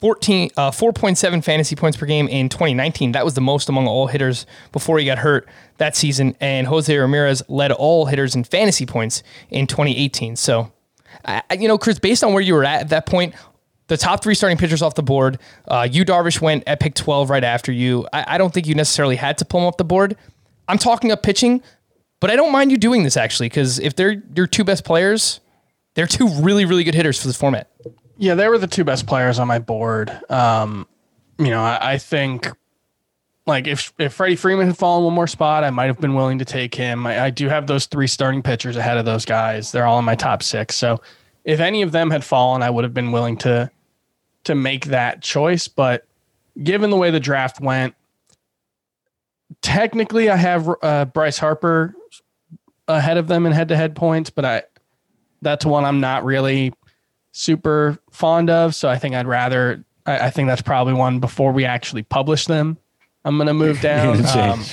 14, 0.00 0.50
uh, 0.56 0.70
4.7 0.70 1.44
fantasy 1.44 1.76
points 1.76 1.96
per 1.96 2.06
game 2.06 2.28
in 2.28 2.48
2019. 2.48 3.12
That 3.12 3.24
was 3.24 3.34
the 3.34 3.40
most 3.40 3.68
among 3.68 3.86
all 3.86 4.06
hitters 4.06 4.46
before 4.72 4.98
he 4.98 5.04
got 5.04 5.18
hurt 5.18 5.48
that 5.78 5.96
season. 5.96 6.36
And 6.40 6.66
Jose 6.66 6.96
Ramirez 6.96 7.42
led 7.48 7.72
all 7.72 8.06
hitters 8.06 8.34
in 8.34 8.44
fantasy 8.44 8.86
points 8.86 9.22
in 9.50 9.66
2018. 9.66 10.36
So, 10.36 10.72
I, 11.24 11.42
you 11.58 11.68
know, 11.68 11.78
Chris, 11.78 11.98
based 11.98 12.22
on 12.22 12.32
where 12.32 12.42
you 12.42 12.54
were 12.54 12.64
at 12.64 12.82
at 12.82 12.88
that 12.90 13.06
point, 13.06 13.34
the 13.88 13.96
top 13.96 14.22
three 14.22 14.34
starting 14.34 14.56
pitchers 14.56 14.80
off 14.80 14.94
the 14.94 15.02
board. 15.02 15.38
Uh, 15.66 15.88
you 15.90 16.04
Darvish 16.04 16.40
went 16.40 16.62
at 16.66 16.80
pick 16.80 16.94
12 16.94 17.30
right 17.30 17.44
after 17.44 17.72
you. 17.72 18.06
I, 18.12 18.34
I 18.34 18.38
don't 18.38 18.54
think 18.54 18.66
you 18.66 18.74
necessarily 18.74 19.16
had 19.16 19.36
to 19.38 19.44
pull 19.44 19.60
him 19.60 19.66
off 19.66 19.76
the 19.76 19.84
board. 19.84 20.16
I'm 20.68 20.78
talking 20.78 21.10
up 21.10 21.22
pitching, 21.22 21.62
but 22.20 22.30
I 22.30 22.36
don't 22.36 22.52
mind 22.52 22.70
you 22.70 22.76
doing 22.76 23.02
this 23.02 23.16
actually 23.16 23.48
because 23.48 23.78
if 23.78 23.96
they're 23.96 24.22
your 24.34 24.46
two 24.46 24.64
best 24.64 24.84
players, 24.84 25.40
they're 25.94 26.06
two 26.06 26.28
really 26.28 26.64
really 26.64 26.84
good 26.84 26.94
hitters 26.94 27.20
for 27.20 27.26
this 27.26 27.36
format. 27.36 27.70
Yeah, 28.18 28.34
they 28.34 28.48
were 28.48 28.58
the 28.58 28.66
two 28.66 28.84
best 28.84 29.06
players 29.06 29.38
on 29.38 29.48
my 29.48 29.58
board. 29.58 30.10
Um, 30.30 30.86
you 31.38 31.48
know, 31.48 31.62
I, 31.62 31.92
I 31.92 31.98
think 31.98 32.48
like 33.46 33.66
if 33.66 33.92
if 33.98 34.12
Freddie 34.12 34.36
Freeman 34.36 34.66
had 34.66 34.76
fallen 34.76 35.04
one 35.04 35.14
more 35.14 35.26
spot, 35.26 35.64
I 35.64 35.70
might 35.70 35.86
have 35.86 36.00
been 36.00 36.14
willing 36.14 36.38
to 36.40 36.44
take 36.44 36.74
him. 36.74 37.06
I, 37.06 37.24
I 37.24 37.30
do 37.30 37.48
have 37.48 37.66
those 37.66 37.86
three 37.86 38.06
starting 38.06 38.42
pitchers 38.42 38.76
ahead 38.76 38.98
of 38.98 39.06
those 39.06 39.24
guys. 39.24 39.72
They're 39.72 39.86
all 39.86 39.98
in 39.98 40.04
my 40.04 40.14
top 40.14 40.42
six. 40.42 40.76
So 40.76 41.00
if 41.44 41.60
any 41.60 41.80
of 41.80 41.92
them 41.92 42.10
had 42.10 42.24
fallen, 42.24 42.62
I 42.62 42.68
would 42.68 42.84
have 42.84 42.92
been 42.92 43.10
willing 43.10 43.38
to 43.38 43.70
to 44.44 44.54
make 44.54 44.86
that 44.86 45.22
choice. 45.22 45.68
But 45.68 46.06
given 46.62 46.90
the 46.90 46.96
way 46.96 47.10
the 47.10 47.20
draft 47.20 47.60
went, 47.60 47.94
technically 49.62 50.30
I 50.30 50.36
have 50.36 50.68
uh, 50.82 51.04
Bryce 51.06 51.38
Harper 51.38 51.94
ahead 52.86 53.16
of 53.16 53.28
them 53.28 53.46
in 53.46 53.52
head 53.52 53.68
to 53.68 53.76
head 53.76 53.94
points, 53.94 54.30
but 54.30 54.44
I 54.44 54.62
that's 55.42 55.64
one 55.64 55.84
I'm 55.84 56.00
not 56.00 56.24
really 56.24 56.72
super 57.32 57.98
fond 58.10 58.50
of. 58.50 58.74
So 58.74 58.88
I 58.88 58.98
think 58.98 59.14
I'd 59.14 59.26
rather 59.26 59.84
I, 60.06 60.26
I 60.26 60.30
think 60.30 60.48
that's 60.48 60.62
probably 60.62 60.94
one 60.94 61.20
before 61.20 61.52
we 61.52 61.64
actually 61.64 62.02
publish 62.02 62.46
them. 62.46 62.78
I'm 63.24 63.36
gonna 63.36 63.54
move 63.54 63.80
down. 63.82 64.24
Um, 64.26 64.64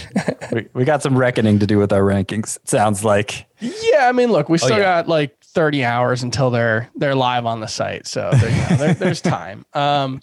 we, 0.52 0.68
we 0.74 0.86
got 0.86 1.04
some 1.04 1.18
reckoning 1.18 1.60
to 1.60 1.68
do 1.68 1.78
with 1.78 1.92
our 1.92 2.02
rankings. 2.02 2.58
It 2.58 2.70
sounds 2.70 3.04
like. 3.04 3.46
yeah, 3.60 4.08
I 4.08 4.12
mean, 4.12 4.32
look, 4.32 4.50
we 4.50 4.58
still 4.58 4.78
yeah. 4.78 5.02
got 5.02 5.08
like 5.08 5.36
30 5.56 5.84
hours 5.86 6.22
until 6.22 6.52
they're 6.52 6.90
they're 6.96 7.16
live 7.16 7.46
on 7.46 7.62
the 7.62 7.68
site, 7.68 8.06
so 8.06 8.30
there, 8.34 8.50
you 8.50 8.70
know, 8.70 8.76
there, 8.76 8.94
there's 9.06 9.22
time. 9.22 9.66
Um, 9.74 10.22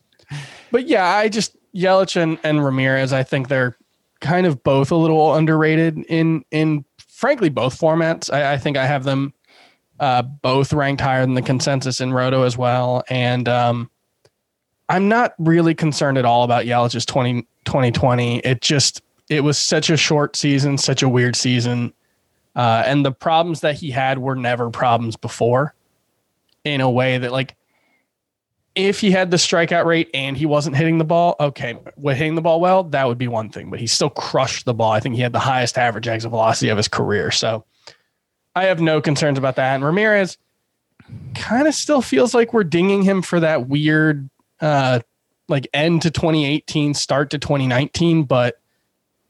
but 0.70 0.86
yeah, 0.86 1.06
I 1.06 1.28
just 1.28 1.56
Yelich 1.74 2.20
and, 2.20 2.38
and 2.44 2.64
Ramirez. 2.64 3.12
I 3.12 3.22
think 3.22 3.48
they're 3.48 3.76
kind 4.20 4.46
of 4.46 4.62
both 4.62 4.92
a 4.92 4.96
little 4.96 5.34
underrated 5.34 5.98
in 6.08 6.44
in 6.50 6.84
frankly 6.98 7.48
both 7.48 7.78
formats. 7.78 8.32
I, 8.32 8.52
I 8.52 8.58
think 8.58 8.76
I 8.76 8.86
have 8.86 9.04
them 9.04 9.32
uh, 9.98 10.22
both 10.22 10.72
ranked 10.72 11.00
higher 11.00 11.22
than 11.22 11.34
the 11.34 11.42
consensus 11.42 12.00
in 12.00 12.12
Roto 12.12 12.42
as 12.42 12.56
well, 12.56 13.02
and 13.08 13.48
um, 13.48 13.90
I'm 14.88 15.08
not 15.08 15.34
really 15.38 15.74
concerned 15.74 16.18
at 16.18 16.26
all 16.26 16.44
about 16.44 16.66
Yelich's 16.66 17.06
20, 17.06 17.42
2020. 17.64 18.40
It 18.40 18.60
just 18.60 19.00
it 19.30 19.40
was 19.40 19.56
such 19.56 19.88
a 19.88 19.96
short 19.96 20.36
season, 20.36 20.76
such 20.76 21.02
a 21.02 21.08
weird 21.08 21.36
season. 21.36 21.94
Uh, 22.54 22.82
and 22.86 23.04
the 23.04 23.12
problems 23.12 23.60
that 23.60 23.76
he 23.76 23.90
had 23.90 24.18
were 24.18 24.36
never 24.36 24.70
problems 24.70 25.16
before 25.16 25.74
in 26.64 26.80
a 26.80 26.90
way 26.90 27.18
that 27.18 27.32
like 27.32 27.56
if 28.74 29.00
he 29.00 29.10
had 29.10 29.30
the 29.30 29.36
strikeout 29.36 29.84
rate 29.84 30.08
and 30.14 30.36
he 30.36 30.46
wasn't 30.46 30.76
hitting 30.76 30.98
the 30.98 31.04
ball, 31.04 31.36
okay, 31.38 31.78
with 31.96 32.16
hitting 32.16 32.34
the 32.34 32.40
ball 32.40 32.60
well, 32.60 32.84
that 32.84 33.06
would 33.06 33.18
be 33.18 33.28
one 33.28 33.50
thing. 33.50 33.70
But 33.70 33.80
he 33.80 33.86
still 33.86 34.10
crushed 34.10 34.64
the 34.64 34.74
ball. 34.74 34.92
I 34.92 35.00
think 35.00 35.14
he 35.14 35.20
had 35.20 35.32
the 35.32 35.38
highest 35.38 35.76
average 35.76 36.08
exit 36.08 36.30
velocity 36.30 36.70
of 36.70 36.76
his 36.76 36.88
career. 36.88 37.30
So 37.30 37.64
I 38.54 38.64
have 38.64 38.80
no 38.80 39.00
concerns 39.00 39.38
about 39.38 39.56
that. 39.56 39.74
And 39.74 39.84
Ramirez 39.84 40.38
kind 41.34 41.68
of 41.68 41.74
still 41.74 42.00
feels 42.00 42.34
like 42.34 42.54
we're 42.54 42.64
dinging 42.64 43.02
him 43.02 43.20
for 43.22 43.40
that 43.40 43.68
weird 43.68 44.30
uh 44.60 45.00
like 45.48 45.68
end 45.74 46.02
to 46.02 46.10
2018, 46.10 46.94
start 46.94 47.30
to 47.30 47.38
2019, 47.38 48.24
but 48.24 48.61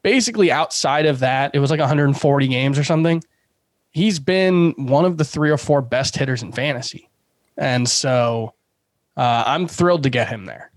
basically 0.02 0.50
outside 0.50 1.06
of 1.06 1.20
that, 1.20 1.54
it 1.54 1.58
was 1.58 1.70
like 1.70 1.80
140 1.80 2.48
games 2.48 2.78
or 2.78 2.84
something. 2.84 3.22
He's 3.90 4.18
been 4.18 4.72
one 4.76 5.04
of 5.04 5.18
the 5.18 5.24
three 5.24 5.50
or 5.50 5.58
four 5.58 5.82
best 5.82 6.16
hitters 6.16 6.42
in 6.42 6.52
fantasy. 6.52 7.10
And 7.56 7.88
so 7.88 8.54
uh, 9.16 9.44
I'm 9.46 9.68
thrilled 9.68 10.04
to 10.04 10.10
get 10.10 10.28
him 10.28 10.46
there. 10.46 10.70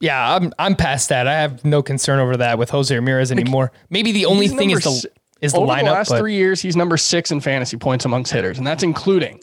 Yeah, 0.00 0.34
I'm 0.34 0.52
I'm 0.58 0.74
past 0.74 1.08
that. 1.10 1.26
I 1.26 1.34
have 1.34 1.64
no 1.64 1.82
concern 1.82 2.18
over 2.18 2.36
that 2.36 2.58
with 2.58 2.68
Jose 2.70 2.94
Ramirez 2.94 3.30
anymore. 3.32 3.72
Maybe 3.88 4.12
the 4.12 4.26
only 4.26 4.48
thing 4.48 4.70
is 4.70 4.82
the 4.82 5.10
is 5.40 5.52
the 5.52 5.60
Over 5.60 5.72
lineup. 5.72 5.84
the 5.84 5.90
last 5.92 6.08
but 6.10 6.18
three 6.18 6.34
years, 6.34 6.60
he's 6.60 6.76
number 6.76 6.96
six 6.96 7.30
in 7.30 7.40
fantasy 7.40 7.76
points 7.76 8.04
amongst 8.04 8.32
hitters, 8.32 8.58
and 8.58 8.66
that's 8.66 8.82
including, 8.82 9.40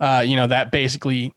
uh, 0.00 0.22
you 0.24 0.36
know, 0.36 0.46
that 0.46 0.70
basically, 0.70 1.34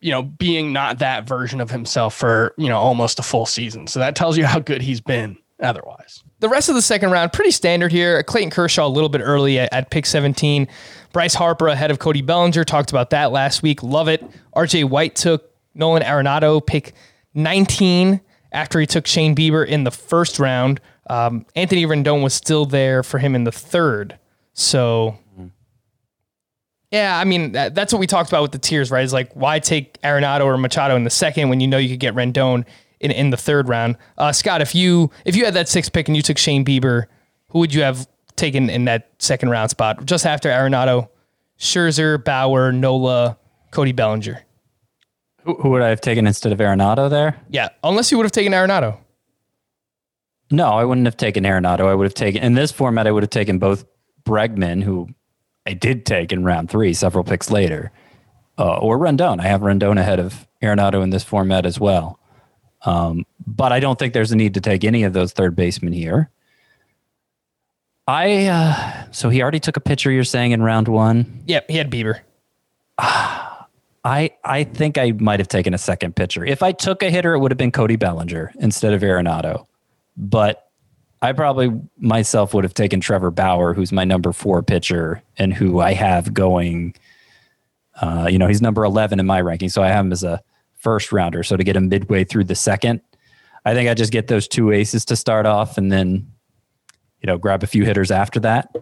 you 0.00 0.10
know, 0.10 0.22
being 0.22 0.72
not 0.72 0.98
that 0.98 1.26
version 1.26 1.60
of 1.60 1.70
himself 1.70 2.14
for 2.14 2.54
you 2.58 2.68
know 2.68 2.78
almost 2.78 3.18
a 3.18 3.22
full 3.22 3.46
season. 3.46 3.86
So 3.86 4.00
that 4.00 4.16
tells 4.16 4.36
you 4.36 4.44
how 4.44 4.58
good 4.58 4.82
he's 4.82 5.00
been 5.00 5.38
otherwise. 5.62 6.22
the 6.40 6.48
rest 6.48 6.68
of 6.68 6.74
the 6.74 6.82
second 6.82 7.10
round, 7.10 7.32
pretty 7.32 7.50
standard 7.50 7.92
here. 7.92 8.22
Clayton 8.22 8.50
Kershaw 8.50 8.86
a 8.86 8.88
little 8.88 9.08
bit 9.08 9.20
early 9.20 9.58
at, 9.58 9.72
at 9.72 9.90
pick 9.90 10.06
17. 10.06 10.68
Bryce 11.12 11.34
Harper 11.34 11.68
ahead 11.68 11.90
of 11.90 11.98
Cody 11.98 12.22
Bellinger. 12.22 12.64
Talked 12.64 12.90
about 12.90 13.10
that 13.10 13.32
last 13.32 13.62
week. 13.62 13.82
Love 13.82 14.08
it. 14.08 14.24
RJ 14.56 14.88
White 14.88 15.14
took 15.14 15.50
Nolan 15.74 16.02
Arenado, 16.02 16.64
pick 16.64 16.92
19 17.34 18.20
after 18.52 18.80
he 18.80 18.86
took 18.86 19.06
Shane 19.06 19.34
Bieber 19.34 19.66
in 19.66 19.84
the 19.84 19.90
first 19.90 20.38
round. 20.38 20.80
Um, 21.08 21.46
Anthony 21.56 21.86
Rendon 21.86 22.22
was 22.22 22.34
still 22.34 22.66
there 22.66 23.02
for 23.02 23.18
him 23.18 23.34
in 23.34 23.44
the 23.44 23.52
third. 23.52 24.18
So, 24.54 25.18
yeah, 26.90 27.18
I 27.18 27.24
mean, 27.24 27.52
that, 27.52 27.74
that's 27.74 27.92
what 27.92 28.00
we 28.00 28.06
talked 28.06 28.30
about 28.30 28.42
with 28.42 28.52
the 28.52 28.58
tiers, 28.58 28.90
right? 28.90 29.02
Is 29.02 29.12
like, 29.12 29.32
why 29.34 29.58
take 29.58 30.00
Arenado 30.02 30.44
or 30.44 30.56
Machado 30.58 30.94
in 30.96 31.04
the 31.04 31.10
second 31.10 31.48
when 31.48 31.60
you 31.60 31.66
know 31.66 31.78
you 31.78 31.88
could 31.88 32.00
get 32.00 32.14
Rendon 32.14 32.66
in, 33.02 33.10
in 33.10 33.30
the 33.30 33.36
third 33.36 33.68
round? 33.68 33.96
Uh, 34.16 34.32
Scott, 34.32 34.62
if 34.62 34.74
you 34.74 35.10
if 35.24 35.36
you 35.36 35.44
had 35.44 35.54
that 35.54 35.68
sixth 35.68 35.92
pick 35.92 36.08
and 36.08 36.16
you 36.16 36.22
took 36.22 36.38
Shane 36.38 36.64
Bieber, 36.64 37.06
who 37.48 37.58
would 37.58 37.74
you 37.74 37.82
have 37.82 38.08
taken 38.36 38.70
in 38.70 38.86
that 38.86 39.10
second 39.18 39.50
round 39.50 39.70
spot 39.70 40.04
just 40.06 40.24
after 40.26 40.48
Arenado? 40.48 41.08
Scherzer, 41.58 42.22
Bauer, 42.22 42.72
Nola, 42.72 43.38
Cody 43.70 43.92
Bellinger. 43.92 44.42
Who, 45.44 45.54
who 45.54 45.70
would 45.70 45.82
I 45.82 45.88
have 45.88 46.00
taken 46.00 46.26
instead 46.26 46.52
of 46.52 46.58
Arenado 46.58 47.10
there? 47.10 47.40
Yeah, 47.48 47.68
unless 47.84 48.10
you 48.10 48.16
would 48.16 48.24
have 48.24 48.32
taken 48.32 48.52
Arenado. 48.52 48.98
No, 50.50 50.66
I 50.66 50.84
wouldn't 50.84 51.06
have 51.06 51.16
taken 51.16 51.44
Arenado. 51.44 51.86
I 51.86 51.94
would 51.94 52.04
have 52.04 52.14
taken 52.14 52.42
in 52.42 52.54
this 52.54 52.70
format. 52.70 53.06
I 53.06 53.10
would 53.10 53.22
have 53.22 53.30
taken 53.30 53.58
both 53.58 53.84
Bregman, 54.24 54.82
who 54.82 55.08
I 55.66 55.72
did 55.72 56.04
take 56.04 56.32
in 56.32 56.44
round 56.44 56.70
three, 56.70 56.92
several 56.92 57.24
picks 57.24 57.50
later, 57.50 57.90
uh, 58.58 58.76
or 58.76 58.98
Rendon. 58.98 59.40
I 59.40 59.44
have 59.44 59.62
Rendon 59.62 59.98
ahead 59.98 60.20
of 60.20 60.46
Arenado 60.62 61.02
in 61.02 61.10
this 61.10 61.24
format 61.24 61.64
as 61.64 61.80
well. 61.80 62.18
Um, 62.84 63.26
but 63.46 63.72
I 63.72 63.80
don't 63.80 63.98
think 63.98 64.12
there's 64.12 64.32
a 64.32 64.36
need 64.36 64.54
to 64.54 64.60
take 64.60 64.84
any 64.84 65.04
of 65.04 65.12
those 65.12 65.32
third 65.32 65.54
basemen 65.54 65.92
here. 65.92 66.30
I 68.08 68.46
uh, 68.46 69.12
so 69.12 69.28
he 69.28 69.42
already 69.42 69.60
took 69.60 69.76
a 69.76 69.80
pitcher. 69.80 70.10
You're 70.10 70.24
saying 70.24 70.50
in 70.50 70.62
round 70.62 70.88
one. 70.88 71.44
Yep, 71.46 71.70
he 71.70 71.76
had 71.76 71.90
Bieber. 71.90 72.20
I 72.98 74.30
I 74.44 74.64
think 74.64 74.98
I 74.98 75.12
might 75.12 75.38
have 75.38 75.48
taken 75.48 75.74
a 75.74 75.78
second 75.78 76.16
pitcher. 76.16 76.44
If 76.44 76.62
I 76.62 76.72
took 76.72 77.02
a 77.02 77.10
hitter, 77.10 77.34
it 77.34 77.38
would 77.38 77.52
have 77.52 77.58
been 77.58 77.70
Cody 77.70 77.96
Bellinger 77.96 78.52
instead 78.58 78.92
of 78.92 79.02
Arenado. 79.02 79.66
But 80.16 80.68
I 81.22 81.32
probably 81.32 81.70
myself 81.98 82.52
would 82.52 82.64
have 82.64 82.74
taken 82.74 83.00
Trevor 83.00 83.30
Bauer, 83.30 83.74
who's 83.74 83.92
my 83.92 84.04
number 84.04 84.32
four 84.32 84.62
pitcher 84.62 85.22
and 85.38 85.54
who 85.54 85.80
I 85.80 85.94
have 85.94 86.34
going. 86.34 86.94
Uh, 88.00 88.26
you 88.28 88.38
know, 88.38 88.48
he's 88.48 88.60
number 88.60 88.84
eleven 88.84 89.20
in 89.20 89.26
my 89.26 89.40
ranking, 89.40 89.68
so 89.68 89.82
I 89.82 89.88
have 89.88 90.04
him 90.04 90.12
as 90.12 90.24
a 90.24 90.42
first 90.82 91.12
rounder. 91.12 91.42
So 91.42 91.56
to 91.56 91.64
get 91.64 91.76
him 91.76 91.88
midway 91.88 92.24
through 92.24 92.44
the 92.44 92.54
second, 92.54 93.00
I 93.64 93.74
think 93.74 93.88
I 93.88 93.94
just 93.94 94.12
get 94.12 94.26
those 94.26 94.48
two 94.48 94.72
aces 94.72 95.04
to 95.06 95.16
start 95.16 95.46
off, 95.46 95.78
and 95.78 95.90
then 95.90 96.30
you 97.20 97.26
know 97.26 97.38
grab 97.38 97.62
a 97.62 97.66
few 97.66 97.84
hitters 97.84 98.10
after 98.10 98.40
that. 98.40 98.74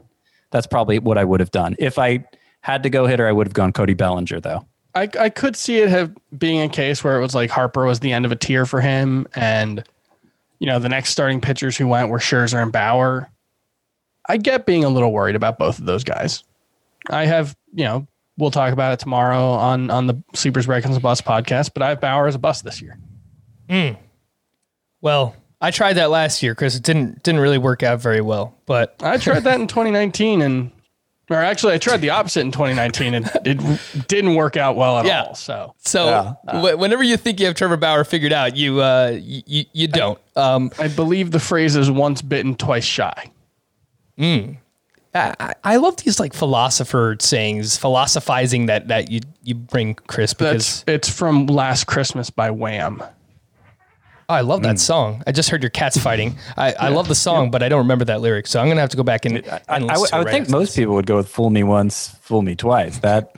That's 0.50 0.66
probably 0.66 0.98
what 0.98 1.18
I 1.18 1.24
would 1.24 1.40
have 1.40 1.50
done 1.50 1.76
if 1.78 1.98
I 1.98 2.24
had 2.62 2.82
to 2.82 2.90
go 2.90 3.06
hitter. 3.06 3.26
I 3.26 3.32
would 3.32 3.46
have 3.46 3.54
gone 3.54 3.72
Cody 3.72 3.94
Bellinger 3.94 4.40
though. 4.40 4.66
I, 4.94 5.08
I 5.18 5.28
could 5.28 5.54
see 5.54 5.78
it 5.78 5.88
have 5.88 6.12
being 6.36 6.62
a 6.62 6.68
case 6.68 7.04
where 7.04 7.16
it 7.16 7.20
was 7.20 7.34
like 7.34 7.48
Harper 7.50 7.84
was 7.84 8.00
the 8.00 8.12
end 8.12 8.24
of 8.24 8.32
a 8.32 8.36
tier 8.36 8.66
for 8.66 8.80
him, 8.80 9.26
and 9.34 9.84
you 10.58 10.66
know 10.66 10.78
the 10.78 10.88
next 10.88 11.10
starting 11.10 11.40
pitchers 11.40 11.76
who 11.76 11.86
went 11.86 12.08
were 12.08 12.18
Scherzer 12.18 12.60
and 12.60 12.72
Bauer. 12.72 13.30
I 14.28 14.36
get 14.36 14.66
being 14.66 14.84
a 14.84 14.88
little 14.88 15.12
worried 15.12 15.36
about 15.36 15.58
both 15.58 15.78
of 15.78 15.86
those 15.86 16.04
guys. 16.04 16.44
I 17.08 17.24
have, 17.26 17.56
you 17.72 17.84
know, 17.84 18.06
we'll 18.40 18.50
talk 18.50 18.72
about 18.72 18.92
it 18.94 18.98
tomorrow 19.00 19.50
on 19.52 19.90
on 19.90 20.06
the 20.06 20.22
Sleepers 20.34 20.66
Breakings 20.66 20.94
the 20.94 21.00
Bus 21.00 21.20
podcast, 21.20 21.70
but 21.74 21.82
I 21.82 21.90
have 21.90 22.00
Bauer 22.00 22.26
as 22.26 22.34
a 22.34 22.38
bust 22.38 22.64
this 22.64 22.80
year. 22.82 22.98
Well, 25.00 25.34
I 25.60 25.70
tried 25.70 25.94
that 25.94 26.10
last 26.10 26.42
year 26.42 26.54
because 26.54 26.76
it 26.76 26.82
didn't 26.82 27.22
didn't 27.22 27.40
really 27.40 27.58
work 27.58 27.82
out 27.82 28.00
very 28.00 28.20
well. 28.20 28.54
But 28.66 28.96
I 29.02 29.16
tried 29.18 29.40
that 29.44 29.60
in 29.60 29.66
2019 29.66 30.42
and 30.42 30.70
or 31.30 31.36
actually 31.36 31.74
I 31.74 31.78
tried 31.78 31.98
the 31.98 32.10
opposite 32.10 32.40
in 32.40 32.50
2019 32.50 33.14
and 33.14 33.30
it 33.44 34.08
didn't 34.08 34.34
work 34.34 34.56
out 34.56 34.74
well 34.76 34.98
at 34.98 35.06
Yeah. 35.06 35.22
all. 35.24 35.34
So 35.34 35.74
so 35.78 36.36
wh- 36.48 36.78
whenever 36.78 37.02
you 37.02 37.16
think 37.16 37.38
you 37.40 37.46
have 37.46 37.54
Trevor 37.54 37.76
Bauer 37.76 38.04
figured 38.04 38.32
out, 38.32 38.56
you 38.56 38.80
uh, 38.80 39.16
you, 39.20 39.64
you 39.72 39.86
don't. 39.88 40.18
Um, 40.36 40.70
I 40.78 40.88
believe 40.88 41.30
the 41.30 41.40
phrase 41.40 41.76
is 41.76 41.90
once 41.90 42.20
bitten, 42.22 42.56
twice 42.56 42.84
shy. 42.84 43.30
I, 44.18 44.58
I- 45.14 45.54
I 45.64 45.76
love 45.76 45.96
these 45.96 46.20
like 46.20 46.34
philosopher 46.34 47.16
sayings, 47.20 47.76
philosophizing 47.76 48.66
that 48.66 48.88
that 48.88 49.10
you 49.10 49.20
you 49.42 49.54
bring, 49.54 49.94
Chris, 50.06 50.34
because 50.34 50.82
That's 50.86 51.06
it's 51.06 51.08
from 51.08 51.46
Last 51.46 51.86
Christmas 51.86 52.30
by 52.30 52.50
Wham. 52.50 53.02
Oh, 54.30 54.34
I 54.34 54.42
love 54.42 54.62
that 54.62 54.78
song. 54.78 55.22
I 55.26 55.32
just 55.32 55.48
heard 55.50 55.62
your 55.62 55.70
cats 55.70 55.96
fighting. 56.02 56.36
I, 56.56 56.72
I 56.74 56.88
love 56.90 57.08
the 57.08 57.14
song, 57.16 57.50
but 57.50 57.62
I 57.64 57.68
don't 57.68 57.80
remember 57.80 58.04
that 58.04 58.20
lyric. 58.20 58.46
So 58.46 58.60
I'm 58.60 58.68
gonna 58.68 58.80
have 58.80 58.90
to 58.90 58.96
go 58.96 59.02
back 59.02 59.24
and. 59.24 59.38
I, 59.38 59.60
and 59.68 59.90
I 59.90 59.96
listen 59.96 60.00
would- 60.00 60.08
to 60.08 60.14
I 60.14 60.18
it 60.18 60.20
would 60.20 60.26
right 60.26 60.32
think 60.32 60.42
after 60.44 60.52
most 60.56 60.68
this. 60.68 60.76
people 60.76 60.94
would 60.94 61.06
go 61.06 61.16
with 61.16 61.28
"fool 61.28 61.50
me 61.50 61.62
once, 61.64 62.08
fool 62.20 62.42
me 62.42 62.54
twice." 62.54 62.98
That 63.00 63.34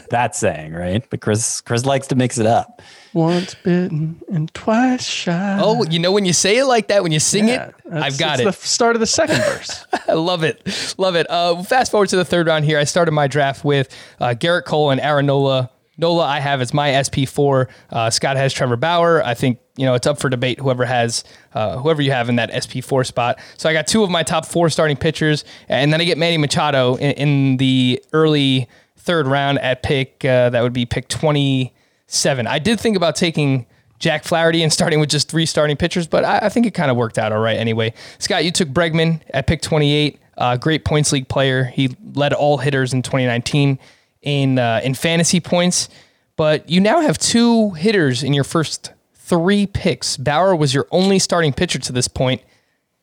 that's 0.10 0.38
saying 0.40 0.72
right, 0.72 1.04
but 1.10 1.20
Chris 1.20 1.60
Chris 1.60 1.86
likes 1.86 2.08
to 2.08 2.16
mix 2.16 2.38
it 2.38 2.46
up. 2.46 2.82
Once 3.14 3.54
bitten 3.62 4.20
and 4.32 4.52
twice 4.54 5.04
shy. 5.06 5.58
Oh, 5.62 5.84
you 5.84 5.98
know 5.98 6.10
when 6.12 6.24
you 6.24 6.32
say 6.32 6.56
it 6.58 6.64
like 6.64 6.88
that, 6.88 7.02
when 7.02 7.12
you 7.12 7.20
sing 7.20 7.46
Yeah, 7.46 7.68
it, 7.68 7.74
I've 7.92 8.18
got 8.18 8.40
it's 8.40 8.42
it. 8.42 8.44
The 8.60 8.66
start 8.66 8.96
of 8.96 9.00
the 9.00 9.06
second 9.06 9.36
verse. 9.36 9.86
I 10.08 10.14
love 10.14 10.42
it. 10.44 10.94
Love 10.98 11.14
it. 11.14 11.28
Uh, 11.30 11.62
fast 11.62 11.90
forward 11.90 12.08
to 12.08 12.16
the 12.16 12.24
third 12.24 12.46
round 12.46 12.64
here. 12.64 12.78
I 12.78 12.84
started 12.84 13.12
my 13.12 13.26
draft 13.28 13.64
with 13.66 13.94
uh, 14.18 14.28
Gerrit 14.30 14.64
Cole 14.64 14.90
and 14.90 15.00
Aaron 15.00 15.26
Nola. 15.26 15.70
Nola, 16.02 16.24
I 16.24 16.40
have 16.40 16.60
as 16.60 16.74
my 16.74 16.90
SP4. 16.90 17.68
Uh, 17.90 18.10
Scott 18.10 18.36
has 18.36 18.52
Trevor 18.52 18.76
Bauer. 18.76 19.22
I 19.24 19.34
think 19.34 19.60
you 19.76 19.86
know 19.86 19.94
it's 19.94 20.06
up 20.06 20.18
for 20.18 20.28
debate. 20.28 20.58
Whoever 20.58 20.84
has, 20.84 21.22
uh, 21.54 21.78
whoever 21.78 22.02
you 22.02 22.10
have 22.10 22.28
in 22.28 22.36
that 22.36 22.50
SP4 22.50 23.06
spot. 23.06 23.38
So 23.56 23.70
I 23.70 23.72
got 23.72 23.86
two 23.86 24.02
of 24.02 24.10
my 24.10 24.24
top 24.24 24.44
four 24.44 24.68
starting 24.68 24.96
pitchers, 24.96 25.44
and 25.68 25.92
then 25.92 26.00
I 26.00 26.04
get 26.04 26.18
Manny 26.18 26.38
Machado 26.38 26.96
in, 26.96 27.12
in 27.12 27.56
the 27.58 28.02
early 28.12 28.68
third 28.96 29.28
round 29.28 29.60
at 29.60 29.84
pick. 29.84 30.24
Uh, 30.24 30.50
that 30.50 30.60
would 30.60 30.72
be 30.72 30.84
pick 30.84 31.06
27. 31.06 32.46
I 32.48 32.58
did 32.58 32.80
think 32.80 32.96
about 32.96 33.14
taking 33.14 33.64
Jack 34.00 34.24
Flaherty 34.24 34.64
and 34.64 34.72
starting 34.72 34.98
with 34.98 35.08
just 35.08 35.30
three 35.30 35.46
starting 35.46 35.76
pitchers, 35.76 36.08
but 36.08 36.24
I, 36.24 36.40
I 36.42 36.48
think 36.48 36.66
it 36.66 36.72
kind 36.72 36.90
of 36.90 36.96
worked 36.96 37.16
out 37.16 37.30
all 37.30 37.38
right 37.38 37.56
anyway. 37.56 37.94
Scott, 38.18 38.44
you 38.44 38.50
took 38.50 38.68
Bregman 38.68 39.20
at 39.30 39.46
pick 39.46 39.62
28, 39.62 40.18
uh, 40.36 40.56
great 40.56 40.84
points 40.84 41.12
league 41.12 41.28
player. 41.28 41.62
He 41.62 41.96
led 42.14 42.32
all 42.32 42.58
hitters 42.58 42.92
in 42.92 43.02
2019 43.02 43.78
in 44.22 44.58
uh, 44.58 44.80
in 44.82 44.94
fantasy 44.94 45.40
points, 45.40 45.88
but 46.36 46.68
you 46.68 46.80
now 46.80 47.00
have 47.00 47.18
two 47.18 47.70
hitters 47.72 48.22
in 48.22 48.32
your 48.32 48.44
first 48.44 48.92
three 49.14 49.66
picks. 49.66 50.16
Bauer 50.16 50.54
was 50.54 50.72
your 50.72 50.86
only 50.90 51.18
starting 51.18 51.52
pitcher 51.52 51.78
to 51.78 51.92
this 51.92 52.08
point. 52.08 52.42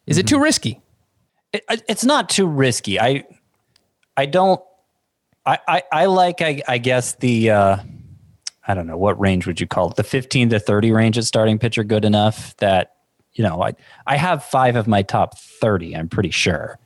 Is 0.08 0.18
it 0.18 0.28
too 0.28 0.40
risky? 0.40 0.82
It, 1.54 1.64
it's 1.88 2.06
not 2.06 2.30
too 2.30 2.48
risky. 2.48 3.00
I 3.00 3.26
I 4.16 4.26
don't. 4.26 4.62
I 5.46 5.60
I, 5.68 5.84
I 5.92 6.06
like. 6.06 6.42
I, 6.42 6.62
I 6.68 6.78
guess 6.78 7.16
the. 7.16 7.52
Uh, 7.52 7.78
I 8.68 8.74
don't 8.76 8.86
know 8.86 8.98
what 8.98 9.20
range 9.20 9.48
would 9.48 9.60
you 9.60 9.66
call 9.66 9.90
it? 9.90 9.96
The 9.96 10.04
15 10.04 10.50
to 10.50 10.60
30 10.60 10.92
range 10.92 11.18
at 11.18 11.24
starting 11.24 11.58
pitcher 11.58 11.84
good 11.84 12.06
enough 12.06 12.56
that 12.58 12.94
you 13.34 13.44
know 13.44 13.64
I 13.64 13.74
I 14.06 14.18
have 14.18 14.44
five 14.44 14.76
of 14.76 14.88
my 14.88 15.02
top 15.02 15.38
30. 15.38 15.96
I'm 15.96 16.08
pretty 16.08 16.32
sure. 16.32 16.78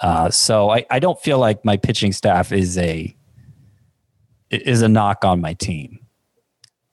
Uh, 0.00 0.28
so 0.30 0.70
I, 0.70 0.84
I 0.90 0.98
don't 0.98 1.18
feel 1.20 1.38
like 1.38 1.64
my 1.64 1.76
pitching 1.76 2.12
staff 2.12 2.52
is 2.52 2.76
a 2.78 3.14
is 4.62 4.82
a 4.82 4.88
knock 4.88 5.24
on 5.24 5.40
my 5.40 5.54
team. 5.54 5.98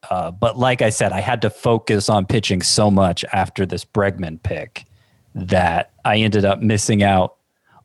Uh, 0.09 0.31
but 0.31 0.57
like 0.57 0.81
I 0.81 0.89
said, 0.89 1.11
I 1.11 1.19
had 1.19 1.41
to 1.43 1.49
focus 1.49 2.09
on 2.09 2.25
pitching 2.25 2.61
so 2.61 2.89
much 2.89 3.23
after 3.31 3.65
this 3.65 3.85
Bregman 3.85 4.41
pick 4.41 4.85
that 5.35 5.91
I 6.03 6.17
ended 6.17 6.43
up 6.43 6.61
missing 6.61 7.03
out 7.03 7.35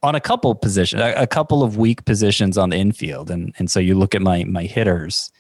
on 0.03 0.15
a 0.15 0.21
couple 0.21 0.55
positions, 0.55 1.03
a, 1.03 1.15
a 1.15 1.27
couple 1.27 1.63
of 1.63 1.77
weak 1.77 2.05
positions 2.05 2.57
on 2.57 2.71
the 2.71 2.77
infield, 2.77 3.31
and 3.31 3.55
and 3.59 3.71
so 3.71 3.81
you 3.81 3.95
look 3.95 4.15
at 4.15 4.23
my 4.23 4.45
my 4.45 4.65
hitters, 4.65 5.31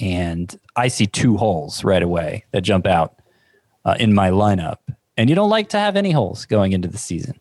and 0.00 0.58
I 0.76 0.88
see 0.88 1.06
two 1.06 1.36
holes 1.36 1.84
right 1.84 2.02
away 2.02 2.44
that 2.52 2.62
jump 2.62 2.86
out 2.86 3.20
uh, 3.84 3.96
in 3.98 4.14
my 4.14 4.30
lineup, 4.30 4.78
and 5.16 5.28
you 5.28 5.36
don't 5.36 5.50
like 5.50 5.68
to 5.70 5.78
have 5.78 5.96
any 5.96 6.10
holes 6.10 6.46
going 6.46 6.72
into 6.72 6.88
the 6.88 6.98
season, 6.98 7.40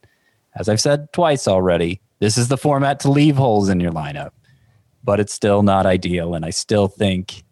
as 0.55 0.69
I've 0.69 0.81
said 0.81 1.11
twice 1.13 1.47
already. 1.47 2.01
This 2.19 2.37
is 2.37 2.47
the 2.47 2.57
format 2.57 2.99
to 3.01 3.11
leave 3.11 3.37
holes 3.37 3.69
in 3.69 3.79
your 3.79 3.91
lineup, 3.91 4.31
but 5.07 5.21
it's 5.21 5.33
still 5.33 5.63
not 5.63 5.85
ideal, 5.85 6.35
and 6.35 6.45
I 6.45 6.51
still 6.51 6.87
think. 6.87 7.43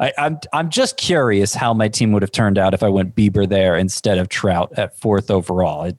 I, 0.00 0.12
I'm 0.16 0.38
I'm 0.52 0.70
just 0.70 0.96
curious 0.96 1.52
how 1.54 1.74
my 1.74 1.88
team 1.88 2.12
would 2.12 2.22
have 2.22 2.30
turned 2.30 2.56
out 2.56 2.72
if 2.72 2.84
I 2.84 2.88
went 2.88 3.16
Bieber 3.16 3.48
there 3.48 3.76
instead 3.76 4.16
of 4.18 4.28
Trout 4.28 4.72
at 4.78 4.96
fourth 4.96 5.28
overall. 5.28 5.84
It, 5.86 5.98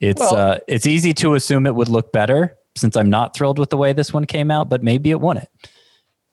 it's 0.00 0.20
Well- 0.20 0.34
uh, 0.36 0.58
it's 0.66 0.86
easy 0.86 1.12
to 1.14 1.34
assume 1.34 1.66
it 1.66 1.74
would 1.74 1.90
look 1.90 2.12
better 2.12 2.56
since 2.76 2.96
I'm 2.96 3.10
not 3.10 3.36
thrilled 3.36 3.58
with 3.58 3.68
the 3.68 3.76
way 3.76 3.92
this 3.92 4.12
one 4.12 4.24
came 4.24 4.50
out, 4.50 4.68
but 4.70 4.82
maybe 4.82 5.10
it 5.10 5.20
wouldn't. 5.20 5.48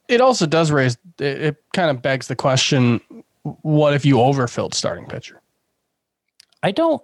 it 0.08 0.22
also 0.22 0.46
does 0.46 0.72
raise. 0.72 0.98
It, 1.20 1.42
it 1.42 1.56
kind 1.74 1.92
of 1.92 2.02
begs 2.02 2.28
the 2.28 2.38
question: 2.38 3.02
What 3.44 3.94
if 3.94 4.06
you 4.06 4.22
overfilled 4.22 4.74
starting 4.74 5.06
pitcher? 5.08 5.42
I 6.64 6.72
don't. 6.72 7.04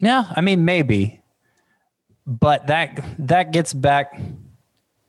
Yeah, 0.00 0.32
I 0.34 0.40
mean 0.40 0.64
maybe, 0.64 1.22
but 2.26 2.66
that 2.66 3.04
that 3.20 3.52
gets 3.52 3.72
back 3.72 4.20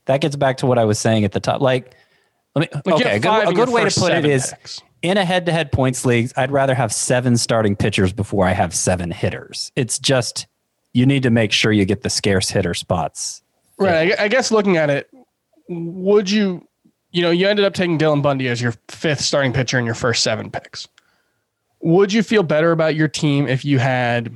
that 0.06 0.22
gets 0.22 0.36
back 0.36 0.58
to 0.58 0.66
what 0.66 0.78
I 0.78 0.86
was 0.86 1.00
saying 1.00 1.26
at 1.26 1.32
the 1.32 1.40
top. 1.40 1.62
Like, 1.62 1.96
let 2.56 2.62
me. 2.62 2.82
Like, 2.86 3.02
okay, 3.02 3.16
a 3.18 3.20
good, 3.20 3.48
a 3.50 3.54
good 3.54 3.70
way 3.70 3.88
to 3.88 4.00
put 4.00 4.14
it 4.14 4.26
is 4.26 4.52
picks. 4.52 4.82
in 5.02 5.18
a 5.18 5.26
head-to-head 5.26 5.72
points 5.72 6.06
league. 6.06 6.32
I'd 6.38 6.52
rather 6.52 6.76
have 6.76 6.94
seven 6.94 7.38
starting 7.38 7.76
pitchers 7.76 8.14
before 8.14 8.48
I 8.48 8.52
have 8.52 8.74
seven 8.74 9.12
hitters. 9.12 9.72
It's 9.76 10.00
just 10.00 10.48
you 10.94 11.06
need 11.06 11.24
to 11.24 11.30
make 11.30 11.52
sure 11.52 11.72
you 11.72 11.86
get 11.86 12.02
the 12.04 12.10
scarce 12.10 12.50
hitter 12.50 12.74
spots. 12.74 13.42
Right. 13.78 14.18
I, 14.18 14.26
I 14.26 14.28
guess 14.30 14.52
looking 14.52 14.78
at 14.78 14.90
it, 14.90 15.10
would 15.68 16.32
you, 16.32 16.66
you 17.12 17.22
know, 17.22 17.32
you 17.32 17.48
ended 17.50 17.66
up 17.66 17.74
taking 17.74 17.98
Dylan 17.98 18.22
Bundy 18.22 18.48
as 18.48 18.62
your 18.62 18.74
fifth 18.88 19.20
starting 19.20 19.52
pitcher 19.52 19.78
in 19.78 19.86
your 19.86 19.96
first 19.96 20.24
seven 20.24 20.50
picks. 20.50 20.88
Would 21.82 22.14
you 22.14 22.24
feel 22.24 22.44
better 22.44 22.72
about 22.72 22.96
your 22.96 23.10
team 23.10 23.48
if 23.48 23.66
you 23.66 23.78
had 23.78 24.34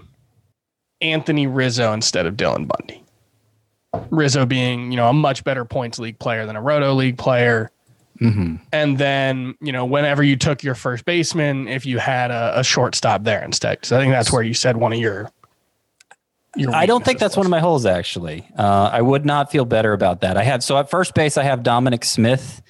Anthony 0.99 1.47
Rizzo 1.47 1.93
instead 1.93 2.25
of 2.25 2.35
Dylan 2.35 2.67
Bundy? 2.67 3.03
Rizzo 4.11 4.45
being, 4.45 4.91
you 4.91 4.97
know, 4.97 5.09
a 5.09 5.13
much 5.13 5.43
better 5.43 5.65
points 5.65 5.99
league 5.99 6.19
player 6.19 6.45
than 6.45 6.55
a 6.55 6.61
roto 6.61 6.93
league 6.93 7.17
player. 7.17 7.71
And 8.73 8.97
then, 8.97 9.55
you 9.61 9.71
know, 9.71 9.85
whenever 9.85 10.21
you 10.23 10.35
took 10.35 10.61
your 10.61 10.75
first 10.75 11.05
baseman, 11.05 11.67
if 11.69 11.85
you 11.85 11.99
had 11.99 12.31
a, 12.31 12.59
a 12.59 12.63
shortstop 12.63 13.23
there 13.23 13.41
instead. 13.43 13.85
So 13.85 13.97
I 13.97 14.01
think 14.01 14.11
that's 14.11 14.31
where 14.31 14.43
you 14.43 14.53
said 14.53 14.75
one 14.75 14.91
of 14.91 14.99
your. 14.99 15.31
your 16.57 16.75
I 16.75 16.85
don't 16.85 17.05
think 17.05 17.19
that's 17.19 17.37
one 17.37 17.45
of 17.45 17.49
my 17.49 17.61
holes 17.61 17.85
actually. 17.85 18.45
Uh, 18.57 18.89
I 18.91 19.01
would 19.01 19.25
not 19.25 19.51
feel 19.51 19.63
better 19.63 19.93
about 19.93 20.19
that. 20.21 20.35
I 20.35 20.43
have 20.43 20.63
so 20.63 20.77
at 20.77 20.89
first 20.89 21.13
base 21.13 21.37
I 21.37 21.43
have 21.43 21.63
Dominic 21.63 22.03
Smith, 22.03 22.61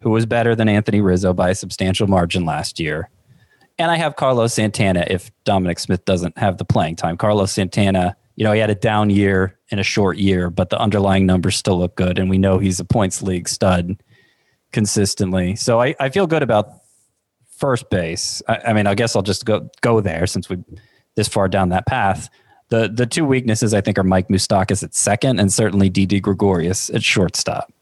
who 0.00 0.10
was 0.10 0.26
better 0.26 0.56
than 0.56 0.68
Anthony 0.68 1.00
Rizzo 1.00 1.32
by 1.32 1.50
a 1.50 1.54
substantial 1.54 2.08
margin 2.08 2.44
last 2.44 2.80
year, 2.80 3.08
and 3.78 3.92
I 3.92 3.96
have 3.96 4.16
Carlos 4.16 4.54
Santana 4.54 5.04
if 5.06 5.30
Dominic 5.44 5.78
Smith 5.78 6.04
doesn't 6.04 6.36
have 6.38 6.58
the 6.58 6.64
playing 6.64 6.96
time. 6.96 7.16
Carlos 7.16 7.52
Santana, 7.52 8.16
you 8.38 8.44
know, 8.44 8.52
he 8.52 8.60
had 8.60 8.70
a 8.70 8.74
down 8.76 9.10
year 9.10 9.58
in 9.70 9.80
a 9.80 9.82
short 9.82 10.16
year, 10.16 10.48
but 10.48 10.70
the 10.70 10.78
underlying 10.78 11.26
numbers 11.26 11.56
still 11.56 11.76
look 11.76 11.96
good, 11.96 12.20
and 12.20 12.30
we 12.30 12.38
know 12.38 12.58
he's 12.58 12.78
a 12.78 12.84
points 12.84 13.20
league 13.20 13.48
stud 13.48 14.00
consistently. 14.70 15.56
So 15.56 15.80
I, 15.80 15.96
I 15.98 16.08
feel 16.10 16.28
good 16.28 16.44
about 16.44 16.68
first 17.56 17.90
base. 17.90 18.40
I, 18.46 18.60
I 18.68 18.72
mean, 18.74 18.86
I 18.86 18.94
guess 18.94 19.16
I'll 19.16 19.22
just 19.22 19.44
go 19.44 19.68
go 19.80 20.00
there 20.00 20.28
since 20.28 20.48
we 20.48 20.58
this 21.16 21.26
far 21.26 21.48
down 21.48 21.70
that 21.70 21.86
path. 21.88 22.30
The 22.68 22.88
the 22.88 23.06
two 23.06 23.24
weaknesses 23.24 23.74
I 23.74 23.80
think 23.80 23.98
are 23.98 24.04
Mike 24.04 24.28
Moustakas 24.28 24.84
at 24.84 24.94
second 24.94 25.40
and 25.40 25.52
certainly 25.52 25.88
Didi 25.90 26.20
Gregorius 26.20 26.90
at 26.90 27.02
shortstop. 27.02 27.72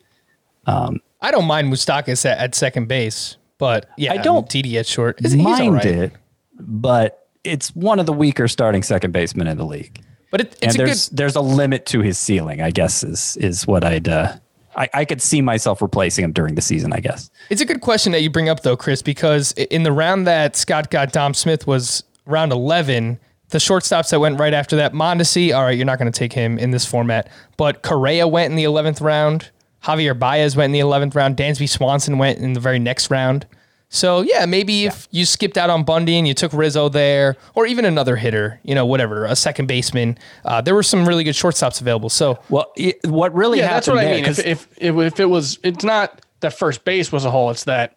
Um, 0.64 1.02
I 1.20 1.32
don't 1.32 1.44
mind 1.44 1.70
Moustakas 1.70 2.24
at, 2.24 2.38
at 2.38 2.54
second 2.54 2.88
base, 2.88 3.36
but 3.58 3.90
yeah, 3.98 4.14
I 4.14 4.16
don't 4.16 4.48
TD 4.48 4.76
at 4.76 4.86
short. 4.86 5.22
Is 5.22 5.36
Mind 5.36 5.74
right. 5.74 5.84
it, 5.84 6.12
but 6.58 7.28
it's 7.44 7.76
one 7.76 8.00
of 8.00 8.06
the 8.06 8.14
weaker 8.14 8.48
starting 8.48 8.82
second 8.82 9.12
basemen 9.12 9.48
in 9.48 9.58
the 9.58 9.66
league. 9.66 10.02
But 10.30 10.40
it, 10.40 10.58
and 10.62 10.70
it's 10.70 10.74
a 10.74 10.78
there's 10.78 11.08
good. 11.08 11.16
there's 11.18 11.36
a 11.36 11.40
limit 11.40 11.86
to 11.86 12.00
his 12.00 12.18
ceiling, 12.18 12.60
I 12.60 12.70
guess 12.70 13.02
is 13.02 13.36
is 13.38 13.66
what 13.66 13.84
I'd 13.84 14.08
uh, 14.08 14.34
I, 14.76 14.88
I 14.92 15.04
could 15.04 15.22
see 15.22 15.40
myself 15.40 15.80
replacing 15.80 16.24
him 16.24 16.32
during 16.32 16.54
the 16.54 16.62
season, 16.62 16.92
I 16.92 17.00
guess. 17.00 17.30
It's 17.48 17.60
a 17.60 17.64
good 17.64 17.80
question 17.80 18.12
that 18.12 18.22
you 18.22 18.30
bring 18.30 18.48
up 18.48 18.62
though, 18.62 18.76
Chris, 18.76 19.02
because 19.02 19.52
in 19.52 19.82
the 19.82 19.92
round 19.92 20.26
that 20.26 20.56
Scott 20.56 20.90
got 20.90 21.12
Dom 21.12 21.34
Smith 21.34 21.66
was 21.66 22.04
round 22.26 22.52
eleven. 22.52 23.18
The 23.50 23.58
shortstops 23.58 24.10
that 24.10 24.18
went 24.18 24.40
right 24.40 24.52
after 24.52 24.74
that, 24.76 24.92
Mondesi. 24.92 25.54
All 25.54 25.62
right, 25.62 25.76
you're 25.76 25.86
not 25.86 25.98
going 25.98 26.10
to 26.10 26.18
take 26.18 26.32
him 26.32 26.58
in 26.58 26.72
this 26.72 26.84
format, 26.84 27.30
but 27.56 27.82
Correa 27.82 28.26
went 28.26 28.50
in 28.50 28.56
the 28.56 28.64
eleventh 28.64 29.00
round. 29.00 29.50
Javier 29.84 30.18
Baez 30.18 30.56
went 30.56 30.66
in 30.66 30.72
the 30.72 30.80
eleventh 30.80 31.14
round. 31.14 31.36
Dansby 31.36 31.68
Swanson 31.68 32.18
went 32.18 32.40
in 32.40 32.54
the 32.54 32.60
very 32.60 32.80
next 32.80 33.08
round. 33.08 33.46
So 33.88 34.20
yeah, 34.22 34.46
maybe 34.46 34.84
if 34.86 35.06
you 35.12 35.24
skipped 35.24 35.56
out 35.56 35.70
on 35.70 35.84
Bundy 35.84 36.18
and 36.18 36.26
you 36.26 36.34
took 36.34 36.52
Rizzo 36.52 36.88
there, 36.88 37.36
or 37.54 37.66
even 37.66 37.84
another 37.84 38.16
hitter, 38.16 38.60
you 38.64 38.74
know, 38.74 38.84
whatever, 38.84 39.24
a 39.24 39.36
second 39.36 39.66
baseman. 39.66 40.18
Uh, 40.44 40.60
there 40.60 40.74
were 40.74 40.82
some 40.82 41.06
really 41.06 41.22
good 41.24 41.34
shortstops 41.36 41.80
available. 41.80 42.08
So 42.10 42.38
Well, 42.48 42.72
it, 42.76 42.98
what 43.04 43.32
really 43.34 43.58
yeah, 43.58 43.66
happened 43.68 43.76
that's 43.76 43.88
what 43.88 43.98
I 43.98 44.04
there, 44.04 44.14
mean. 44.16 44.24
'cause- 44.24 44.38
If, 44.40 44.68
if 44.76 44.96
if 44.96 44.96
if 45.14 45.20
it 45.20 45.26
was, 45.26 45.58
it's 45.62 45.84
not 45.84 46.20
that 46.40 46.52
first 46.52 46.84
base 46.84 47.12
was 47.12 47.24
a 47.24 47.30
hole. 47.30 47.50
It's 47.50 47.64
that 47.64 47.96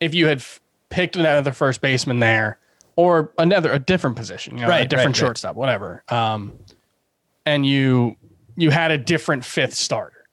if 0.00 0.14
you 0.14 0.26
had 0.26 0.38
f- 0.38 0.60
picked 0.90 1.16
another 1.16 1.52
first 1.52 1.80
baseman 1.80 2.20
there, 2.20 2.58
or 2.94 3.32
another 3.38 3.72
a 3.72 3.78
different 3.78 4.16
position, 4.16 4.56
you 4.58 4.62
know, 4.64 4.68
Right, 4.68 4.84
a 4.84 4.88
different 4.88 5.16
right, 5.16 5.22
right. 5.22 5.26
shortstop, 5.28 5.56
whatever, 5.56 6.04
um, 6.08 6.52
and 7.46 7.64
you 7.64 8.16
you 8.54 8.70
had 8.70 8.90
a 8.90 8.98
different 8.98 9.44
fifth 9.46 9.72
starter. 9.74 10.26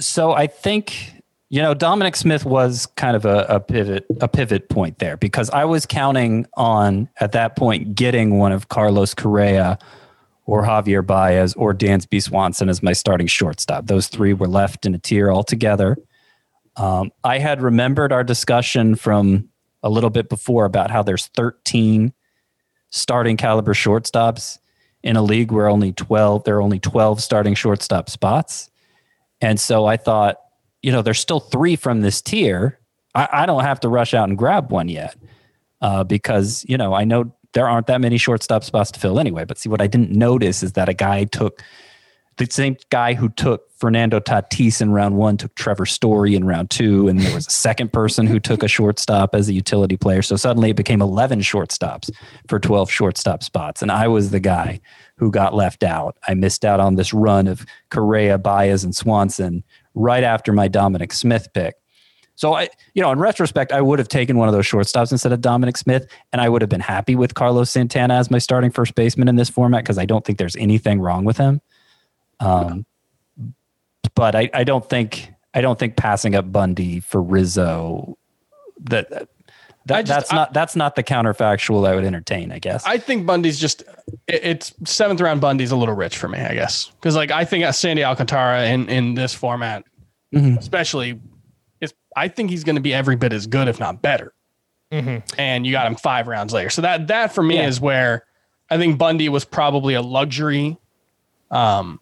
so 0.00 0.32
I 0.32 0.48
think 0.48 1.19
you 1.50 1.60
know 1.60 1.74
Dominic 1.74 2.16
Smith 2.16 2.44
was 2.44 2.86
kind 2.96 3.16
of 3.16 3.24
a, 3.24 3.44
a 3.48 3.60
pivot 3.60 4.06
a 4.20 4.28
pivot 4.28 4.68
point 4.68 4.98
there 4.98 5.16
because 5.16 5.50
I 5.50 5.64
was 5.64 5.84
counting 5.84 6.46
on 6.54 7.08
at 7.18 7.32
that 7.32 7.56
point 7.56 7.94
getting 7.94 8.38
one 8.38 8.52
of 8.52 8.68
Carlos 8.68 9.14
Correa 9.14 9.78
or 10.46 10.64
Javier 10.64 11.06
Baez 11.06 11.54
or 11.54 11.74
Dansby 11.74 12.22
Swanson 12.22 12.68
as 12.68 12.82
my 12.82 12.92
starting 12.92 13.26
shortstop. 13.26 13.86
Those 13.86 14.08
three 14.08 14.32
were 14.32 14.48
left 14.48 14.86
in 14.86 14.94
a 14.94 14.98
tier 14.98 15.30
altogether. 15.30 15.96
Um, 16.76 17.10
I 17.24 17.38
had 17.38 17.60
remembered 17.62 18.12
our 18.12 18.24
discussion 18.24 18.94
from 18.94 19.48
a 19.82 19.90
little 19.90 20.10
bit 20.10 20.28
before 20.28 20.64
about 20.64 20.90
how 20.90 21.02
there's 21.02 21.26
13 21.28 22.12
starting 22.90 23.36
caliber 23.36 23.74
shortstops 23.74 24.58
in 25.02 25.16
a 25.16 25.22
league 25.22 25.50
where 25.52 25.68
only 25.68 25.92
12 25.92 26.44
there 26.44 26.56
are 26.56 26.62
only 26.62 26.78
12 26.78 27.20
starting 27.20 27.54
shortstop 27.54 28.08
spots. 28.08 28.70
And 29.40 29.58
so 29.58 29.86
I 29.86 29.96
thought, 29.96 30.36
you 30.82 30.92
know, 30.92 31.02
there's 31.02 31.18
still 31.18 31.40
three 31.40 31.76
from 31.76 32.00
this 32.00 32.22
tier. 32.22 32.78
I, 33.14 33.28
I 33.32 33.46
don't 33.46 33.62
have 33.62 33.80
to 33.80 33.88
rush 33.88 34.14
out 34.14 34.28
and 34.28 34.38
grab 34.38 34.70
one 34.70 34.88
yet 34.88 35.16
uh, 35.80 36.04
because, 36.04 36.64
you 36.68 36.76
know, 36.76 36.94
I 36.94 37.04
know 37.04 37.32
there 37.52 37.68
aren't 37.68 37.86
that 37.88 38.00
many 38.00 38.16
shortstop 38.16 38.64
spots 38.64 38.90
to 38.92 39.00
fill 39.00 39.18
anyway. 39.18 39.44
But 39.44 39.58
see, 39.58 39.68
what 39.68 39.82
I 39.82 39.86
didn't 39.86 40.12
notice 40.12 40.62
is 40.62 40.72
that 40.72 40.88
a 40.88 40.94
guy 40.94 41.24
took 41.24 41.62
the 42.36 42.46
same 42.50 42.76
guy 42.88 43.12
who 43.12 43.28
took 43.28 43.70
Fernando 43.76 44.18
Tatis 44.18 44.80
in 44.80 44.92
round 44.92 45.16
one 45.16 45.36
took 45.36 45.54
Trevor 45.56 45.84
Story 45.84 46.34
in 46.34 46.44
round 46.46 46.70
two, 46.70 47.06
and 47.06 47.20
there 47.20 47.34
was 47.34 47.46
a 47.46 47.50
second 47.50 47.92
person 47.92 48.26
who 48.26 48.40
took 48.40 48.62
a 48.62 48.68
shortstop 48.68 49.34
as 49.34 49.48
a 49.48 49.52
utility 49.52 49.96
player. 49.98 50.22
So 50.22 50.36
suddenly 50.36 50.70
it 50.70 50.76
became 50.76 51.02
11 51.02 51.40
shortstops 51.40 52.10
for 52.48 52.58
12 52.58 52.90
shortstop 52.90 53.42
spots. 53.42 53.82
And 53.82 53.92
I 53.92 54.08
was 54.08 54.30
the 54.30 54.40
guy 54.40 54.80
who 55.16 55.30
got 55.30 55.54
left 55.54 55.82
out. 55.82 56.16
I 56.26 56.34
missed 56.34 56.64
out 56.64 56.80
on 56.80 56.94
this 56.94 57.12
run 57.12 57.46
of 57.46 57.66
Correa, 57.90 58.38
Baez, 58.38 58.84
and 58.84 58.96
Swanson 58.96 59.62
right 59.94 60.24
after 60.24 60.52
my 60.52 60.68
Dominic 60.68 61.12
Smith 61.12 61.48
pick. 61.52 61.74
So 62.34 62.54
I, 62.54 62.70
you 62.94 63.02
know, 63.02 63.12
in 63.12 63.18
retrospect, 63.18 63.70
I 63.70 63.82
would 63.82 63.98
have 63.98 64.08
taken 64.08 64.38
one 64.38 64.48
of 64.48 64.54
those 64.54 64.64
shortstops 64.64 65.12
instead 65.12 65.32
of 65.32 65.42
Dominic 65.42 65.76
Smith, 65.76 66.06
and 66.32 66.40
I 66.40 66.48
would 66.48 66.62
have 66.62 66.70
been 66.70 66.80
happy 66.80 67.14
with 67.14 67.34
Carlos 67.34 67.70
Santana 67.70 68.14
as 68.14 68.30
my 68.30 68.38
starting 68.38 68.70
first 68.70 68.94
baseman 68.94 69.28
in 69.28 69.36
this 69.36 69.50
format 69.50 69.84
because 69.84 69.98
I 69.98 70.06
don't 70.06 70.24
think 70.24 70.38
there's 70.38 70.56
anything 70.56 71.00
wrong 71.00 71.26
with 71.26 71.36
him. 71.36 71.60
Um, 72.40 72.86
but 74.14 74.34
I, 74.34 74.48
I 74.54 74.64
don't 74.64 74.88
think 74.88 75.30
I 75.52 75.60
don't 75.60 75.78
think 75.78 75.96
passing 75.96 76.34
up 76.34 76.50
Bundy 76.50 77.00
for 77.00 77.22
Rizzo 77.22 78.16
that 78.84 79.28
that, 79.90 80.06
just- 80.06 80.08
that's 80.20 80.32
I- 80.32 80.36
not 80.36 80.52
that's 80.52 80.76
not 80.76 80.96
the 80.96 81.02
counterfactual 81.02 81.86
I 81.88 81.94
would 81.94 82.04
entertain. 82.04 82.50
I 82.52 82.58
guess. 82.58 82.84
I 82.86 82.98
think 82.98 83.26
Bundy's 83.26 83.58
just 83.58 83.82
it, 84.26 84.40
it's 84.44 84.74
seventh 84.84 85.20
round 85.20 85.40
Bundy's 85.40 85.70
a 85.70 85.76
little 85.76 85.94
rich 85.94 86.16
for 86.18 86.28
me, 86.28 86.38
I 86.38 86.54
guess. 86.54 86.86
Because 86.86 87.14
like 87.16 87.30
I 87.30 87.44
think 87.44 87.72
Sandy 87.74 88.02
Alcantara 88.04 88.66
in 88.66 88.88
in 88.88 89.14
this 89.14 89.34
format, 89.34 89.84
especially, 90.32 91.20
is 91.80 91.92
I 92.16 92.28
think 92.28 92.50
he's 92.50 92.64
going 92.64 92.76
to 92.76 92.82
be 92.82 92.92
every 92.94 93.16
bit 93.16 93.32
as 93.32 93.46
good, 93.46 93.68
if 93.68 93.78
not 93.80 94.02
better. 94.02 94.32
And 94.92 95.64
you 95.64 95.70
got 95.70 95.86
him 95.86 95.94
five 95.94 96.26
rounds 96.26 96.52
later, 96.52 96.68
so 96.70 96.82
that 96.82 97.06
that 97.08 97.32
for 97.32 97.42
me 97.44 97.56
Yeah. 97.56 97.68
is 97.68 97.80
where 97.80 98.24
I 98.68 98.76
think 98.76 98.98
Bundy 98.98 99.28
was 99.28 99.44
probably 99.44 99.94
a 99.94 100.02
luxury. 100.02 100.78
Um, 101.50 102.00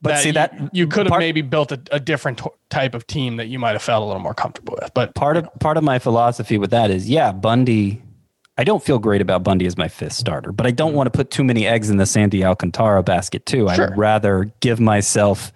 But 0.00 0.18
see 0.18 0.28
you- 0.28 0.32
that 0.34 0.70
you 0.72 0.86
could 0.86 1.06
have 1.06 1.10
part- 1.10 1.20
maybe 1.20 1.42
built 1.42 1.72
a, 1.72 1.80
a 1.90 1.98
different 2.00 2.38
t- 2.38 2.50
type 2.70 2.94
of 2.94 3.06
team 3.06 3.36
that 3.36 3.48
you 3.48 3.58
might 3.58 3.72
have 3.72 3.82
felt 3.82 4.02
a 4.02 4.06
little 4.06 4.22
more 4.22 4.34
comfortable 4.34 4.76
with. 4.80 4.92
But 4.94 5.14
part 5.14 5.36
of 5.36 5.48
part 5.58 5.76
of 5.76 5.84
my 5.84 5.98
philosophy 5.98 6.58
with 6.58 6.70
that 6.70 6.90
is 6.90 7.08
yeah 7.08 7.32
bundy 7.32 8.02
i 8.56 8.64
don't 8.64 8.82
feel 8.82 8.98
great 8.98 9.20
about 9.20 9.42
bundy 9.42 9.66
as 9.66 9.76
my 9.76 9.88
fifth 9.88 10.12
starter 10.12 10.52
but 10.52 10.66
i 10.66 10.70
don't 10.70 10.92
mm. 10.92 10.96
want 10.96 11.06
to 11.06 11.16
put 11.16 11.30
too 11.30 11.44
many 11.44 11.66
eggs 11.66 11.90
in 11.90 11.96
the 11.96 12.06
sandy 12.06 12.44
alcantara 12.44 13.02
basket 13.02 13.44
too. 13.46 13.68
I'd 13.68 13.96
rather 13.96 14.52
give 14.60 14.78
myself 14.80 15.52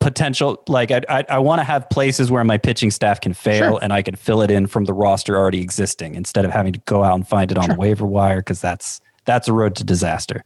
potential 0.00 0.62
like 0.68 0.90
i 0.90 1.00
i, 1.08 1.24
I 1.28 1.38
want 1.38 1.58
to 1.60 1.64
have 1.64 1.88
places 1.90 2.30
where 2.30 2.44
my 2.44 2.56
pitching 2.56 2.90
staff 2.90 3.20
can 3.20 3.32
fail 3.32 3.72
Sure. 3.72 3.78
and 3.82 3.92
i 3.92 4.00
can 4.02 4.14
fill 4.14 4.42
it 4.42 4.50
in 4.50 4.66
from 4.66 4.84
the 4.84 4.92
roster 4.92 5.36
already 5.36 5.60
existing 5.60 6.14
instead 6.14 6.44
of 6.44 6.50
having 6.52 6.72
to 6.72 6.80
go 6.86 7.02
out 7.02 7.14
and 7.14 7.26
find 7.26 7.50
it 7.50 7.58
on 7.58 7.68
the 7.68 7.74
waiver 7.74 8.06
wire 8.06 8.40
because 8.40 8.60
that's 8.60 9.00
that's 9.24 9.48
a 9.48 9.52
road 9.52 9.74
to 9.76 9.84
disaster 9.84 10.44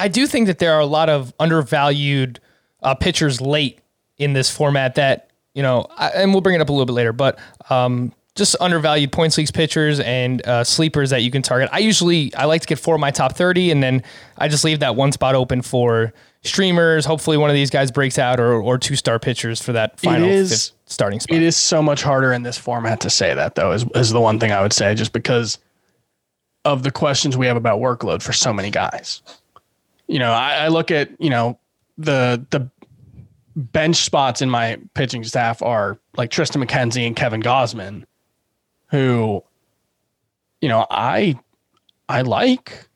I 0.00 0.08
do 0.08 0.26
think 0.26 0.46
that 0.46 0.58
there 0.58 0.72
are 0.72 0.80
a 0.80 0.86
lot 0.86 1.08
of 1.10 1.32
undervalued 1.38 2.40
uh, 2.82 2.94
pitchers 2.94 3.40
late 3.40 3.80
in 4.16 4.32
this 4.32 4.50
format 4.50 4.94
that, 4.94 5.30
you 5.54 5.62
know, 5.62 5.86
I, 5.96 6.08
and 6.08 6.32
we'll 6.32 6.40
bring 6.40 6.54
it 6.54 6.60
up 6.62 6.70
a 6.70 6.72
little 6.72 6.86
bit 6.86 6.92
later, 6.94 7.12
but 7.12 7.38
um, 7.68 8.12
just 8.34 8.56
undervalued 8.60 9.12
points 9.12 9.36
leagues 9.36 9.50
pitchers 9.50 10.00
and 10.00 10.46
uh, 10.46 10.64
sleepers 10.64 11.10
that 11.10 11.22
you 11.22 11.30
can 11.30 11.42
target. 11.42 11.68
I 11.70 11.80
usually, 11.80 12.34
I 12.34 12.46
like 12.46 12.62
to 12.62 12.66
get 12.66 12.78
four 12.78 12.94
of 12.94 13.00
my 13.00 13.10
top 13.10 13.36
30 13.36 13.70
and 13.70 13.82
then 13.82 14.02
I 14.38 14.48
just 14.48 14.64
leave 14.64 14.80
that 14.80 14.96
one 14.96 15.12
spot 15.12 15.34
open 15.34 15.60
for 15.60 16.14
streamers. 16.42 17.04
Hopefully 17.04 17.36
one 17.36 17.50
of 17.50 17.54
these 17.54 17.68
guys 17.70 17.90
breaks 17.90 18.18
out 18.18 18.40
or, 18.40 18.54
or 18.54 18.78
two 18.78 18.96
star 18.96 19.18
pitchers 19.18 19.60
for 19.60 19.72
that 19.72 20.00
final 20.00 20.28
is- 20.28 20.50
fifth 20.70 20.76
starting 20.86 21.20
spot. 21.20 21.36
It 21.36 21.42
is 21.42 21.58
so 21.58 21.82
much 21.82 22.02
harder 22.02 22.32
in 22.32 22.42
this 22.42 22.56
format 22.56 23.00
to 23.00 23.10
say 23.10 23.34
that, 23.34 23.54
though, 23.54 23.72
is, 23.72 23.84
is 23.94 24.10
the 24.10 24.20
one 24.20 24.40
thing 24.40 24.50
I 24.50 24.62
would 24.62 24.72
say, 24.72 24.94
just 24.94 25.12
because 25.12 25.58
of 26.64 26.82
the 26.82 26.90
questions 26.90 27.36
we 27.36 27.46
have 27.46 27.56
about 27.56 27.80
workload 27.80 28.22
for 28.22 28.32
so 28.32 28.52
many 28.52 28.70
guys. 28.70 29.22
You 30.10 30.18
know, 30.18 30.32
I, 30.32 30.64
I 30.64 30.68
look 30.68 30.90
at, 30.90 31.10
you 31.20 31.30
know, 31.30 31.58
the 31.96 32.44
the 32.50 32.68
bench 33.56 33.96
spots 33.96 34.42
in 34.42 34.50
my 34.50 34.78
pitching 34.94 35.24
staff 35.24 35.62
are 35.62 35.98
like 36.16 36.30
Triston 36.30 36.64
McKenzie 36.64 37.06
and 37.06 37.14
Kevin 37.14 37.42
Gausman, 37.42 38.04
who, 38.90 39.44
you 40.60 40.68
know, 40.68 40.86
I 40.90 41.38
I 42.08 42.22
like 42.22 42.88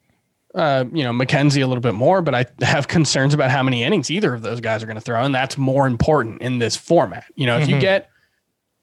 uh, 0.54 0.84
you 0.92 1.02
know, 1.02 1.12
McKenzie 1.12 1.62
a 1.62 1.66
little 1.66 1.80
bit 1.80 1.94
more, 1.94 2.22
but 2.22 2.34
I 2.34 2.46
have 2.62 2.86
concerns 2.88 3.34
about 3.34 3.50
how 3.50 3.62
many 3.62 3.82
innings 3.82 4.10
either 4.10 4.34
of 4.34 4.42
those 4.42 4.60
guys 4.60 4.82
are 4.82 4.86
going 4.86 4.96
to 4.96 5.00
throw. 5.00 5.22
And 5.22 5.34
that's 5.34 5.58
more 5.58 5.86
important 5.86 6.42
in 6.42 6.58
this 6.58 6.76
format. 6.76 7.24
You 7.34 7.46
know, 7.46 7.58
if 7.58 7.68
you 7.68 7.80
get 7.80 8.08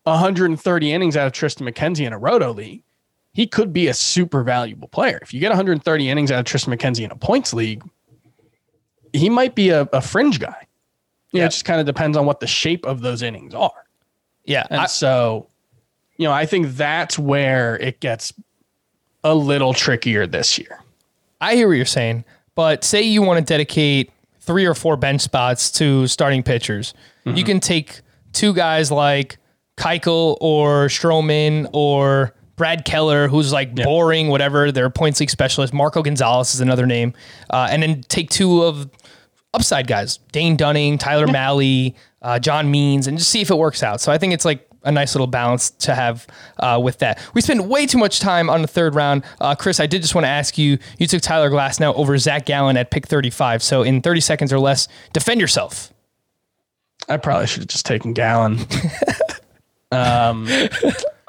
130 0.04 0.92
innings 0.92 1.16
out 1.16 1.28
of 1.28 1.34
Triston 1.34 1.70
McKenzie 1.70 2.06
in 2.06 2.12
a 2.12 2.18
roto 2.18 2.52
league, 2.54 2.84
he 3.34 3.48
could 3.48 3.72
be 3.72 3.88
a 3.88 3.94
super 3.94 4.44
valuable 4.44 4.90
player. 4.90 5.20
If 5.22 5.34
you 5.34 5.40
get 5.40 5.50
130 5.50 6.10
innings 6.10 6.32
out 6.32 6.40
of 6.40 6.46
Triston 6.46 6.76
McKenzie 6.76 7.06
in 7.06 7.12
a 7.12 7.16
points 7.16 7.54
league, 7.54 7.84
he 9.14 9.30
might 9.30 9.56
be 9.56 9.70
a, 9.70 9.82
a 9.94 10.02
fringe 10.02 10.40
guy. 10.40 10.68
You 11.32 11.40
know, 11.40 11.44
Yeah. 11.44 11.46
it 11.46 11.52
just 11.52 11.66
kind 11.66 11.80
of 11.80 11.86
depends 11.86 12.18
on 12.18 12.26
what 12.26 12.40
the 12.40 12.48
shape 12.48 12.86
of 12.86 13.02
those 13.02 13.22
innings 13.22 13.54
are. 13.54 13.72
yeah. 14.46 14.66
And 14.70 14.82
I- 14.82 14.86
so, 14.88 15.48
you 16.18 16.26
know, 16.28 16.34
I 16.34 16.46
think 16.46 16.70
that's 16.76 17.18
where 17.18 17.78
it 17.78 18.00
gets 18.00 18.34
a 19.24 19.34
little 19.36 19.74
trickier 19.74 20.26
this 20.28 20.58
year. 20.58 20.80
I 21.40 21.56
hear 21.56 21.68
what 21.68 21.76
you're 21.78 21.86
saying, 21.86 22.26
but 22.56 22.84
say 22.84 23.02
you 23.02 23.22
want 23.22 23.40
to 23.40 23.44
dedicate 23.46 24.12
three 24.40 24.66
or 24.66 24.74
four 24.74 24.98
bench 24.98 25.22
spots 25.22 25.72
to 25.74 26.08
starting 26.08 26.44
pitchers. 26.44 26.94
You 27.26 27.44
can 27.44 27.60
take 27.60 28.02
two 28.34 28.54
guys 28.54 28.92
like 28.92 29.38
Keuchel 29.78 30.38
or 30.42 30.88
Stroman 30.88 31.70
or 31.72 32.34
Brad 32.56 32.84
Keller, 32.86 33.28
who's 33.28 33.52
like 33.54 33.74
boring, 33.76 34.28
whatever. 34.28 34.72
They're 34.72 34.86
a 34.86 34.92
points 34.92 35.20
league 35.20 35.30
specialist. 35.30 35.74
Marco 35.74 36.02
Gonzalez 36.04 36.54
is 36.54 36.62
another 36.62 36.86
name, 36.88 37.14
uh, 37.52 37.68
and 37.72 37.82
then 37.84 38.02
take 38.10 38.30
two 38.32 38.64
of 38.64 38.90
upside 39.54 39.88
guys: 39.88 40.18
Dane 40.32 40.56
Dunning, 40.56 40.98
Tyler 40.98 41.28
Mahle, 41.28 41.94
uh, 42.22 42.40
John 42.40 42.72
Means, 42.72 43.08
and 43.08 43.18
just 43.18 43.30
see 43.30 43.42
if 43.42 43.50
it 43.50 43.58
works 43.58 43.84
out. 43.84 44.02
So 44.02 44.12
I 44.12 44.18
think 44.18 44.34
it's 44.34 44.46
like 44.46 44.68
a 44.84 44.92
nice 44.92 45.14
little 45.14 45.28
balance 45.28 45.70
to 45.72 45.94
have 45.94 46.26
uh, 46.60 46.80
with 46.82 47.00
that. 47.00 47.20
We 47.34 47.42
spent 47.42 47.66
way 47.66 47.86
too 47.86 47.98
much 47.98 48.20
time 48.20 48.50
on 48.50 48.62
the 48.62 48.68
third 48.68 48.96
round. 48.96 49.24
Uh, 49.40 49.56
Chris, 49.56 49.80
I 49.80 49.86
did 49.88 50.02
just 50.02 50.16
want 50.16 50.26
to 50.26 50.30
ask 50.30 50.58
you: 50.58 50.78
you 50.98 51.08
took 51.08 51.22
Tyler 51.22 51.50
Glasnow 51.50 51.94
over 51.96 52.18
Zac 52.18 52.46
Gallen 52.46 52.78
at 52.78 52.92
pick 52.92 53.08
thirty-five. 53.08 53.62
So 53.62 53.84
in 53.84 54.02
thirty 54.02 54.22
seconds 54.22 54.52
or 54.52 54.60
less, 54.60 54.88
defend 55.14 55.42
yourself. 55.42 55.94
I 57.10 57.18
probably 57.18 57.48
should 57.48 57.64
have 57.64 57.70
just 57.70 57.86
taken 57.86 58.14
Gallen. 58.14 58.60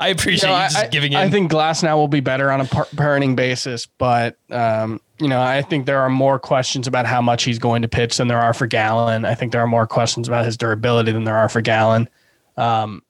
I 0.03 0.09
appreciate 0.09 0.49
No, 0.49 0.55
you 0.57 0.61
I, 0.63 0.67
just 0.69 0.77
I- 0.79 0.89
giving 0.89 1.13
in. 1.13 1.19
I 1.19 1.29
think 1.31 1.51
Glasnow 1.51 1.95
will 1.97 2.09
be 2.09 2.21
better 2.21 2.51
on 2.51 2.61
a 2.61 2.65
per, 2.65 2.85
per 2.97 3.17
inning 3.17 3.37
basis, 3.37 3.87
but 3.87 4.37
um, 4.51 5.01
you 5.21 5.29
know, 5.29 5.41
I 5.41 5.63
think 5.63 5.87
there 5.87 6.01
are 6.01 6.11
more 6.11 6.39
questions 6.39 6.87
about 6.87 7.07
how 7.07 7.23
much 7.23 7.45
he's 7.45 7.59
going 7.59 7.83
to 7.83 7.89
pitch 7.89 8.17
than 8.17 8.29
there 8.29 8.41
are 8.41 8.53
for 8.53 8.67
Gallen. 8.67 9.25
I 9.25 9.35
think 9.35 9.53
there 9.53 9.61
are 9.61 9.67
more 9.69 9.87
questions 9.87 10.27
about 10.29 10.45
his 10.45 10.57
durability 10.57 11.13
than 11.13 11.25
there 11.25 11.37
are 11.37 11.49
for 11.49 11.61
Gallen. 11.61 12.09
Um, 12.57 13.03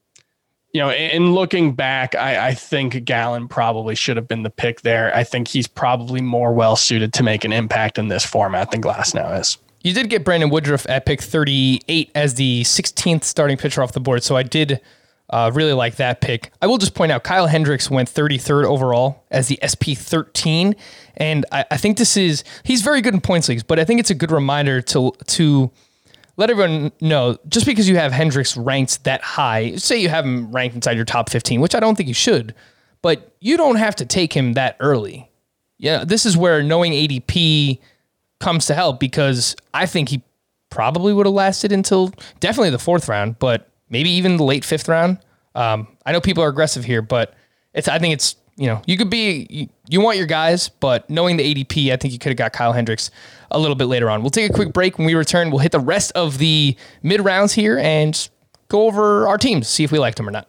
you 0.72 0.80
know, 0.80 0.90
in, 0.90 1.10
in 1.10 1.32
looking 1.32 1.74
back, 1.74 2.14
I, 2.14 2.48
I 2.48 2.54
think 2.54 3.04
Gallen 3.04 3.48
probably 3.48 3.94
should 3.94 4.16
have 4.16 4.28
been 4.28 4.42
the 4.42 4.50
pick 4.50 4.82
there. 4.82 5.14
I 5.14 5.24
think 5.24 5.48
he's 5.48 5.66
probably 5.66 6.20
more 6.20 6.52
well 6.52 6.76
suited 6.76 7.12
to 7.14 7.22
make 7.22 7.44
an 7.44 7.52
impact 7.52 7.98
in 7.98 8.08
this 8.08 8.24
format 8.24 8.70
than 8.70 8.80
Glasnow 8.82 9.38
is. 9.40 9.58
You 9.82 9.92
did 9.92 10.08
get 10.10 10.24
Brandon 10.24 10.48
Woodruff 10.48 10.86
at 10.88 11.06
pick 11.06 11.20
38 11.20 12.10
as 12.14 12.34
the 12.34 12.62
16th 12.62 13.24
starting 13.24 13.56
pitcher 13.56 13.82
off 13.82 13.92
the 13.92 14.00
board, 14.00 14.22
so 14.22 14.36
I 14.36 14.44
did 14.44 14.80
uh, 15.32 15.50
really 15.52 15.72
like 15.72 15.96
that 15.96 16.20
pick. 16.20 16.52
I 16.60 16.66
will 16.66 16.78
just 16.78 16.94
point 16.94 17.10
out 17.10 17.24
Kyle 17.24 17.46
Hendricks 17.46 17.90
went 17.90 18.08
33rd 18.08 18.64
overall 18.64 19.24
as 19.30 19.48
the 19.48 19.58
SP 19.64 19.96
13, 19.96 20.76
and 21.16 21.46
I, 21.50 21.64
I 21.70 21.76
think 21.78 21.96
this 21.96 22.16
is 22.16 22.44
he's 22.62 22.82
very 22.82 23.00
good 23.00 23.14
in 23.14 23.20
points 23.20 23.48
leagues, 23.48 23.62
but 23.62 23.78
I 23.78 23.84
think 23.84 23.98
it's 23.98 24.10
a 24.10 24.14
good 24.14 24.30
reminder 24.30 24.82
to 24.82 25.12
to 25.28 25.70
let 26.36 26.50
everyone 26.50 26.92
know 27.00 27.38
just 27.48 27.66
because 27.66 27.88
you 27.88 27.96
have 27.96 28.12
Hendricks 28.12 28.56
ranked 28.56 29.04
that 29.04 29.22
high, 29.22 29.76
say 29.76 29.98
you 29.98 30.08
have 30.08 30.24
him 30.24 30.52
ranked 30.52 30.74
inside 30.74 30.96
your 30.96 31.04
top 31.04 31.30
15, 31.30 31.60
which 31.60 31.74
I 31.74 31.80
don't 31.80 31.94
think 31.96 32.08
you 32.08 32.14
should, 32.14 32.54
but 33.00 33.34
you 33.40 33.56
don't 33.56 33.76
have 33.76 33.96
to 33.96 34.06
take 34.06 34.32
him 34.32 34.54
that 34.54 34.76
early. 34.80 35.30
Yeah, 35.78 36.04
this 36.04 36.24
is 36.26 36.36
where 36.36 36.62
knowing 36.62 36.92
ADP 36.92 37.80
comes 38.38 38.66
to 38.66 38.74
help 38.74 39.00
because 39.00 39.56
I 39.74 39.86
think 39.86 40.10
he 40.10 40.22
probably 40.70 41.12
would 41.12 41.26
have 41.26 41.34
lasted 41.34 41.72
until 41.72 42.12
definitely 42.40 42.70
the 42.70 42.78
fourth 42.78 43.08
round, 43.08 43.38
but 43.38 43.68
maybe 43.92 44.10
even 44.10 44.38
the 44.38 44.42
late 44.42 44.64
fifth 44.64 44.88
round. 44.88 45.18
Um, 45.54 45.86
I 46.04 46.10
know 46.10 46.20
people 46.20 46.42
are 46.42 46.48
aggressive 46.48 46.84
here, 46.84 47.02
but 47.02 47.34
it's 47.74 47.86
I 47.86 48.00
think 48.00 48.14
it's 48.14 48.34
you 48.56 48.66
know 48.66 48.82
you 48.86 48.96
could 48.96 49.10
be 49.10 49.46
you, 49.48 49.68
you 49.88 50.00
want 50.00 50.18
your 50.18 50.26
guys, 50.26 50.68
but 50.68 51.08
knowing 51.08 51.36
the 51.36 51.54
ADP, 51.54 51.92
I 51.92 51.96
think 51.96 52.12
you 52.12 52.18
could 52.18 52.30
have 52.30 52.38
got 52.38 52.52
Kyle 52.52 52.72
Hendricks 52.72 53.12
a 53.52 53.58
little 53.60 53.76
bit 53.76 53.84
later 53.84 54.10
on. 54.10 54.22
We'll 54.22 54.30
take 54.30 54.50
a 54.50 54.52
quick 54.52 54.72
break. 54.72 54.98
When 54.98 55.06
we 55.06 55.14
return, 55.14 55.50
we'll 55.50 55.60
hit 55.60 55.72
the 55.72 55.78
rest 55.78 56.10
of 56.12 56.38
the 56.38 56.74
mid 57.02 57.20
rounds 57.20 57.52
here 57.52 57.78
and 57.78 58.28
go 58.68 58.86
over 58.86 59.28
our 59.28 59.38
teams, 59.38 59.68
see 59.68 59.84
if 59.84 59.92
we 59.92 59.98
liked 59.98 60.16
them 60.16 60.26
or 60.26 60.32
not. 60.32 60.48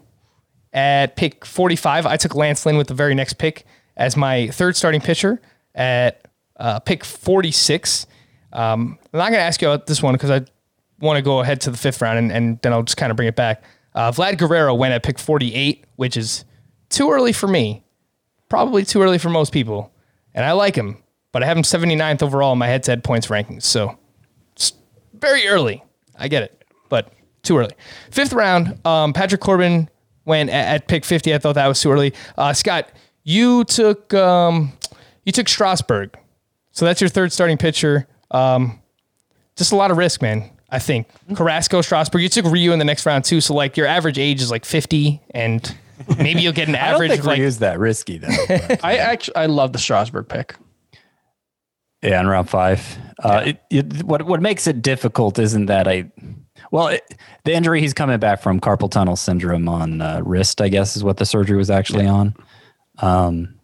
at 0.72 1.16
pick 1.16 1.44
45. 1.44 2.06
I 2.06 2.16
took 2.16 2.34
Lance 2.34 2.64
Lynn 2.66 2.76
with 2.76 2.88
the 2.88 2.94
very 2.94 3.14
next 3.14 3.34
pick 3.34 3.64
as 3.96 4.16
my 4.16 4.48
third 4.48 4.76
starting 4.76 5.00
pitcher 5.00 5.40
at 5.74 6.28
uh, 6.56 6.78
pick 6.80 7.04
46. 7.04 8.06
Um, 8.52 8.98
I'm 9.12 9.18
not 9.18 9.30
going 9.30 9.40
to 9.40 9.40
ask 9.40 9.60
you 9.60 9.68
about 9.68 9.86
this 9.86 10.02
one 10.02 10.14
because 10.14 10.30
I 10.30 10.44
want 11.00 11.16
to 11.16 11.22
go 11.22 11.40
ahead 11.40 11.60
to 11.62 11.70
the 11.70 11.76
fifth 11.76 12.00
round 12.00 12.18
and, 12.18 12.32
and 12.32 12.62
then 12.62 12.72
I'll 12.72 12.82
just 12.82 12.96
kind 12.96 13.10
of 13.10 13.16
bring 13.16 13.28
it 13.28 13.36
back. 13.36 13.62
Uh, 13.94 14.12
Vlad 14.12 14.38
Guerrero 14.38 14.74
went 14.74 14.94
at 14.94 15.02
pick 15.02 15.18
48, 15.18 15.84
which 15.96 16.16
is 16.16 16.44
too 16.88 17.10
early 17.10 17.32
for 17.32 17.48
me. 17.48 17.84
Probably 18.48 18.84
too 18.84 19.02
early 19.02 19.18
for 19.18 19.28
most 19.28 19.52
people. 19.52 19.92
And 20.34 20.44
I 20.44 20.52
like 20.52 20.74
him, 20.74 21.02
but 21.32 21.42
I 21.42 21.46
have 21.46 21.56
him 21.56 21.62
79th 21.62 22.22
overall 22.22 22.52
in 22.52 22.58
my 22.58 22.66
head 22.66 22.82
to 22.84 22.92
head 22.92 23.04
points 23.04 23.26
rankings. 23.26 23.64
So 23.64 23.98
it's 24.52 24.72
very 25.14 25.48
early. 25.48 25.82
I 26.16 26.28
get 26.28 26.44
it, 26.44 26.64
but 26.88 27.12
too 27.42 27.58
early. 27.58 27.74
Fifth 28.10 28.32
round, 28.32 28.84
um, 28.86 29.12
Patrick 29.12 29.40
Corbin 29.40 29.88
went 30.28 30.50
at, 30.50 30.74
at, 30.74 30.88
pick 30.88 31.04
50. 31.04 31.34
I 31.34 31.38
thought 31.38 31.54
that 31.54 31.66
was 31.66 31.80
too 31.80 31.90
early. 31.90 32.14
Uh, 32.36 32.52
Scott, 32.52 32.90
you 33.24 33.64
took 33.64 34.14
um, 34.14 34.72
you 35.24 35.32
took 35.32 35.48
Strasburg. 35.48 36.16
So 36.72 36.84
that's 36.84 37.00
your 37.00 37.08
third 37.08 37.32
starting 37.32 37.56
pitcher. 37.58 38.06
Um, 38.30 38.80
just 39.56 39.72
a 39.72 39.76
lot 39.76 39.90
of 39.90 39.96
risk, 39.96 40.22
man. 40.22 40.50
I 40.70 40.78
think 40.78 41.08
Carrasco, 41.34 41.80
Strasburg. 41.80 42.22
You 42.22 42.28
took 42.28 42.44
Ryu 42.44 42.72
in 42.72 42.78
the 42.78 42.84
next 42.84 43.06
round 43.06 43.24
too. 43.24 43.40
So 43.40 43.54
like 43.54 43.76
your 43.76 43.86
average 43.86 44.18
age 44.18 44.40
is 44.42 44.50
like 44.50 44.64
50 44.64 45.20
and 45.30 45.76
maybe 46.18 46.42
you'll 46.42 46.52
get 46.52 46.68
an 46.68 46.74
average. 46.74 47.10
I 47.10 47.16
don't 47.16 47.16
think 47.16 47.26
like, 47.26 47.38
Ryu's 47.38 47.58
that 47.58 47.78
risky 47.78 48.18
though. 48.18 48.28
I 48.82 48.98
actually 48.98 49.36
I 49.36 49.46
love 49.46 49.72
the 49.72 49.78
Strasburg 49.78 50.28
pick. 50.28 50.54
Yeah, 52.02 52.20
in 52.20 52.26
round 52.28 52.48
five. 52.48 52.98
Uh, 53.22 53.42
it, 53.46 53.62
it, 53.70 54.02
what 54.04 54.22
what 54.22 54.40
makes 54.40 54.66
it 54.66 54.82
difficult 54.82 55.38
isn't 55.38 55.66
that 55.66 55.88
I, 55.88 56.10
well, 56.70 56.88
it, 56.88 57.02
the 57.44 57.52
injury 57.52 57.80
he's 57.80 57.94
coming 57.94 58.18
back 58.18 58.40
from 58.40 58.60
carpal 58.60 58.90
tunnel 58.90 59.16
syndrome 59.16 59.68
on 59.68 60.00
uh, 60.00 60.20
wrist, 60.24 60.60
I 60.60 60.68
guess, 60.68 60.96
is 60.96 61.02
what 61.02 61.16
the 61.16 61.26
surgery 61.26 61.56
was 61.56 61.70
actually 61.70 62.06
on. 62.06 62.36
Um, 62.98 63.58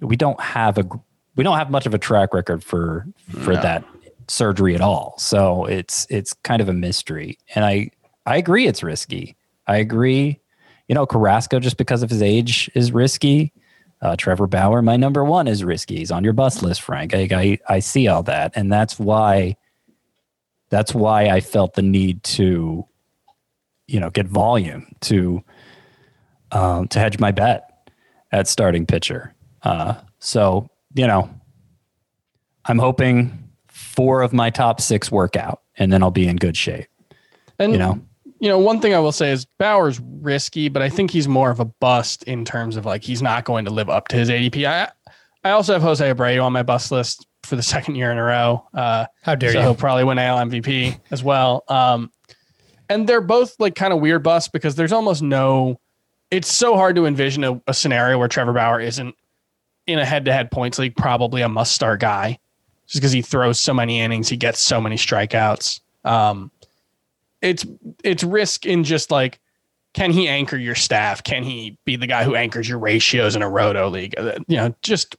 we 0.00 0.16
don't 0.16 0.40
have 0.40 0.78
a 0.78 0.88
we 1.34 1.42
don't 1.42 1.58
have 1.58 1.70
much 1.70 1.86
of 1.86 1.94
a 1.94 1.98
track 1.98 2.32
record 2.34 2.62
for 2.62 3.06
for 3.40 3.54
that 3.54 3.84
surgery 4.28 4.74
at 4.74 4.80
all. 4.80 5.14
So 5.18 5.64
it's 5.64 6.06
it's 6.08 6.32
kind 6.32 6.60
of 6.60 6.68
a 6.68 6.72
mystery, 6.72 7.38
and 7.54 7.64
I 7.64 7.90
I 8.26 8.36
agree 8.36 8.66
it's 8.66 8.82
risky. 8.82 9.36
I 9.66 9.76
agree, 9.76 10.40
you 10.88 10.94
know, 10.94 11.06
Carrasco 11.06 11.58
just 11.60 11.76
because 11.76 12.02
of 12.02 12.10
his 12.10 12.22
age 12.22 12.70
is 12.74 12.92
risky. 12.92 13.52
Uh, 14.02 14.16
Trevor 14.16 14.48
Bauer, 14.48 14.82
my 14.82 14.96
number 14.96 15.24
one, 15.24 15.46
is 15.46 15.62
risky. 15.62 15.98
He's 15.98 16.10
on 16.10 16.24
your 16.24 16.32
bus 16.32 16.60
list, 16.60 16.82
Frank. 16.82 17.14
I, 17.14 17.28
I 17.30 17.58
I 17.68 17.78
see 17.78 18.08
all 18.08 18.24
that, 18.24 18.52
and 18.56 18.70
that's 18.70 18.98
why 18.98 19.56
that's 20.70 20.92
why 20.92 21.28
I 21.28 21.38
felt 21.40 21.74
the 21.74 21.82
need 21.82 22.22
to, 22.24 22.84
you 23.86 24.00
know, 24.00 24.10
get 24.10 24.26
volume 24.26 24.92
to 25.02 25.44
um, 26.50 26.88
to 26.88 26.98
hedge 26.98 27.20
my 27.20 27.30
bet 27.30 27.88
at 28.32 28.48
starting 28.48 28.86
pitcher. 28.86 29.34
Uh, 29.62 29.94
so 30.18 30.68
you 30.94 31.06
know, 31.06 31.30
I'm 32.64 32.80
hoping 32.80 33.50
four 33.68 34.22
of 34.22 34.32
my 34.32 34.50
top 34.50 34.80
six 34.80 35.12
work 35.12 35.36
out, 35.36 35.62
and 35.76 35.92
then 35.92 36.02
I'll 36.02 36.10
be 36.10 36.26
in 36.26 36.36
good 36.36 36.56
shape. 36.56 36.88
And 37.60 37.72
You 37.72 37.78
know, 37.78 38.00
you 38.42 38.48
know, 38.48 38.58
one 38.58 38.80
thing 38.80 38.92
I 38.92 38.98
will 38.98 39.12
say 39.12 39.30
is 39.30 39.46
Bauer's 39.60 40.00
risky, 40.00 40.68
but 40.68 40.82
I 40.82 40.88
think 40.88 41.12
he's 41.12 41.28
more 41.28 41.52
of 41.52 41.60
a 41.60 41.64
bust 41.64 42.24
in 42.24 42.44
terms 42.44 42.74
of 42.74 42.84
like 42.84 43.04
he's 43.04 43.22
not 43.22 43.44
going 43.44 43.64
to 43.66 43.70
live 43.70 43.88
up 43.88 44.08
to 44.08 44.16
his 44.16 44.28
ADP. 44.28 44.66
I 44.66 44.90
I 45.44 45.52
also 45.52 45.72
have 45.74 45.82
Jose 45.82 46.04
Abreu 46.04 46.42
on 46.42 46.52
my 46.52 46.64
bust 46.64 46.90
list 46.90 47.24
for 47.44 47.54
the 47.54 47.62
second 47.62 47.94
year 47.94 48.10
in 48.10 48.18
a 48.18 48.22
row. 48.24 48.66
Uh, 48.74 49.06
How 49.22 49.36
dare 49.36 49.52
so 49.52 49.58
you? 49.58 49.64
he'll 49.64 49.74
probably 49.76 50.02
win 50.02 50.18
AL 50.18 50.38
MVP 50.38 50.98
as 51.12 51.22
well. 51.22 51.62
Um, 51.68 52.10
and 52.88 53.08
they're 53.08 53.20
both 53.20 53.54
like 53.60 53.76
kind 53.76 53.92
of 53.92 54.00
weird 54.00 54.24
busts 54.24 54.48
because 54.48 54.74
there's 54.74 54.92
almost 54.92 55.22
no. 55.22 55.78
It's 56.32 56.52
so 56.52 56.74
hard 56.74 56.96
to 56.96 57.06
envision 57.06 57.44
a, 57.44 57.62
a 57.68 57.74
scenario 57.74 58.18
where 58.18 58.26
Trevor 58.26 58.54
Bauer 58.54 58.80
isn't 58.80 59.14
in 59.86 60.00
a 60.00 60.04
head-to-head 60.04 60.50
points 60.50 60.80
league 60.80 60.96
probably 60.96 61.42
a 61.42 61.48
must-start 61.48 62.00
guy, 62.00 62.40
just 62.86 63.00
because 63.00 63.12
he 63.12 63.22
throws 63.22 63.60
so 63.60 63.72
many 63.72 64.00
innings, 64.00 64.28
he 64.28 64.36
gets 64.36 64.58
so 64.58 64.80
many 64.80 64.96
strikeouts. 64.96 65.80
Um, 66.04 66.50
it's 67.42 67.66
it's 68.04 68.24
risk 68.24 68.64
in 68.66 68.84
just 68.84 69.10
like 69.10 69.38
can 69.94 70.10
he 70.10 70.26
anchor 70.26 70.56
your 70.56 70.74
staff? 70.74 71.22
Can 71.22 71.42
he 71.42 71.76
be 71.84 71.96
the 71.96 72.06
guy 72.06 72.24
who 72.24 72.34
anchors 72.34 72.66
your 72.66 72.78
ratios 72.78 73.36
in 73.36 73.42
a 73.42 73.48
roto 73.50 73.90
league? 73.90 74.14
Uh, 74.18 74.38
You 74.48 74.56
know, 74.56 74.74
just 74.82 75.16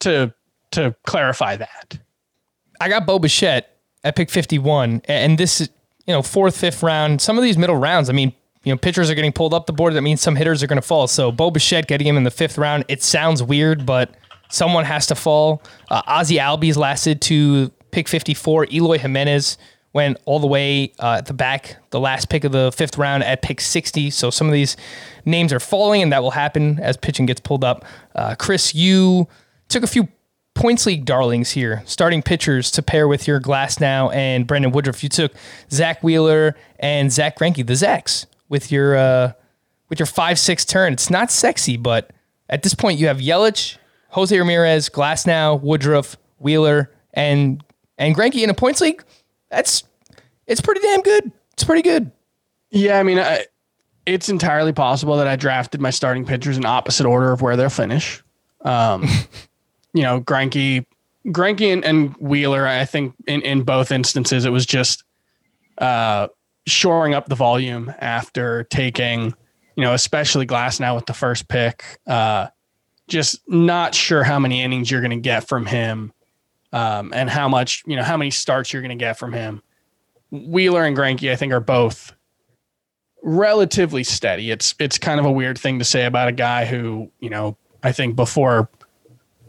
to 0.00 0.34
to 0.72 0.94
clarify 1.06 1.56
that. 1.56 1.98
I 2.80 2.88
got 2.90 3.06
Bo 3.06 3.18
Bichette 3.18 3.74
at 4.04 4.14
pick 4.14 4.30
51, 4.30 5.02
and 5.06 5.38
this 5.38 5.60
is, 5.62 5.70
you 6.06 6.12
know, 6.12 6.22
fourth, 6.22 6.56
fifth 6.56 6.82
round. 6.82 7.20
Some 7.22 7.38
of 7.38 7.42
these 7.42 7.56
middle 7.56 7.76
rounds, 7.76 8.10
I 8.10 8.12
mean, 8.12 8.32
you 8.64 8.72
know, 8.72 8.76
pitchers 8.76 9.08
are 9.10 9.14
getting 9.14 9.32
pulled 9.32 9.54
up 9.54 9.66
the 9.66 9.72
board. 9.72 9.94
That 9.94 10.02
means 10.02 10.20
some 10.20 10.36
hitters 10.36 10.62
are 10.62 10.66
going 10.66 10.80
to 10.80 10.86
fall. 10.86 11.08
So 11.08 11.32
Bo 11.32 11.50
Bichette 11.50 11.86
getting 11.88 12.06
him 12.06 12.16
in 12.18 12.24
the 12.24 12.30
fifth 12.30 12.58
round, 12.58 12.84
it 12.88 13.02
sounds 13.02 13.42
weird, 13.42 13.86
but 13.86 14.10
someone 14.50 14.84
has 14.84 15.06
to 15.06 15.14
fall. 15.14 15.62
Uh, 15.90 16.02
Ozzy 16.02 16.38
Albies 16.38 16.76
lasted 16.76 17.20
to 17.22 17.70
pick 17.90 18.06
54. 18.08 18.66
Eloy 18.70 18.98
Jimenez 18.98 19.56
went 19.92 20.18
all 20.26 20.38
the 20.38 20.46
way 20.46 20.92
uh, 20.98 21.16
at 21.18 21.26
the 21.26 21.34
back, 21.34 21.76
the 21.90 22.00
last 22.00 22.28
pick 22.28 22.44
of 22.44 22.52
the 22.52 22.70
fifth 22.72 22.98
round 22.98 23.24
at 23.24 23.42
pick 23.42 23.60
60. 23.60 24.10
So 24.10 24.30
some 24.30 24.46
of 24.46 24.52
these 24.52 24.76
names 25.24 25.52
are 25.52 25.60
falling, 25.60 26.02
and 26.02 26.12
that 26.12 26.22
will 26.22 26.32
happen 26.32 26.78
as 26.80 26.96
pitching 26.96 27.26
gets 27.26 27.40
pulled 27.40 27.64
up. 27.64 27.84
Uh, 28.14 28.34
Chris, 28.38 28.74
you 28.74 29.28
took 29.68 29.82
a 29.82 29.86
few 29.86 30.08
points 30.54 30.86
league 30.86 31.04
darlings 31.04 31.52
here, 31.52 31.82
starting 31.86 32.20
pitchers 32.20 32.70
to 32.72 32.82
pair 32.82 33.06
with 33.08 33.26
your 33.26 33.40
Glasnow 33.40 34.14
and 34.14 34.46
Brandon 34.46 34.72
Woodruff. 34.72 35.02
You 35.02 35.08
took 35.08 35.32
Zack 35.70 36.02
Wheeler 36.02 36.56
and 36.78 37.12
Zack 37.12 37.38
Greinke, 37.38 37.66
the 37.66 37.74
Zacks, 37.74 38.26
with 38.48 38.70
your 38.72 38.96
uh, 38.96 39.32
with 39.88 39.98
your 39.98 40.06
five 40.06 40.38
six 40.38 40.64
turn. 40.64 40.92
It's 40.92 41.10
not 41.10 41.30
sexy, 41.30 41.76
but 41.76 42.10
at 42.48 42.62
this 42.62 42.74
point 42.74 42.98
you 42.98 43.06
have 43.06 43.18
Yelich, 43.18 43.76
Jose 44.10 44.36
Ramirez, 44.36 44.88
Glasnow, 44.88 45.60
Woodruff, 45.60 46.16
Wheeler, 46.38 46.90
and 47.14 47.62
and 47.96 48.14
Greinke 48.14 48.42
in 48.42 48.50
a 48.50 48.54
points 48.54 48.80
league. 48.80 49.02
That's 49.50 49.84
it's 50.46 50.60
pretty 50.60 50.80
damn 50.80 51.02
good. 51.02 51.32
It's 51.52 51.64
pretty 51.64 51.82
good. 51.82 52.10
Yeah, 52.70 52.98
I 52.98 53.02
mean, 53.02 53.18
I, 53.18 53.46
it's 54.06 54.28
entirely 54.28 54.72
possible 54.72 55.16
that 55.16 55.26
I 55.26 55.36
drafted 55.36 55.80
my 55.80 55.90
starting 55.90 56.24
pitchers 56.24 56.56
in 56.56 56.64
opposite 56.64 57.06
order 57.06 57.32
of 57.32 57.42
where 57.42 57.56
they'll 57.56 57.68
finish. 57.68 58.22
Um, 58.64 59.06
you 59.94 60.02
know, 60.02 60.20
Greinke, 60.20 60.84
Greinke 61.26 61.72
and, 61.72 61.84
and 61.84 62.14
Wheeler. 62.16 62.66
I 62.66 62.84
think 62.84 63.14
in 63.26 63.42
in 63.42 63.62
both 63.62 63.92
instances 63.92 64.44
it 64.44 64.50
was 64.50 64.66
just 64.66 65.04
uh, 65.78 66.28
shoring 66.66 67.14
up 67.14 67.28
the 67.28 67.34
volume 67.34 67.92
after 67.98 68.64
taking, 68.64 69.34
you 69.76 69.84
know, 69.84 69.94
especially 69.94 70.46
Glasnow 70.46 70.94
with 70.94 71.06
the 71.06 71.14
first 71.14 71.48
pick. 71.48 71.84
Uh, 72.06 72.48
just 73.08 73.40
not 73.48 73.94
sure 73.94 74.22
how 74.22 74.38
many 74.38 74.62
innings 74.62 74.90
you're 74.90 75.00
going 75.00 75.10
to 75.10 75.16
get 75.16 75.48
from 75.48 75.64
him, 75.66 76.12
um, 76.72 77.12
and 77.14 77.30
how 77.30 77.48
much 77.48 77.82
you 77.86 77.96
know 77.96 78.02
how 78.02 78.16
many 78.16 78.30
starts 78.30 78.72
you're 78.72 78.82
going 78.82 78.96
to 78.96 79.02
get 79.02 79.18
from 79.18 79.32
him. 79.32 79.62
Wheeler 80.30 80.84
and 80.84 80.96
Greinke, 80.96 81.30
I 81.32 81.36
think, 81.36 81.52
are 81.52 81.60
both 81.60 82.12
relatively 83.22 84.04
steady. 84.04 84.50
It's 84.50 84.74
it's 84.78 84.98
kind 84.98 85.18
of 85.18 85.26
a 85.26 85.32
weird 85.32 85.58
thing 85.58 85.78
to 85.78 85.84
say 85.84 86.04
about 86.04 86.28
a 86.28 86.32
guy 86.32 86.64
who 86.64 87.10
you 87.20 87.30
know 87.30 87.56
I 87.82 87.92
think 87.92 88.16
before 88.16 88.68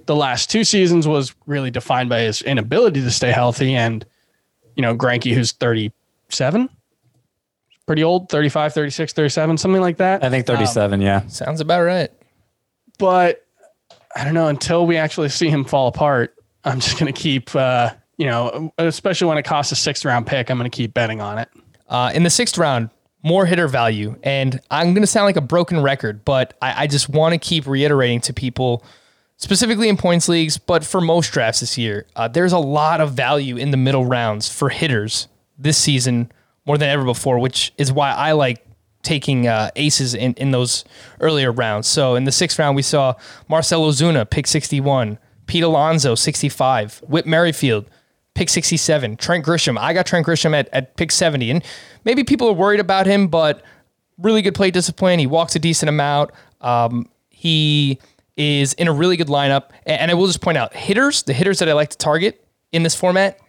the 0.06 0.16
last 0.16 0.50
two 0.50 0.64
seasons 0.64 1.08
was 1.08 1.36
really 1.46 1.70
defined 1.70 2.10
by 2.10 2.22
his 2.22 2.42
inability 2.42 3.02
to 3.02 3.12
stay 3.12 3.32
healthy, 3.32 3.76
and 3.76 4.06
you 4.76 4.82
know 4.82 4.96
Greinke, 4.96 5.34
who's 5.34 5.52
37, 5.52 6.70
pretty 7.86 8.04
old, 8.04 8.30
35, 8.30 8.74
36, 8.74 9.14
37, 9.14 9.58
something 9.58 9.82
like 9.82 9.98
that. 9.98 10.24
I 10.24 10.30
think 10.30 10.46
37, 10.48 11.02
yeah. 11.02 11.28
Sounds 11.28 11.62
about 11.62 11.82
right. 11.82 12.10
but 12.98 13.46
I 14.16 14.24
don't 14.24 14.34
know 14.34 14.48
until 14.48 14.88
we 14.88 14.98
actually 14.98 15.30
see 15.30 15.50
him 15.50 15.64
fall 15.66 15.88
apart. 15.88 16.36
I'm 16.64 16.80
just 16.80 17.00
going 17.00 17.12
to 17.12 17.20
keep, 17.20 17.56
uh, 17.56 17.92
you 18.18 18.26
know, 18.26 18.74
especially 18.78 19.28
when 19.28 19.38
it 19.38 19.44
costs 19.44 19.72
a 19.72 19.76
sixth 19.76 20.06
round 20.06 20.28
pick. 20.28 20.50
I'm 20.50 20.58
going 20.58 20.70
to 20.70 20.76
keep 20.76 20.94
betting 20.94 21.22
on 21.22 21.38
it. 21.38 21.50
Uh, 21.88 22.12
in 22.14 22.24
the 22.24 22.30
sixth 22.30 22.58
round, 22.58 22.90
more 23.24 23.46
hitter 23.46 23.68
value. 23.68 24.16
And 24.24 24.60
I'm 24.72 24.94
going 24.94 25.04
to 25.04 25.08
sound 25.08 25.26
like 25.26 25.36
a 25.36 25.42
broken 25.42 25.82
record, 25.82 26.24
but 26.24 26.56
I, 26.62 26.84
I 26.84 26.88
just 26.88 27.10
want 27.10 27.34
to 27.34 27.38
keep 27.38 27.68
reiterating 27.68 28.22
to 28.22 28.34
people, 28.34 28.84
specifically 29.38 29.90
in 29.90 29.98
points 29.98 30.30
leagues, 30.30 30.58
but 30.58 30.86
for 30.86 31.02
most 31.02 31.32
drafts 31.32 31.60
this 31.60 31.78
year, 31.78 32.06
uh, 32.16 32.28
there's 32.28 32.54
a 32.54 32.60
lot 32.60 33.02
of 33.02 33.14
value 33.14 33.58
in 33.58 33.72
the 33.72 33.78
middle 33.78 34.06
rounds 34.06 34.52
for 34.52 34.70
hitters 34.70 35.28
this 35.58 35.78
season 35.78 36.32
more 36.66 36.78
than 36.78 36.90
ever 36.90 37.04
before, 37.04 37.40
which 37.40 37.74
is 37.78 37.92
why 37.92 38.12
I 38.12 38.34
like 38.34 38.66
taking 39.02 39.48
uh, 39.48 39.72
aces 39.76 40.14
in, 40.14 40.34
in 40.36 40.52
those 40.52 40.86
earlier 41.20 41.52
rounds. 41.52 41.88
So 41.88 42.16
in 42.16 42.26
the 42.26 42.32
sixth 42.32 42.60
round, 42.60 42.76
we 42.76 42.82
saw 42.82 43.16
Marcell 43.48 43.82
Ozuna, 43.90 44.30
pick 44.30 44.46
61, 44.46 45.18
Pete 45.50 45.64
Alonso, 45.64 46.14
65, 46.14 47.00
Whit 47.08 47.26
Merrifield, 47.26 47.90
pick 48.36 48.50
67. 48.50 49.18
Trent 49.18 49.44
Grisham. 49.44 49.80
I 49.80 49.94
got 49.94 50.06
Trent 50.06 50.24
Grisham 50.24 50.54
at, 50.54 50.70
at 50.72 50.96
pick 50.96 51.12
70. 51.12 51.50
And 51.50 51.64
maybe 52.06 52.24
people 52.24 52.48
are 52.48 52.54
worried 52.54 52.80
about 52.80 53.08
him, 53.08 53.28
but 53.28 53.64
really 54.20 54.44
good 54.44 54.54
plate 54.54 54.76
discipline. 54.76 55.18
He 55.18 55.26
walks 55.26 55.56
a 55.56 55.60
decent 55.60 55.90
amount. 55.90 56.30
Um, 56.62 57.10
he 57.32 57.98
is 58.38 58.74
in 58.74 58.88
a 58.88 58.94
really 58.94 59.18
good 59.18 59.28
lineup. 59.28 59.72
And, 59.88 60.02
and 60.02 60.12
I 60.12 60.14
will 60.14 60.28
just 60.28 60.40
point 60.40 60.60
out 60.60 60.76
hitters, 60.76 61.24
the 61.24 61.34
hitters 61.34 61.58
that 61.60 61.68
I 61.68 61.74
like 61.74 61.90
to 61.90 61.98
target 61.98 62.46
in 62.72 62.84
this 62.84 62.94
format, 62.94 63.40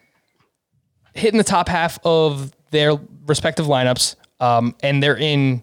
hitting 1.13 1.37
the 1.37 1.45
top 1.45 1.69
half 1.69 1.99
of 2.03 2.51
their 2.71 2.95
respective 3.27 3.67
lineups. 3.67 4.17
Um, 4.41 4.75
and 4.83 5.03
they're 5.03 5.19
in 5.19 5.63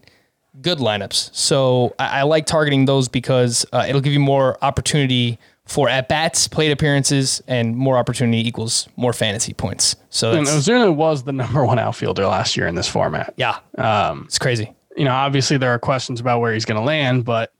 good 0.62 0.78
lineups. 0.78 1.34
So 1.34 1.96
I, 1.98 2.20
I 2.20 2.22
like 2.22 2.46
targeting 2.46 2.84
those 2.84 3.08
because 3.08 3.66
uh, 3.72 3.86
it'll 3.88 4.00
give 4.00 4.12
you 4.12 4.20
more 4.20 4.56
opportunity 4.62 5.40
for 5.68 5.88
at 5.88 6.08
bats, 6.08 6.48
plate 6.48 6.72
appearances, 6.72 7.40
and 7.46 7.76
more 7.76 7.96
opportunity 7.98 8.46
equals 8.48 8.88
more 8.96 9.12
fantasy 9.12 9.52
points. 9.52 9.94
So 10.10 10.32
And 10.32 10.46
Ozuna 10.46 10.92
was 10.94 11.22
the 11.22 11.32
number 11.32 11.64
one 11.64 11.78
outfielder 11.78 12.26
last 12.26 12.56
year 12.56 12.66
in 12.66 12.74
this 12.74 12.88
format. 12.88 13.34
yeah, 13.36 13.58
Um, 13.76 14.24
it's 14.26 14.38
crazy. 14.38 14.74
you 14.96 15.04
know, 15.04 15.12
obviously 15.12 15.58
there 15.58 15.70
are 15.72 15.78
questions 15.78 16.18
about 16.20 16.40
where 16.40 16.52
he's 16.52 16.64
going 16.64 16.80
to 16.80 16.84
land, 16.84 17.24
but 17.24 17.52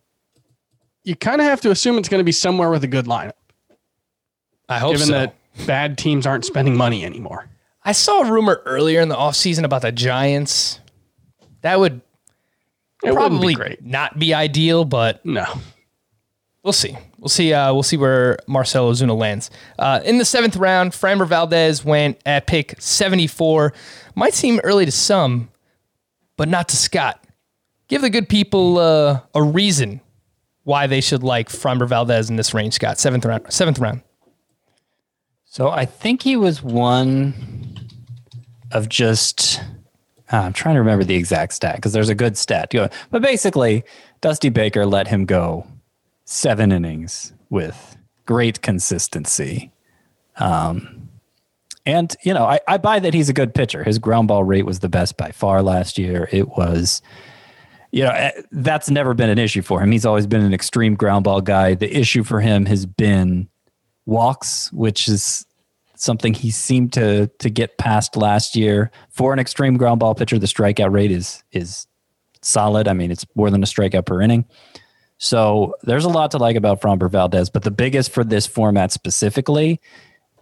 you 1.04 1.14
kind 1.16 1.40
of 1.40 1.46
have 1.46 1.60
to 1.60 1.70
assume 1.70 1.96
it's 1.98 2.08
going 2.08 2.18
to 2.20 2.24
be 2.24 2.32
somewhere 2.32 2.70
with 2.70 2.82
a 2.82 2.88
good 2.88 3.04
lineup, 3.04 3.32
I 4.68 4.78
hope 4.78 4.92
given 4.94 5.06
so. 5.08 5.12
that 5.12 5.34
bad 5.66 5.96
teams 5.98 6.26
aren't 6.26 6.44
spending 6.44 6.76
money 6.76 7.04
anymore. 7.04 7.48
I 7.84 7.92
saw 7.92 8.22
a 8.22 8.30
rumor 8.30 8.60
earlier 8.66 9.00
in 9.00 9.08
the 9.08 9.14
offseason 9.16 9.64
about 9.64 9.82
the 9.82 9.92
Giants. 9.92 10.80
That 11.62 11.78
would 11.78 12.00
It 13.04 13.12
probably 13.14 13.48
be 13.48 13.54
great. 13.54 13.84
not 13.84 14.18
be 14.18 14.34
ideal, 14.34 14.84
but 14.84 15.24
No. 15.24 15.44
We'll 16.64 16.72
see. 16.72 16.96
We'll 17.18 17.28
see. 17.28 17.52
Uh, 17.52 17.72
we'll 17.72 17.82
see 17.82 17.96
where 17.96 18.38
Marcell 18.46 18.90
Ozuna 18.90 19.16
lands. 19.16 19.50
Uh, 19.78 20.00
in 20.04 20.18
the 20.18 20.24
seventh 20.24 20.56
round, 20.56 20.92
Framber 20.92 21.26
Valdez 21.26 21.84
went 21.84 22.20
at 22.26 22.46
pick 22.46 22.74
74. 22.80 23.72
Might 24.14 24.34
seem 24.34 24.60
early 24.64 24.84
to 24.84 24.92
some, 24.92 25.50
but 26.36 26.48
not 26.48 26.68
to 26.70 26.76
Scott. 26.76 27.24
Give 27.86 28.02
the 28.02 28.10
good 28.10 28.28
people 28.28 28.78
uh, 28.78 29.20
a 29.34 29.42
reason 29.42 30.00
why 30.64 30.86
they 30.86 31.00
should 31.00 31.22
like 31.22 31.48
Framber 31.48 31.88
Valdez 31.88 32.28
in 32.28 32.36
this 32.36 32.52
range, 32.52 32.74
Scott. 32.74 32.98
Seventh 32.98 33.24
round. 33.24 33.50
Seventh 33.50 33.78
round. 33.78 34.02
So 35.46 35.70
I 35.70 35.86
think 35.86 36.22
he 36.22 36.36
was 36.36 36.62
one 36.62 37.78
of 38.72 38.88
just. 38.88 39.62
ah, 40.30 40.44
I'm 40.44 40.52
trying 40.52 40.74
to 40.74 40.80
remember 40.80 41.04
the 41.04 41.14
exact 41.14 41.54
stat 41.54 41.76
because 41.76 41.92
there's 41.94 42.10
a 42.10 42.14
good 42.14 42.36
stat. 42.36 42.72
But 43.10 43.22
basically, 43.22 43.84
Dusty 44.20 44.50
Baker 44.50 44.84
let 44.84 45.08
him 45.08 45.24
go 45.24 45.66
seven 46.30 46.70
innings 46.70 47.32
with 47.48 47.96
great 48.26 48.60
consistency. 48.60 49.72
Um, 50.36 51.08
and, 51.86 52.14
you 52.22 52.34
know, 52.34 52.44
I, 52.44 52.60
I 52.68 52.76
buy 52.76 52.98
that 52.98 53.14
he's 53.14 53.30
a 53.30 53.32
good 53.32 53.54
pitcher. 53.54 53.82
His 53.82 53.98
ground 53.98 54.28
ball 54.28 54.44
rate 54.44 54.66
was 54.66 54.80
the 54.80 54.90
best 54.90 55.16
by 55.16 55.30
far 55.30 55.62
last 55.62 55.96
year. 55.96 56.28
It 56.30 56.48
was, 56.50 57.00
you 57.92 58.04
know, 58.04 58.10
eh, 58.10 58.42
that's 58.52 58.90
never 58.90 59.14
been 59.14 59.30
an 59.30 59.38
issue 59.38 59.62
for 59.62 59.80
him. 59.80 59.90
He's 59.90 60.04
always 60.04 60.26
been 60.26 60.42
an 60.42 60.52
extreme 60.52 60.96
ground 60.96 61.24
ball 61.24 61.40
guy. 61.40 61.72
The 61.72 61.96
issue 61.96 62.22
for 62.22 62.40
him 62.40 62.66
has 62.66 62.84
been 62.84 63.48
walks, 64.04 64.70
which 64.74 65.08
is 65.08 65.46
something 65.94 66.34
he 66.34 66.50
seemed 66.50 66.92
to 66.92 67.28
to 67.38 67.48
get 67.48 67.78
past 67.78 68.18
last 68.18 68.54
year. 68.54 68.90
For 69.08 69.32
an 69.32 69.38
extreme 69.38 69.78
ground 69.78 70.00
ball 70.00 70.14
pitcher, 70.14 70.38
the 70.38 70.46
strikeout 70.46 70.92
rate 70.92 71.10
is 71.10 71.42
is 71.52 71.86
solid. 72.42 72.86
I 72.86 72.92
mean, 72.92 73.10
it's 73.10 73.24
more 73.34 73.50
than 73.50 73.62
a 73.62 73.66
strikeout 73.66 74.04
per 74.04 74.20
inning. 74.20 74.44
So 75.18 75.74
there's 75.82 76.04
a 76.04 76.08
lot 76.08 76.30
to 76.30 76.38
like 76.38 76.56
about 76.56 76.80
Framber 76.80 77.10
Valdez, 77.10 77.50
but 77.50 77.64
the 77.64 77.70
biggest 77.72 78.12
for 78.12 78.24
this 78.24 78.46
format 78.46 78.92
specifically 78.92 79.80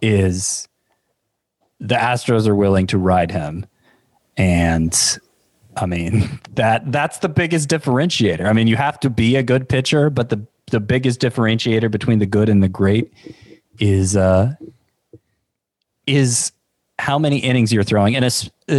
is 0.03 0.69
the 1.81 1.95
Astros 1.95 2.47
are 2.47 2.55
willing 2.55 2.87
to 2.89 2.99
ride 2.99 3.31
him. 3.31 3.67
And 4.37 4.95
I 5.77 5.87
mean, 5.87 6.41
that 6.55 6.93
that's 6.93 7.19
the 7.19 7.29
biggest 7.29 7.69
differentiator. 7.69 8.47
I 8.47 8.53
mean, 8.53 8.67
you 8.67 8.77
have 8.77 9.01
to 9.01 9.11
be 9.11 9.37
a 9.37 9.43
good 9.43 9.69
pitcher, 9.69 10.11
but 10.11 10.29
the 10.29 10.47
the 10.71 10.81
biggest 10.81 11.21
differentiator 11.21 11.91
between 11.91 12.19
the 12.19 12.27
good 12.27 12.49
and 12.49 12.63
the 12.63 12.69
great 12.69 13.13
is 13.79 14.17
uh 14.17 14.55
is 16.07 16.53
how 16.99 17.19
many 17.19 17.39
innings 17.39 17.73
you're 17.73 17.85
throwing 17.85 18.17
and 18.17 18.33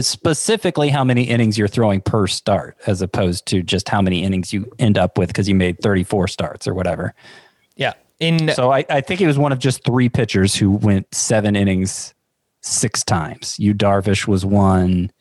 specifically 0.03 0.89
how 0.89 1.03
many 1.03 1.23
innings 1.23 1.57
you're 1.57 1.67
throwing 1.67 2.01
per 2.01 2.25
start 2.25 2.75
as 2.87 3.01
opposed 3.01 3.45
to 3.45 3.61
just 3.61 3.87
how 3.89 4.01
many 4.01 4.23
innings 4.23 4.51
you 4.51 4.71
end 4.79 4.97
up 4.97 5.17
with 5.17 5.27
because 5.27 5.47
you 5.47 5.53
made 5.53 5.79
34 5.79 6.27
starts 6.27 6.67
or 6.67 6.73
whatever. 6.73 7.13
Yeah. 7.75 7.93
In 8.19 8.49
So 8.53 8.71
I, 8.71 8.83
I 8.89 9.01
think 9.01 9.21
it 9.21 9.27
was 9.27 9.37
one 9.37 9.51
of 9.51 9.59
just 9.59 9.83
three 9.83 10.09
pitchers 10.09 10.55
who 10.55 10.71
went 10.71 11.13
seven 11.13 11.55
innings 11.55 12.15
six 12.61 13.03
times. 13.03 13.59
You 13.59 13.75
Darvish 13.75 14.27
was 14.27 14.43
one, 14.43 15.11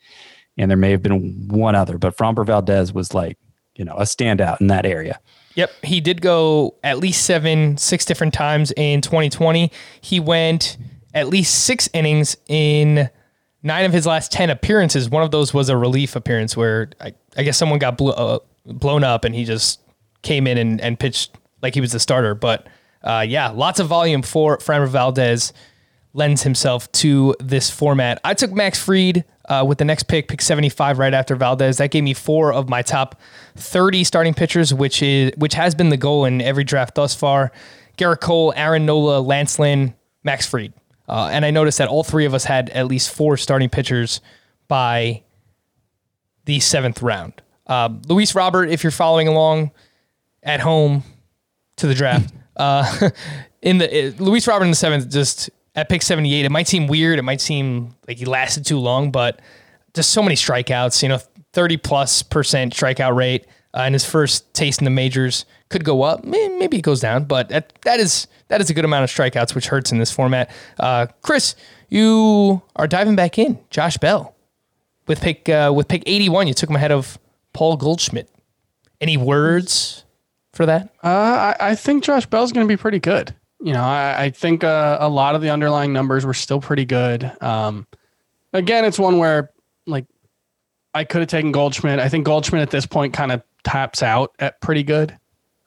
and 0.57 0.71
there 0.71 0.77
may 0.77 0.91
have 0.91 1.03
been 1.03 1.47
one 1.47 1.75
other, 1.75 1.99
but 1.99 2.17
Framber 2.17 2.43
Valdez 2.43 2.91
was 2.91 3.13
like, 3.13 3.37
you 3.75 3.85
know, 3.85 3.93
a 3.93 4.03
standout 4.03 4.59
in 4.59 4.67
that 4.67 4.87
area. 4.87 5.19
Yep, 5.53 5.71
he 5.83 6.01
did 6.01 6.21
go 6.21 6.75
at 6.83 6.97
least 6.97 7.25
seven, 7.25 7.77
six 7.77 8.05
different 8.05 8.33
times 8.33 8.71
in 8.75 9.01
2020. 9.01 9.71
He 10.01 10.19
went 10.19 10.77
at 11.17 11.27
least 11.27 11.65
six 11.65 11.89
innings 11.93 12.37
in 12.47 13.09
nine 13.63 13.85
of 13.85 13.93
his 13.93 14.05
last 14.05 14.31
10 14.31 14.49
appearances. 14.49 15.09
One 15.09 15.23
of 15.23 15.31
those 15.31 15.53
was 15.53 15.69
a 15.69 15.77
relief 15.77 16.15
appearance 16.15 16.55
where 16.55 16.89
I, 17.01 17.13
I 17.35 17.43
guess 17.43 17.57
someone 17.57 17.79
got 17.79 17.99
uh, 18.01 18.39
blown 18.65 19.03
up 19.03 19.25
and 19.25 19.33
he 19.33 19.43
just 19.43 19.81
came 20.21 20.47
in 20.47 20.57
and, 20.57 20.79
and 20.79 20.99
pitched 20.99 21.35
like 21.61 21.73
he 21.73 21.81
was 21.81 21.91
the 21.91 21.99
starter. 21.99 22.35
But 22.35 22.67
uh, 23.03 23.25
yeah, 23.27 23.49
lots 23.49 23.79
of 23.79 23.87
volume 23.87 24.21
for 24.21 24.57
Framber 24.59 24.87
Valdez 24.87 25.53
lends 26.13 26.43
himself 26.43 26.91
to 26.93 27.35
this 27.39 27.69
format. 27.69 28.19
I 28.23 28.33
took 28.33 28.51
Max 28.51 28.79
Fried 28.83 29.23
uh, 29.49 29.63
with 29.67 29.77
the 29.77 29.85
next 29.85 30.03
pick, 30.03 30.27
pick 30.27 30.41
75 30.41 30.99
right 30.99 31.13
after 31.13 31.35
Valdez. 31.35 31.77
That 31.77 31.91
gave 31.91 32.03
me 32.03 32.13
four 32.13 32.53
of 32.53 32.69
my 32.69 32.81
top 32.81 33.19
30 33.55 34.03
starting 34.03 34.33
pitchers, 34.33 34.73
which 34.73 35.01
is 35.01 35.31
which 35.37 35.53
has 35.53 35.75
been 35.75 35.89
the 35.89 35.97
goal 35.97 36.25
in 36.25 36.41
every 36.41 36.63
draft 36.63 36.95
thus 36.95 37.15
far. 37.15 37.51
Gerrit 37.97 38.19
Cole, 38.19 38.53
Aaron 38.55 38.85
Nola, 38.85 39.19
Lance 39.19 39.57
Lynn, 39.57 39.95
Max 40.23 40.45
Fried. 40.45 40.73
Uh, 41.07 41.29
and 41.31 41.45
I 41.45 41.51
noticed 41.51 41.77
that 41.77 41.87
all 41.87 42.03
three 42.03 42.25
of 42.25 42.33
us 42.33 42.43
had 42.43 42.69
at 42.71 42.87
least 42.87 43.13
four 43.13 43.37
starting 43.37 43.69
pitchers 43.69 44.21
by 44.67 45.23
the 46.45 46.59
seventh 46.59 47.01
round. 47.01 47.41
Uh, 47.65 47.89
Luis 48.07 48.35
Robert, 48.35 48.69
if 48.69 48.83
you're 48.83 48.91
following 48.91 49.27
along 49.27 49.71
at 50.43 50.59
home 50.59 51.03
to 51.77 51.87
the 51.87 51.93
draft, 51.93 52.33
uh, 52.57 53.09
in 53.61 53.77
the 53.77 54.07
uh, 54.07 54.11
Luis 54.23 54.47
Robert 54.47 54.65
in 54.65 54.71
the 54.71 54.75
seventh, 54.75 55.09
just 55.09 55.49
at 55.75 55.89
pick 55.89 56.01
78, 56.01 56.45
it 56.45 56.49
might 56.49 56.67
seem 56.67 56.87
weird. 56.87 57.19
It 57.19 57.23
might 57.23 57.41
seem 57.41 57.95
like 58.07 58.17
he 58.17 58.25
lasted 58.25 58.65
too 58.65 58.79
long, 58.79 59.11
but 59.11 59.41
just 59.93 60.09
so 60.09 60.21
many 60.21 60.35
strikeouts, 60.35 61.03
you 61.03 61.09
know, 61.09 61.19
30 61.53 61.77
plus 61.77 62.23
percent 62.23 62.73
strikeout 62.73 63.15
rate. 63.15 63.45
Uh, 63.73 63.83
in 63.83 63.93
his 63.93 64.05
first 64.05 64.53
taste 64.53 64.79
in 64.79 64.85
the 64.85 64.91
majors. 64.91 65.45
Could 65.69 65.83
go 65.83 66.03
up, 66.03 66.23
maybe 66.23 66.77
it 66.77 66.83
goes 66.83 67.01
down, 67.01 67.25
but 67.25 67.49
that, 67.49 67.73
that 67.81 67.99
is 67.99 68.27
that 68.47 68.61
is 68.61 68.69
a 68.69 68.73
good 68.73 68.85
amount 68.85 69.03
of 69.03 69.09
strikeouts, 69.09 69.53
which 69.53 69.67
hurts 69.67 69.91
in 69.91 69.97
this 69.97 70.11
format. 70.11 70.49
Uh, 70.79 71.07
Chris, 71.21 71.55
you 71.89 72.61
are 72.77 72.87
diving 72.87 73.17
back 73.17 73.37
in. 73.37 73.59
Josh 73.69 73.97
Bell 73.97 74.33
with 75.07 75.21
pick 75.21 75.49
uh, 75.49 75.71
with 75.75 75.87
pick 75.87 76.03
81, 76.05 76.47
you 76.47 76.53
took 76.53 76.69
him 76.69 76.75
ahead 76.75 76.91
of 76.91 77.17
Paul 77.53 77.77
Goldschmidt. 77.77 78.29
Any 79.01 79.17
words 79.17 80.03
for 80.53 80.65
that? 80.65 80.89
Uh, 81.03 81.55
I, 81.59 81.71
I 81.71 81.75
think 81.75 82.03
Josh 82.03 82.25
Bell's 82.25 82.51
going 82.51 82.67
to 82.67 82.71
be 82.71 82.77
pretty 82.77 82.99
good. 82.99 83.33
You 83.59 83.73
know, 83.73 83.83
I, 83.83 84.25
I 84.25 84.29
think 84.29 84.63
uh, 84.63 84.97
a 84.99 85.09
lot 85.09 85.35
of 85.35 85.41
the 85.41 85.49
underlying 85.49 85.93
numbers 85.93 86.25
were 86.25 86.33
still 86.33 86.61
pretty 86.61 86.85
good. 86.85 87.31
Um, 87.41 87.87
again, 88.53 88.85
it's 88.85 88.99
one 88.99 89.17
where 89.17 89.51
like 89.85 90.05
I 90.93 91.03
could 91.03 91.21
have 91.21 91.29
taken 91.29 91.51
Goldschmidt. 91.51 91.99
I 91.99 92.09
think 92.09 92.25
Goldschmidt 92.25 92.61
at 92.61 92.69
this 92.69 92.85
point 92.85 93.13
kind 93.13 93.31
of 93.31 93.41
taps 93.67 94.01
out 94.01 94.33
at 94.39 94.61
pretty 94.61 94.83
good. 94.83 95.17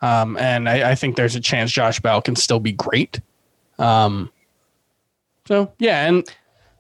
Um, 0.01 0.39
and 0.39 0.69
I, 0.69 0.93
I, 0.93 0.95
think 0.95 1.17
there's 1.17 1.37
a 1.37 1.41
chance 1.41 1.71
Josh 1.71 2.01
Bell 2.01 2.23
can 2.23 2.35
still 2.35 2.59
be 2.59 2.73
great. 2.73 3.21
Um, 3.79 4.33
so 5.47 5.73
yeah, 5.79 6.07
and 6.07 6.27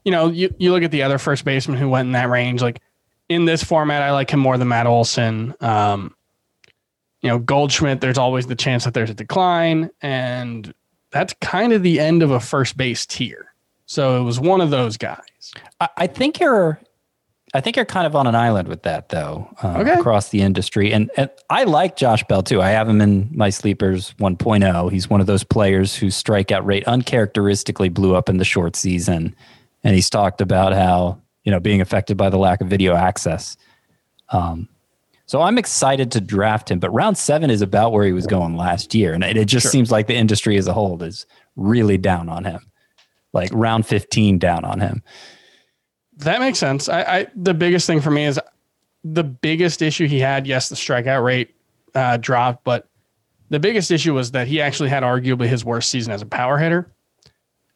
you 0.04 0.10
know, 0.10 0.28
you, 0.28 0.54
you 0.58 0.72
look 0.72 0.82
at 0.82 0.90
the 0.90 1.02
other 1.02 1.18
first 1.18 1.44
baseman 1.44 1.76
who 1.76 1.90
went 1.90 2.06
in 2.06 2.12
that 2.12 2.30
range, 2.30 2.62
like 2.62 2.80
in 3.28 3.44
this 3.44 3.62
format, 3.62 4.02
I 4.02 4.12
like 4.12 4.30
him 4.30 4.40
more 4.40 4.56
than 4.56 4.68
Matt 4.68 4.86
Olson. 4.86 5.54
Um, 5.60 6.14
you 7.20 7.28
know, 7.28 7.38
Goldschmidt, 7.38 8.00
there's 8.00 8.16
always 8.16 8.46
the 8.46 8.56
chance 8.56 8.84
that 8.84 8.94
there's 8.94 9.10
a 9.10 9.14
decline, 9.14 9.90
and 10.00 10.72
that's 11.10 11.34
kind 11.42 11.74
of 11.74 11.82
the 11.82 12.00
end 12.00 12.22
of 12.22 12.30
a 12.30 12.40
first 12.40 12.78
base 12.78 13.04
tier. 13.04 13.52
So 13.84 14.18
it 14.18 14.24
was 14.24 14.40
one 14.40 14.62
of 14.62 14.70
those 14.70 14.96
guys. 14.96 15.52
I, 15.78 15.88
I 15.98 16.06
think 16.06 16.40
you're 16.40 16.80
I 17.52 17.60
think 17.60 17.74
you're 17.74 17.84
kind 17.84 18.06
of 18.06 18.14
on 18.14 18.26
an 18.26 18.34
island 18.34 18.68
with 18.68 18.82
that, 18.82 19.08
though, 19.08 19.52
uh, 19.62 19.78
okay. 19.78 19.94
across 19.94 20.28
the 20.28 20.40
industry. 20.40 20.92
And, 20.92 21.10
and 21.16 21.30
I 21.48 21.64
like 21.64 21.96
Josh 21.96 22.22
Bell 22.24 22.42
too. 22.42 22.62
I 22.62 22.70
have 22.70 22.88
him 22.88 23.00
in 23.00 23.28
my 23.32 23.50
sleepers 23.50 24.14
1.0. 24.20 24.92
He's 24.92 25.10
one 25.10 25.20
of 25.20 25.26
those 25.26 25.42
players 25.42 25.96
whose 25.96 26.20
strikeout 26.20 26.64
rate 26.64 26.84
uncharacteristically 26.86 27.88
blew 27.88 28.14
up 28.14 28.28
in 28.28 28.36
the 28.36 28.44
short 28.44 28.76
season. 28.76 29.34
And 29.82 29.94
he's 29.94 30.10
talked 30.10 30.40
about 30.40 30.74
how 30.74 31.20
you 31.44 31.50
know 31.50 31.60
being 31.60 31.80
affected 31.80 32.16
by 32.16 32.28
the 32.30 32.38
lack 32.38 32.60
of 32.60 32.68
video 32.68 32.94
access. 32.94 33.56
Um, 34.28 34.68
so 35.26 35.40
I'm 35.40 35.58
excited 35.58 36.12
to 36.12 36.20
draft 36.20 36.70
him. 36.70 36.78
But 36.78 36.90
round 36.90 37.16
seven 37.16 37.50
is 37.50 37.62
about 37.62 37.92
where 37.92 38.04
he 38.04 38.12
was 38.12 38.26
going 38.26 38.56
last 38.56 38.94
year, 38.94 39.14
and 39.14 39.24
it, 39.24 39.36
it 39.36 39.46
just 39.46 39.64
sure. 39.64 39.70
seems 39.70 39.90
like 39.90 40.06
the 40.06 40.14
industry 40.14 40.56
as 40.56 40.66
a 40.66 40.72
whole 40.72 41.02
is 41.02 41.26
really 41.56 41.98
down 41.98 42.28
on 42.28 42.44
him. 42.44 42.70
Like 43.32 43.50
round 43.52 43.86
15 43.86 44.38
down 44.38 44.64
on 44.64 44.80
him. 44.80 45.02
That 46.20 46.40
makes 46.40 46.58
sense. 46.58 46.88
I, 46.88 47.02
I 47.02 47.26
the 47.34 47.54
biggest 47.54 47.86
thing 47.86 48.00
for 48.00 48.10
me 48.10 48.26
is 48.26 48.38
the 49.04 49.24
biggest 49.24 49.82
issue 49.82 50.06
he 50.06 50.20
had. 50.20 50.46
Yes, 50.46 50.68
the 50.68 50.74
strikeout 50.76 51.24
rate 51.24 51.54
uh, 51.94 52.16
dropped, 52.18 52.64
but 52.64 52.88
the 53.48 53.58
biggest 53.58 53.90
issue 53.90 54.14
was 54.14 54.30
that 54.32 54.46
he 54.46 54.60
actually 54.60 54.90
had 54.90 55.02
arguably 55.02 55.48
his 55.48 55.64
worst 55.64 55.90
season 55.90 56.12
as 56.12 56.22
a 56.22 56.26
power 56.26 56.58
hitter. 56.58 56.92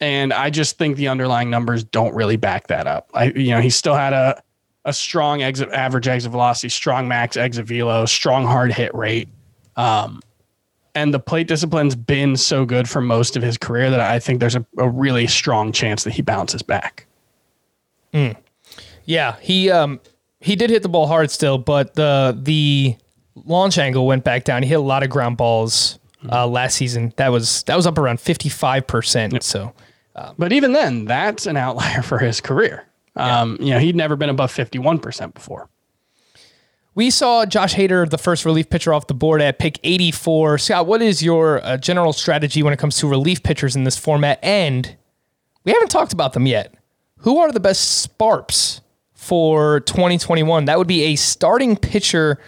And 0.00 0.32
I 0.32 0.50
just 0.50 0.76
think 0.76 0.96
the 0.96 1.08
underlying 1.08 1.50
numbers 1.50 1.84
don't 1.84 2.14
really 2.14 2.36
back 2.36 2.66
that 2.66 2.86
up. 2.86 3.10
I, 3.14 3.26
you 3.26 3.50
know, 3.50 3.60
he 3.60 3.70
still 3.70 3.94
had 3.94 4.12
a 4.12 4.42
a 4.84 4.92
strong 4.92 5.42
exit 5.42 5.70
average 5.70 6.06
exit 6.06 6.30
velocity, 6.30 6.68
strong 6.68 7.08
max 7.08 7.36
exit 7.36 7.66
velo, 7.66 8.04
strong 8.04 8.44
hard 8.44 8.72
hit 8.72 8.94
rate. 8.94 9.28
Um, 9.76 10.20
and 10.94 11.12
the 11.12 11.18
plate 11.18 11.48
discipline's 11.48 11.96
been 11.96 12.36
so 12.36 12.64
good 12.64 12.88
for 12.88 13.00
most 13.00 13.36
of 13.36 13.42
his 13.42 13.56
career 13.56 13.90
that 13.90 14.00
I 14.00 14.18
think 14.18 14.40
there's 14.40 14.54
a, 14.54 14.64
a 14.78 14.88
really 14.88 15.26
strong 15.26 15.72
chance 15.72 16.04
that 16.04 16.12
he 16.12 16.22
bounces 16.22 16.62
back. 16.62 17.06
Mm. 18.14 18.36
Yeah, 19.04 19.36
he 19.40 19.70
um 19.70 20.00
he 20.40 20.56
did 20.56 20.70
hit 20.70 20.82
the 20.82 20.88
ball 20.88 21.06
hard 21.06 21.30
still, 21.30 21.58
but 21.58 21.94
the 21.94 22.38
the 22.40 22.96
launch 23.34 23.78
angle 23.78 24.06
went 24.06 24.24
back 24.24 24.44
down. 24.44 24.62
He 24.62 24.68
hit 24.68 24.76
a 24.76 24.80
lot 24.80 25.02
of 25.02 25.10
ground 25.10 25.36
balls 25.36 25.98
uh, 26.30 26.46
last 26.46 26.76
season. 26.76 27.12
That 27.16 27.28
was 27.32 27.62
that 27.64 27.76
was 27.76 27.86
up 27.86 27.98
around 27.98 28.20
fifty 28.20 28.48
five 28.48 28.86
percent. 28.86 29.42
So, 29.42 29.74
um, 30.14 30.34
but 30.38 30.52
even 30.52 30.72
then, 30.72 31.04
that's 31.04 31.46
an 31.46 31.56
outlier 31.56 32.02
for 32.02 32.18
his 32.18 32.40
career. 32.40 32.86
Um, 33.16 33.56
yeah. 33.58 33.64
You 33.64 33.74
know, 33.74 33.78
he'd 33.80 33.96
never 33.96 34.16
been 34.16 34.30
above 34.30 34.50
fifty 34.50 34.78
one 34.78 34.98
percent 34.98 35.34
before. 35.34 35.68
We 36.94 37.10
saw 37.10 37.44
Josh 37.44 37.74
Hader, 37.74 38.08
the 38.08 38.18
first 38.18 38.44
relief 38.44 38.70
pitcher 38.70 38.94
off 38.94 39.08
the 39.08 39.14
board 39.14 39.42
at 39.42 39.58
pick 39.58 39.80
84. 39.82 40.58
Scott, 40.58 40.86
what 40.86 41.02
is 41.02 41.24
your 41.24 41.64
uh, 41.64 41.76
general 41.76 42.12
strategy 42.12 42.62
when 42.62 42.72
it 42.72 42.78
comes 42.78 42.96
to 42.98 43.08
relief 43.08 43.42
pitchers 43.42 43.74
in 43.74 43.82
this 43.82 43.98
format? 43.98 44.38
And 44.44 44.94
we 45.64 45.72
haven't 45.72 45.88
talked 45.88 46.12
about 46.12 46.34
them 46.34 46.46
yet. 46.46 46.72
Who 47.24 47.38
are 47.38 47.50
the 47.50 47.60
best 47.60 48.02
SPARPs 48.02 48.82
for 49.14 49.80
2021? 49.80 50.66
That 50.66 50.76
would 50.76 50.86
be 50.86 51.04
a 51.04 51.16
starting 51.16 51.74
pitcher 51.74 52.38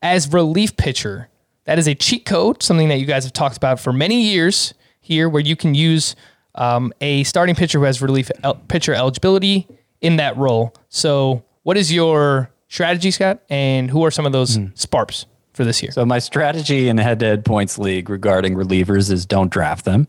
as 0.00 0.32
relief 0.32 0.74
pitcher. 0.78 1.28
That 1.64 1.78
is 1.78 1.86
a 1.86 1.94
cheat 1.94 2.24
code, 2.24 2.62
something 2.62 2.88
that 2.88 2.96
you 2.96 3.04
guys 3.04 3.24
have 3.24 3.34
talked 3.34 3.58
about 3.58 3.78
for 3.78 3.92
many 3.92 4.22
years 4.22 4.72
here, 5.02 5.28
where 5.28 5.42
you 5.42 5.54
can 5.54 5.74
use 5.74 6.16
um, 6.54 6.94
a 7.02 7.24
starting 7.24 7.54
pitcher 7.54 7.78
who 7.78 7.84
has 7.84 8.00
relief 8.00 8.30
el- 8.42 8.54
pitcher 8.54 8.94
eligibility 8.94 9.68
in 10.00 10.16
that 10.16 10.34
role. 10.38 10.74
So, 10.88 11.44
what 11.64 11.76
is 11.76 11.92
your 11.92 12.50
strategy, 12.68 13.10
Scott? 13.10 13.42
And 13.50 13.90
who 13.90 14.02
are 14.02 14.10
some 14.10 14.24
of 14.24 14.32
those 14.32 14.56
mm. 14.56 14.72
SPARPs? 14.78 15.26
For 15.56 15.64
this 15.64 15.82
year. 15.82 15.90
So 15.90 16.04
my 16.04 16.18
strategy 16.18 16.88
in 16.88 16.96
the 16.96 17.02
head-to-head 17.02 17.44
points 17.44 17.78
league 17.78 18.10
regarding 18.10 18.54
relievers 18.54 19.10
is 19.10 19.26
don't 19.26 19.50
draft 19.50 19.84
them. 19.84 20.06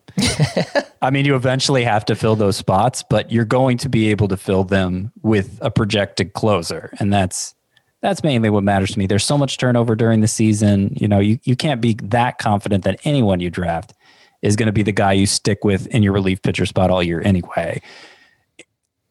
I 1.02 1.10
mean, 1.10 1.26
you 1.26 1.36
eventually 1.36 1.84
have 1.84 2.06
to 2.06 2.16
fill 2.16 2.36
those 2.36 2.58
spots, 2.58 3.04
but 3.10 3.32
you're 3.32 3.45
going 3.45 3.78
to 3.80 3.89
be 3.89 4.10
able 4.10 4.28
to 4.28 4.38
fill 4.38 4.64
them 4.64 5.12
with 5.22 5.58
a 5.62 5.72
projected 5.72 6.34
closer, 6.34 6.91
and 7.00 7.14
that's 7.14 7.56
that's 8.02 8.24
mainly 8.24 8.50
what 8.50 8.64
matters 8.64 8.91
to 8.91 9.00
me. 9.00 9.08
There's 9.08 9.26
so 9.26 9.38
much 9.38 9.58
turnover 9.58 9.95
during 9.95 10.22
the 10.22 10.28
season. 10.28 10.93
You 10.95 11.08
know, 11.08 11.20
you, 11.20 11.39
you 11.43 11.56
can't 11.56 11.82
be 11.82 11.95
that 12.04 12.38
confident 12.38 12.84
that 12.84 13.00
anyone 13.06 13.39
you 13.39 13.50
draft 13.50 13.93
is 14.43 14.56
going 14.56 14.68
to 14.68 14.72
be 14.72 14.84
the 14.84 14.91
guy 14.91 15.14
you 15.14 15.26
stick 15.26 15.64
with 15.64 15.88
in 15.88 16.04
your 16.04 16.14
relief 16.14 16.41
pitcher 16.43 16.66
spot 16.66 16.91
all 16.91 17.02
year 17.02 17.22
anyway. 17.26 17.82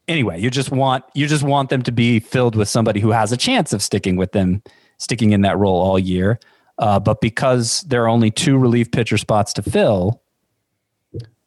Anyway, 0.07 0.41
you 0.41 0.51
just 0.51 0.71
want 0.71 1.05
you 1.15 1.27
just 1.27 1.43
want 1.43 1.69
them 1.69 1.83
to 1.83 1.93
be 1.93 2.21
filled 2.21 2.55
with 2.55 2.69
somebody 2.69 3.01
who 3.01 3.11
has 3.11 3.33
a 3.33 3.37
chance 3.37 3.73
of 3.73 3.83
sticking 3.83 4.17
with 4.17 4.33
them 4.33 4.63
sticking 4.99 5.33
in 5.33 5.43
that 5.43 5.59
role 5.59 5.81
all 5.81 5.99
year. 5.99 6.39
Uh, 6.79 7.01
but 7.01 7.21
because 7.21 7.83
there 7.83 8.05
are 8.05 8.09
only 8.09 8.31
two 8.31 8.59
relief 8.59 8.91
pitcher 8.91 9.17
spots 9.17 9.53
to 9.55 9.63
fill, 9.63 10.23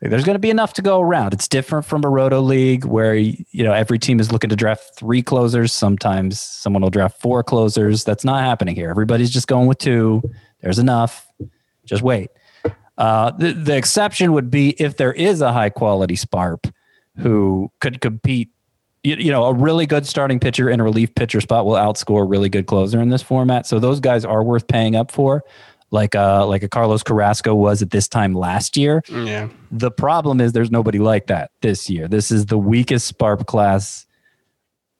there's 0.01 0.23
going 0.23 0.35
to 0.35 0.39
be 0.39 0.49
enough 0.49 0.73
to 0.73 0.81
go 0.81 1.01
around. 1.01 1.33
It's 1.33 1.47
different 1.47 1.85
from 1.85 2.03
a 2.05 2.09
roto 2.09 2.39
league 2.39 2.85
where 2.85 3.13
you 3.15 3.63
know 3.63 3.73
every 3.73 3.99
team 3.99 4.19
is 4.19 4.31
looking 4.31 4.49
to 4.49 4.55
draft 4.55 4.95
three 4.95 5.21
closers. 5.21 5.73
Sometimes 5.73 6.39
someone 6.39 6.81
will 6.81 6.89
draft 6.89 7.19
four 7.21 7.43
closers. 7.43 8.05
That's 8.05 8.23
not 8.23 8.41
happening 8.41 8.75
here. 8.75 8.89
Everybody's 8.89 9.29
just 9.29 9.47
going 9.47 9.67
with 9.67 9.77
two. 9.77 10.21
There's 10.61 10.79
enough. 10.79 11.27
Just 11.85 12.01
wait. 12.01 12.29
Uh, 12.97 13.31
the, 13.31 13.53
the 13.53 13.75
exception 13.75 14.33
would 14.33 14.49
be 14.49 14.69
if 14.81 14.97
there 14.97 15.13
is 15.13 15.41
a 15.41 15.53
high 15.53 15.69
quality 15.69 16.15
SPARP 16.15 16.71
who 17.17 17.71
could 17.81 18.01
compete 18.01 18.49
you, 19.03 19.15
you, 19.15 19.31
know, 19.31 19.45
a 19.45 19.53
really 19.53 19.85
good 19.85 20.05
starting 20.05 20.39
pitcher 20.39 20.69
in 20.69 20.79
a 20.79 20.83
relief 20.83 21.13
pitcher 21.15 21.41
spot 21.41 21.65
will 21.65 21.73
outscore 21.73 22.21
a 22.21 22.25
really 22.25 22.49
good 22.49 22.67
closer 22.67 23.01
in 23.01 23.09
this 23.09 23.21
format. 23.21 23.65
So 23.65 23.79
those 23.79 23.99
guys 23.99 24.25
are 24.25 24.43
worth 24.43 24.67
paying 24.67 24.95
up 24.95 25.11
for, 25.11 25.43
like 25.91 26.15
uh 26.15 26.45
like 26.45 26.63
a 26.63 26.69
Carlos 26.69 27.03
Carrasco 27.03 27.55
was 27.55 27.81
at 27.81 27.91
this 27.91 28.07
time 28.07 28.33
last 28.33 28.77
year. 28.77 29.01
Yeah. 29.09 29.49
The 29.71 29.91
problem 29.91 30.41
is 30.41 30.51
there's 30.51 30.71
nobody 30.71 30.99
like 30.99 31.27
that 31.27 31.51
this 31.61 31.89
year. 31.89 32.07
This 32.07 32.31
is 32.31 32.45
the 32.47 32.57
weakest 32.57 33.07
SPARP 33.07 33.45
class 33.47 34.05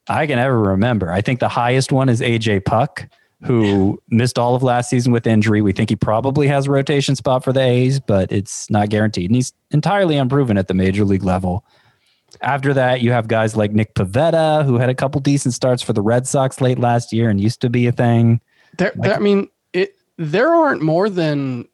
I 0.07 0.25
can 0.25 0.39
ever 0.39 0.59
remember. 0.59 1.11
I 1.11 1.21
think 1.21 1.39
the 1.39 1.49
highest 1.49 1.91
one 1.91 2.09
is 2.09 2.21
AJ 2.21 2.65
Puk, 2.65 3.07
who 3.43 4.01
missed 4.09 4.39
all 4.39 4.55
of 4.55 4.63
last 4.63 4.89
season 4.89 5.11
with 5.11 5.27
injury. 5.27 5.61
We 5.61 5.71
think 5.71 5.89
he 5.89 5.95
probably 5.95 6.47
has 6.47 6.65
a 6.65 6.71
rotation 6.71 7.15
spot 7.15 7.43
for 7.43 7.53
the 7.53 7.61
A's, 7.61 7.99
but 7.99 8.31
it's 8.31 8.69
not 8.71 8.89
guaranteed. 8.89 9.29
And 9.29 9.35
he's 9.35 9.53
entirely 9.69 10.17
unproven 10.17 10.57
at 10.57 10.67
the 10.67 10.73
major 10.73 11.05
league 11.05 11.23
level. 11.23 11.63
After 12.41 12.73
that, 12.73 13.01
you 13.01 13.11
have 13.11 13.27
guys 13.27 13.55
like 13.55 13.71
Nick 13.71 13.95
Pivetta, 13.95 14.65
who 14.65 14.77
had 14.77 14.89
a 14.89 14.95
couple 14.95 15.19
decent 15.21 15.53
starts 15.53 15.81
for 15.81 15.93
the 15.93 16.01
Red 16.01 16.27
Sox 16.27 16.61
late 16.61 16.79
last 16.79 17.11
year 17.11 17.29
and 17.29 17.39
used 17.39 17.61
to 17.61 17.69
be 17.69 17.87
a 17.87 17.91
thing. 17.91 18.41
There, 18.77 18.91
there 18.95 19.15
I 19.15 19.19
mean, 19.19 19.49
it 19.73 19.95
there 20.17 20.53
aren't 20.53 20.81
more 20.81 21.09
than 21.09 21.67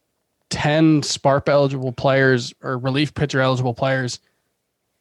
ten 0.50 1.02
SPARP 1.02 1.50
eligible 1.50 1.92
players 1.92 2.54
or 2.62 2.78
relief 2.78 3.14
pitcher 3.14 3.42
eligible 3.42 3.74
players 3.74 4.20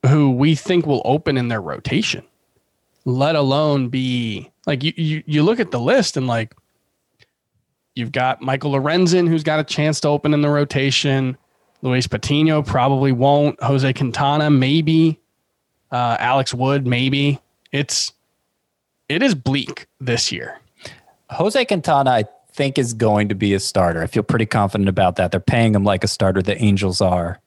who 0.07 0.31
we 0.31 0.55
think 0.55 0.87
will 0.87 1.03
open 1.05 1.37
in 1.37 1.49
their 1.49 1.63
rotation. 1.63 2.25
Let 3.05 3.37
alone 3.37 3.89
be 3.89 4.51
like 4.67 4.83
you, 4.83 4.93
you, 4.97 5.23
you 5.27 5.43
look 5.43 5.61
at 5.61 5.71
the 5.71 5.81
list 5.81 6.17
and 6.17 6.27
like 6.27 6.55
you've 7.95 8.13
got 8.13 8.43
Michael 8.43 8.73
Lorenzen, 8.73 9.29
who's 9.29 9.43
got 9.43 9.61
a 9.61 9.65
chance 9.65 10.01
to 10.01 10.09
open 10.09 10.35
in 10.35 10.41
the 10.41 10.49
rotation. 10.49 11.37
Luis 11.83 12.07
Patino 12.07 12.63
probably 12.63 13.13
won't. 13.13 13.63
Jose 13.63 13.93
Quintana, 13.93 14.51
maybe 14.51 15.21
uh, 15.95 16.17
Alex 16.19 16.53
Wood, 16.53 16.87
maybe. 16.87 17.39
It's 17.71 18.13
it 19.09 19.23
is 19.23 19.35
bleak 19.35 19.87
this 20.01 20.33
year. 20.33 20.59
Jose 21.31 21.65
Quintana, 21.67 22.11
I 22.11 22.25
think, 22.53 22.79
is 22.79 22.95
going 22.95 23.29
to 23.29 23.35
be 23.35 23.55
a 23.55 23.61
starter. 23.61 24.03
I 24.03 24.09
feel 24.09 24.25
pretty 24.25 24.47
confident 24.47 24.89
about 24.89 25.17
that. 25.17 25.31
They're 25.31 25.41
paying 25.41 25.75
him 25.75 25.85
like 25.85 26.03
a 26.03 26.09
starter. 26.09 26.43
The 26.43 26.61
Angels 26.61 27.01
are. 27.01 27.41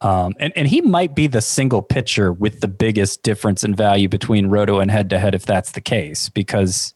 Um, 0.00 0.34
and, 0.38 0.52
and 0.56 0.68
he 0.68 0.80
might 0.80 1.14
be 1.14 1.26
the 1.26 1.40
single 1.40 1.82
pitcher 1.82 2.32
with 2.32 2.60
the 2.60 2.68
biggest 2.68 3.22
difference 3.22 3.64
in 3.64 3.74
value 3.74 4.08
between 4.08 4.46
roto 4.46 4.80
and 4.80 4.90
head 4.90 5.10
to 5.10 5.18
head 5.18 5.34
if 5.34 5.46
that's 5.46 5.72
the 5.72 5.80
case, 5.80 6.28
because 6.28 6.94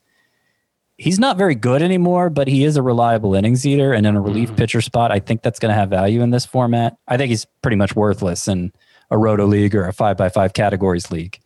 he's 0.99 1.19
not 1.19 1.37
very 1.37 1.55
good 1.55 1.83
anymore, 1.83 2.31
but 2.31 2.47
he 2.49 2.65
is 2.65 2.77
a 2.77 2.83
reliable 2.83 3.35
innings 3.35 3.67
eater. 3.67 3.93
And 3.93 4.07
in 4.07 4.17
a 4.17 4.21
relief 4.21 4.55
pitcher 4.57 4.81
spot, 4.81 5.13
I 5.13 5.19
think 5.19 5.43
that's 5.43 5.59
going 5.59 5.71
to 5.71 5.79
have 5.79 5.91
value 5.91 6.23
in 6.23 6.31
this 6.31 6.47
format. 6.47 6.97
I 7.09 7.17
think 7.17 7.31
he's 7.31 7.47
pretty 7.63 7.77
much 7.77 7.97
worthless 7.97 8.49
in 8.49 8.73
a 9.11 9.19
roto 9.19 9.47
league 9.47 9.75
or 9.75 9.87
a 9.87 9.93
five 9.93 10.17
by 10.17 10.29
five 10.29 10.53
categories 10.53 11.11
league. 11.11 11.41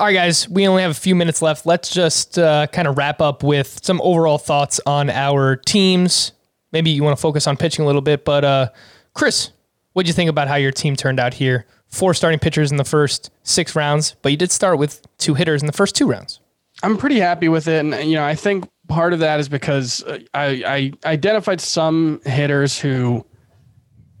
All 0.00 0.06
right, 0.06 0.12
guys, 0.14 0.48
we 0.48 0.66
only 0.66 0.82
have 0.82 0.90
a 0.90 0.94
few 0.94 1.14
minutes 1.14 1.40
left. 1.40 1.66
Let's 1.66 1.90
just 1.90 2.38
uh, 2.38 2.66
kind 2.68 2.88
of 2.88 2.96
wrap 2.96 3.20
up 3.20 3.42
with 3.42 3.80
some 3.84 4.00
overall 4.02 4.38
thoughts 4.38 4.80
on 4.86 5.08
our 5.10 5.56
teams. 5.56 6.32
Maybe 6.72 6.90
you 6.90 7.04
want 7.04 7.16
to 7.16 7.20
focus 7.20 7.46
on 7.46 7.56
pitching 7.56 7.84
a 7.84 7.86
little 7.86 8.02
bit, 8.02 8.24
but 8.24 8.44
uh, 8.44 8.68
Chris, 9.12 9.50
what 9.92 10.04
do 10.04 10.08
you 10.08 10.12
think 10.12 10.28
about 10.28 10.48
how 10.48 10.56
your 10.56 10.72
team 10.72 10.96
turned 10.96 11.20
out 11.20 11.34
here? 11.34 11.66
Four 11.86 12.14
starting 12.14 12.40
pitchers 12.40 12.72
in 12.72 12.76
the 12.76 12.84
first 12.84 13.30
six 13.44 13.76
rounds, 13.76 14.16
but 14.22 14.32
you 14.32 14.36
did 14.36 14.50
start 14.50 14.78
with 14.78 15.06
two 15.18 15.34
hitters 15.34 15.62
in 15.62 15.66
the 15.66 15.72
first 15.72 15.94
two 15.94 16.08
rounds. 16.08 16.40
I'm 16.82 16.96
pretty 16.96 17.20
happy 17.20 17.48
with 17.48 17.68
it, 17.68 17.78
and 17.78 17.94
you 18.10 18.16
know, 18.16 18.24
I 18.24 18.34
think 18.34 18.68
part 18.88 19.12
of 19.12 19.20
that 19.20 19.38
is 19.38 19.48
because 19.48 20.02
uh, 20.02 20.18
I, 20.34 20.92
I 21.04 21.08
identified 21.08 21.60
some 21.60 22.20
hitters 22.26 22.78
who, 22.78 23.24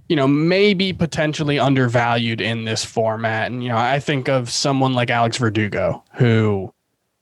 you 0.08 0.16
know, 0.16 0.28
may 0.28 0.74
be 0.74 0.92
potentially 0.92 1.58
undervalued 1.58 2.40
in 2.40 2.64
this 2.64 2.84
format, 2.84 3.50
and 3.50 3.62
you 3.62 3.68
know, 3.68 3.76
I 3.76 4.00
think 4.00 4.28
of 4.28 4.50
someone 4.50 4.94
like 4.94 5.10
Alex 5.10 5.38
Verdugo 5.38 6.04
who, 6.14 6.72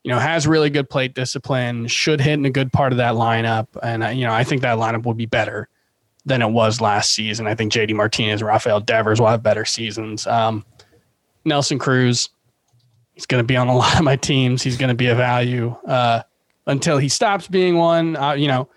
you 0.03 0.11
know, 0.11 0.19
has 0.19 0.45
really 0.45 0.69
good 0.69 0.89
plate 0.89 1.13
discipline, 1.13 1.87
should 1.87 2.19
hit 2.19 2.33
in 2.33 2.45
a 2.45 2.49
good 2.49 2.73
part 2.73 2.91
of 2.91 2.97
that 2.97 3.13
lineup, 3.13 3.67
and 3.81 4.03
uh, 4.03 4.07
you 4.09 4.25
know, 4.25 4.33
I 4.33 4.43
think 4.43 4.61
that 4.61 4.77
lineup 4.77 5.05
will 5.05 5.13
be 5.13 5.25
better 5.25 5.69
than 6.25 6.41
it 6.41 6.49
was 6.49 6.81
last 6.81 7.11
season. 7.11 7.47
I 7.47 7.55
think 7.55 7.71
JD 7.71 7.95
Martinez, 7.95 8.41
Rafael 8.41 8.79
Devers 8.79 9.19
will 9.19 9.27
have 9.27 9.43
better 9.43 9.65
seasons. 9.65 10.25
Um, 10.25 10.65
Nelson 11.45 11.79
Cruz, 11.79 12.29
he's 13.13 13.25
going 13.25 13.43
to 13.43 13.47
be 13.47 13.57
on 13.57 13.67
a 13.67 13.75
lot 13.77 13.97
of 13.97 14.03
my 14.03 14.15
teams. 14.15 14.61
He's 14.61 14.77
going 14.77 14.89
to 14.89 14.95
be 14.95 15.07
a 15.07 15.15
value 15.15 15.75
uh, 15.85 16.23
until 16.65 16.97
he 16.97 17.09
stops 17.09 17.47
being 17.47 17.77
one. 17.77 18.15
Uh, 18.15 18.33
you 18.33 18.47
know, 18.47 18.69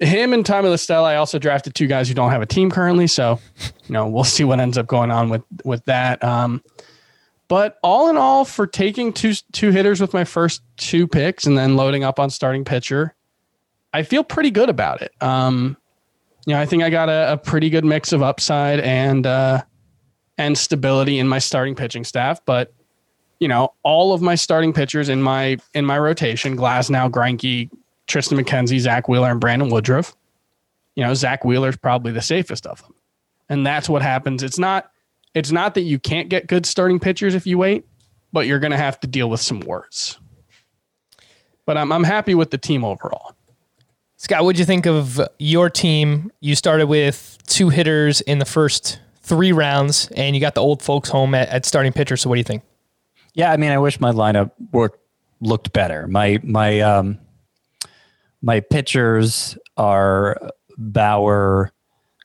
him 0.00 0.32
and 0.32 0.44
Tommy 0.44 0.68
La 0.68 0.76
Stella. 0.76 1.10
I 1.10 1.16
also 1.16 1.38
drafted 1.38 1.74
two 1.74 1.86
guys 1.86 2.08
who 2.08 2.14
don't 2.14 2.30
have 2.30 2.42
a 2.42 2.46
team 2.46 2.70
currently, 2.70 3.06
so 3.06 3.38
you 3.86 3.92
know 3.92 4.08
we'll 4.08 4.24
see 4.24 4.44
what 4.44 4.58
ends 4.58 4.78
up 4.78 4.86
going 4.86 5.10
on 5.10 5.28
with 5.28 5.42
with 5.64 5.84
that. 5.84 6.22
Um, 6.24 6.62
but 7.48 7.78
all 7.82 8.08
in 8.08 8.16
all, 8.16 8.44
for 8.44 8.66
taking 8.66 9.12
two 9.12 9.34
two 9.52 9.70
hitters 9.70 10.00
with 10.00 10.14
my 10.14 10.24
first 10.24 10.62
two 10.76 11.06
picks 11.06 11.46
and 11.46 11.56
then 11.56 11.76
loading 11.76 12.02
up 12.02 12.18
on 12.18 12.30
starting 12.30 12.64
pitcher, 12.64 13.14
I 13.92 14.02
feel 14.02 14.24
pretty 14.24 14.50
good 14.50 14.68
about 14.68 15.02
it. 15.02 15.12
Um, 15.20 15.76
you 16.46 16.54
know, 16.54 16.60
I 16.60 16.66
think 16.66 16.82
I 16.82 16.90
got 16.90 17.08
a, 17.08 17.32
a 17.32 17.36
pretty 17.36 17.68
good 17.68 17.84
mix 17.84 18.12
of 18.12 18.22
upside 18.22 18.80
and 18.80 19.26
uh, 19.26 19.62
and 20.38 20.56
stability 20.56 21.18
in 21.18 21.28
my 21.28 21.38
starting 21.38 21.74
pitching 21.74 22.04
staff. 22.04 22.42
But 22.44 22.72
you 23.38 23.48
know, 23.48 23.74
all 23.82 24.12
of 24.12 24.22
my 24.22 24.34
starting 24.34 24.72
pitchers 24.72 25.08
in 25.10 25.20
my 25.20 25.58
in 25.74 25.84
my 25.84 25.98
rotation: 25.98 26.56
Glasnow, 26.56 27.10
Greinke, 27.10 27.70
Triston 28.10 28.40
McKenzie, 28.40 28.80
Zack 28.80 29.08
Wheeler, 29.08 29.30
and 29.30 29.40
Brandon 29.40 29.70
Woodruff. 29.70 30.14
You 30.96 31.04
know, 31.04 31.14
Zack 31.14 31.44
Wheeler's 31.44 31.76
probably 31.76 32.12
the 32.12 32.22
safest 32.22 32.66
of 32.66 32.82
them, 32.82 32.94
and 33.48 33.66
that's 33.66 33.88
what 33.88 34.02
happens. 34.02 34.42
It's 34.42 34.58
not 34.58 34.90
it's 35.34 35.52
not 35.52 35.74
that 35.74 35.82
you 35.82 35.98
can't 35.98 36.28
get 36.28 36.46
good 36.46 36.66
starting 36.66 36.98
pitchers 36.98 37.34
if 37.34 37.46
you 37.46 37.58
wait, 37.58 37.86
but 38.32 38.46
you're 38.46 38.58
going 38.58 38.72
to 38.72 38.76
have 38.76 38.98
to 39.00 39.06
deal 39.06 39.30
with 39.30 39.40
some 39.40 39.60
worse. 39.60 40.18
But 41.66 41.78
I'm 41.78 41.92
I'm 41.92 42.04
happy 42.04 42.34
with 42.34 42.50
the 42.50 42.58
team 42.58 42.84
overall. 42.84 43.34
Scott, 44.16 44.44
what'd 44.44 44.58
you 44.58 44.66
think 44.66 44.86
of 44.86 45.20
your 45.38 45.70
team? 45.70 46.30
You 46.40 46.54
started 46.54 46.86
with 46.88 47.38
two 47.46 47.70
hitters 47.70 48.20
in 48.20 48.38
the 48.38 48.44
first 48.44 49.00
three 49.22 49.52
rounds, 49.52 50.08
and 50.08 50.34
you 50.34 50.40
got 50.40 50.54
the 50.54 50.60
old 50.60 50.82
folks 50.82 51.08
home 51.08 51.34
at, 51.34 51.48
at 51.48 51.64
starting 51.64 51.92
pitcher. 51.92 52.16
So, 52.16 52.28
what 52.28 52.34
do 52.34 52.40
you 52.40 52.44
think? 52.44 52.62
Yeah, 53.34 53.52
I 53.52 53.56
mean, 53.56 53.70
I 53.70 53.78
wish 53.78 54.00
my 54.00 54.12
lineup 54.12 54.50
worked 54.72 54.98
looked 55.40 55.72
better. 55.72 56.06
My 56.06 56.38
my 56.42 56.80
um 56.80 57.18
my 58.42 58.60
pitchers 58.60 59.56
are 59.76 60.50
Bauer, 60.78 61.72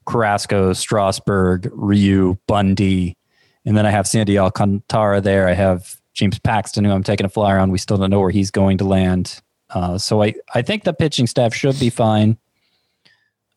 Carrasco, 0.05 0.73
Strasburg, 0.73 1.69
Ryu, 1.73 2.37
Bundy, 2.47 3.17
and 3.65 3.75
then 3.75 3.85
I 3.85 3.91
have 3.91 4.07
Sandy 4.07 4.37
Alcantara 4.37 5.21
there. 5.21 5.47
I 5.47 5.53
have 5.53 5.97
James 6.13 6.39
Paxton, 6.39 6.85
who 6.85 6.91
I'm 6.91 7.03
taking 7.03 7.25
a 7.25 7.29
flyer 7.29 7.57
on. 7.57 7.71
We 7.71 7.77
still 7.77 7.97
don't 7.97 8.09
know 8.09 8.19
where 8.19 8.29
he's 8.29 8.51
going 8.51 8.77
to 8.77 8.85
land. 8.85 9.41
Uh, 9.69 9.97
so 9.97 10.23
I, 10.23 10.35
I 10.53 10.61
think 10.61 10.83
the 10.83 10.93
pitching 10.93 11.27
staff 11.27 11.53
should 11.53 11.79
be 11.79 11.89
fine. 11.89 12.37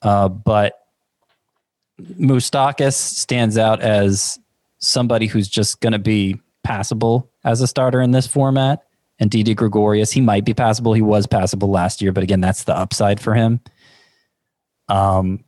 Uh, 0.03 0.29
but 0.29 0.75
Moustakas 2.01 2.95
stands 2.95 3.59
out 3.59 3.81
as 3.81 4.39
somebody 4.79 5.27
who's 5.27 5.49
just 5.49 5.81
going 5.81 5.93
to 5.93 5.99
be 5.99 6.41
passable 6.63 7.31
as 7.45 7.61
a 7.61 7.67
starter 7.67 8.01
in 8.01 8.13
this 8.13 8.27
format. 8.27 8.83
And 9.21 9.31
Didi 9.31 9.55
Gregorius, 9.55 10.13
he 10.13 10.21
might 10.21 10.45
be 10.45 10.55
passable. 10.55 10.93
He 10.93 11.03
was 11.03 11.27
passable 11.27 11.71
last 11.71 12.01
year, 12.01 12.13
but 12.13 12.23
again, 12.23 12.41
that's 12.41 12.65
the 12.65 12.77
upside 12.77 13.21
for 13.21 13.35
him. 13.35 13.61
Um, 14.89 15.45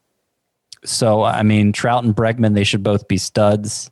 so 0.85 1.23
I 1.23 1.43
mean, 1.43 1.73
Trout 1.73 2.05
and 2.05 2.15
Bregman, 2.15 2.55
they 2.55 2.65
should 2.65 2.83
both 2.83 3.07
be 3.07 3.17
studs 3.17 3.91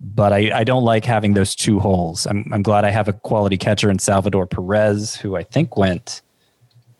but 0.00 0.32
I, 0.32 0.50
I 0.58 0.64
don't 0.64 0.84
like 0.84 1.04
having 1.04 1.34
those 1.34 1.54
two 1.54 1.80
holes. 1.80 2.26
I'm, 2.26 2.50
I'm 2.52 2.62
glad 2.62 2.84
I 2.84 2.90
have 2.90 3.08
a 3.08 3.12
quality 3.12 3.56
catcher 3.56 3.90
in 3.90 3.98
Salvador 3.98 4.46
Perez, 4.46 5.16
who 5.16 5.36
I 5.36 5.42
think 5.42 5.76
went, 5.76 6.22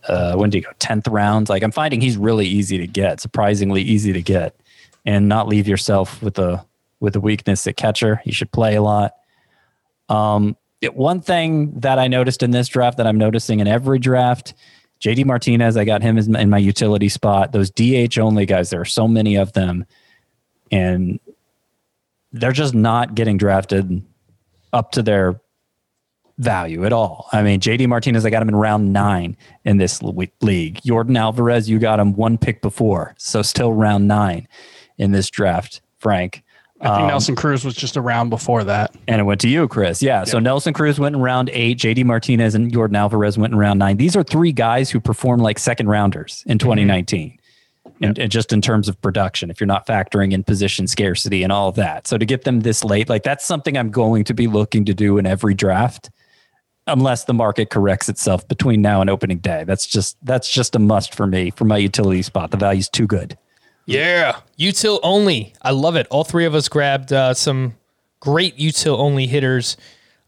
uh, 0.09 0.35
when 0.37 0.51
did 0.51 0.59
he 0.59 0.62
go? 0.62 0.71
10th 0.79 1.11
round. 1.11 1.49
Like 1.49 1.62
I'm 1.62 1.73
finding 1.73 2.01
he's 2.01 2.17
really 2.17 2.47
easy 2.47 2.79
to 2.79 2.87
get, 2.87 3.21
surprisingly 3.21 3.83
easy 3.83 4.12
to 4.12 4.23
get, 4.23 4.57
and 5.05 5.29
not 5.29 5.47
leave 5.47 5.69
yourself 5.69 6.23
with 6.23 6.39
a, 6.39 6.64
with 7.01 7.17
a 7.17 7.21
weakness 7.21 7.67
at 7.67 7.77
catcher. 7.77 8.21
He 8.25 8.33
should 8.33 8.51
play 8.51 8.77
a 8.77 8.83
lot. 8.83 9.14
Um, 10.09 10.57
one 10.93 11.20
thing 11.20 11.79
that 11.81 11.99
I 11.99 12.09
noticed 12.09 12.43
in 12.43 12.51
this 12.51 12.68
draft 12.68 12.99
that 12.99 13.07
I'm 13.07 13.18
noticing 13.18 13.61
in 13.61 13.66
every 13.66 13.99
draft, 13.99 14.55
JD 15.01 15.24
Martinez, 15.24 15.77
I 15.77 15.85
got 15.85 16.03
him 16.03 16.18
in 16.18 16.51
my 16.51 16.59
utility 16.59 17.09
spot. 17.09 17.53
Those 17.53 17.70
DH 17.70 18.18
only 18.18 18.47
guys, 18.47 18.70
there 18.70 18.81
are 18.81 18.87
so 18.87 19.07
many 19.07 19.37
of 19.37 19.53
them. 19.53 19.85
And 20.70 21.20
they're 22.33 22.53
just 22.53 22.74
not 22.74 23.14
getting 23.14 23.37
drafted 23.37 24.03
up 24.72 24.93
to 24.93 25.03
their 25.03 25.41
value 26.39 26.85
at 26.85 26.93
all. 26.93 27.29
I 27.33 27.43
mean, 27.43 27.61
JD 27.61 27.89
Martinez, 27.89 28.27
I 28.27 28.31
got 28.31 28.43
him 28.43 28.49
in 28.49 28.57
round 28.57 28.93
nine 28.93 29.37
in 29.64 29.79
this 29.79 30.03
league. 30.03 30.81
Yordan 30.83 31.18
Alvarez, 31.18 31.68
you 31.68 31.79
got 31.79 31.99
him 32.01 32.14
one 32.14 32.37
pick 32.37 32.61
before, 32.61 33.14
so 33.16 33.43
still 33.43 33.72
round 33.72 34.07
nine 34.07 34.47
in 34.99 35.12
this 35.12 35.31
draft. 35.31 35.81
Frank, 35.99 36.43
I 36.81 36.89
think 36.89 37.01
um, 37.01 37.07
Nelson 37.09 37.37
Cruz 37.37 37.64
was 37.64 37.74
just 37.74 37.97
around 37.97 38.29
before 38.29 38.64
that, 38.64 38.95
and 39.09 39.18
it 39.18 39.24
went 39.24 39.41
to 39.41 39.49
you, 39.49 39.66
Chris. 39.66 40.03
Yeah, 40.03 40.18
yeah. 40.18 40.24
so 40.24 40.39
Nelson 40.39 40.74
Cruz 40.74 41.01
went 41.01 41.16
in 41.16 41.22
round 41.22 41.49
eight. 41.51 41.79
JD 41.79 42.05
Martinez 42.05 42.55
and 42.55 42.70
Yordan 42.70 42.97
Alvarez 42.97 43.39
went 43.39 43.55
in 43.55 43.59
round 43.59 43.79
nine. 43.79 43.97
These 43.97 44.14
are 44.14 44.22
three 44.22 44.53
guys 44.53 44.91
who 44.91 45.01
performed 45.01 45.43
like 45.43 45.59
second 45.59 45.89
rounders 45.89 46.45
in 46.47 46.59
2019. 46.59 47.29
Mm-hmm 47.29 47.37
and, 48.01 48.18
and, 48.18 48.31
just 48.31 48.53
in 48.53 48.61
terms 48.61 48.89
of 48.89 49.01
production, 49.01 49.51
if 49.51 49.61
you're 49.61 49.66
not 49.66 49.87
factoring 49.87 50.33
in 50.33 50.45
position 50.45 50.87
scarcity 50.87 51.43
and 51.43 51.53
all 51.53 51.68
of 51.68 51.77
that. 51.77 52.07
So 52.07 52.18
to 52.18 52.27
get 52.27 52.45
them 52.45 52.61
this 52.61 52.85
late, 52.85 53.09
like 53.09 53.22
that's 53.22 53.45
something 53.45 53.77
I'm 53.77 53.91
going 53.91 54.24
to 54.24 54.35
be 54.35 54.47
looking 54.47 54.85
to 54.87 54.95
do 54.95 55.18
in 55.18 55.27
every 55.27 55.55
draft, 55.55 56.11
unless 56.87 57.24
the 57.24 57.35
market 57.35 57.70
corrects 57.70 58.09
itself 58.09 58.47
between 58.49 58.83
now 58.83 59.01
and 59.01 59.11
opening 59.11 59.39
day. 59.39 59.64
That's 59.64 59.87
just 59.87 60.16
that's 60.24 60.51
just 60.51 60.74
a 60.74 60.79
must 60.79 61.14
for 61.14 61.27
me 61.27 61.51
for 61.51 61.64
my 61.64 61.79
utility 61.79 62.22
spot. 62.22 62.51
The 62.51 62.57
value's 62.57 62.89
too 62.89 63.07
good. 63.07 63.37
Yeah, 63.87 64.41
util 64.59 65.01
only. 65.03 65.55
I 65.62 65.70
love 65.70 65.97
it. 65.97 66.07
All 66.11 66.24
three 66.24 66.45
of 66.45 66.55
us 66.55 66.68
grabbed 66.68 67.12
uh, 67.12 67.34
some 67.34 67.74
great 68.20 68.59
util 68.59 68.99
only 68.99 69.26
hitters 69.26 69.76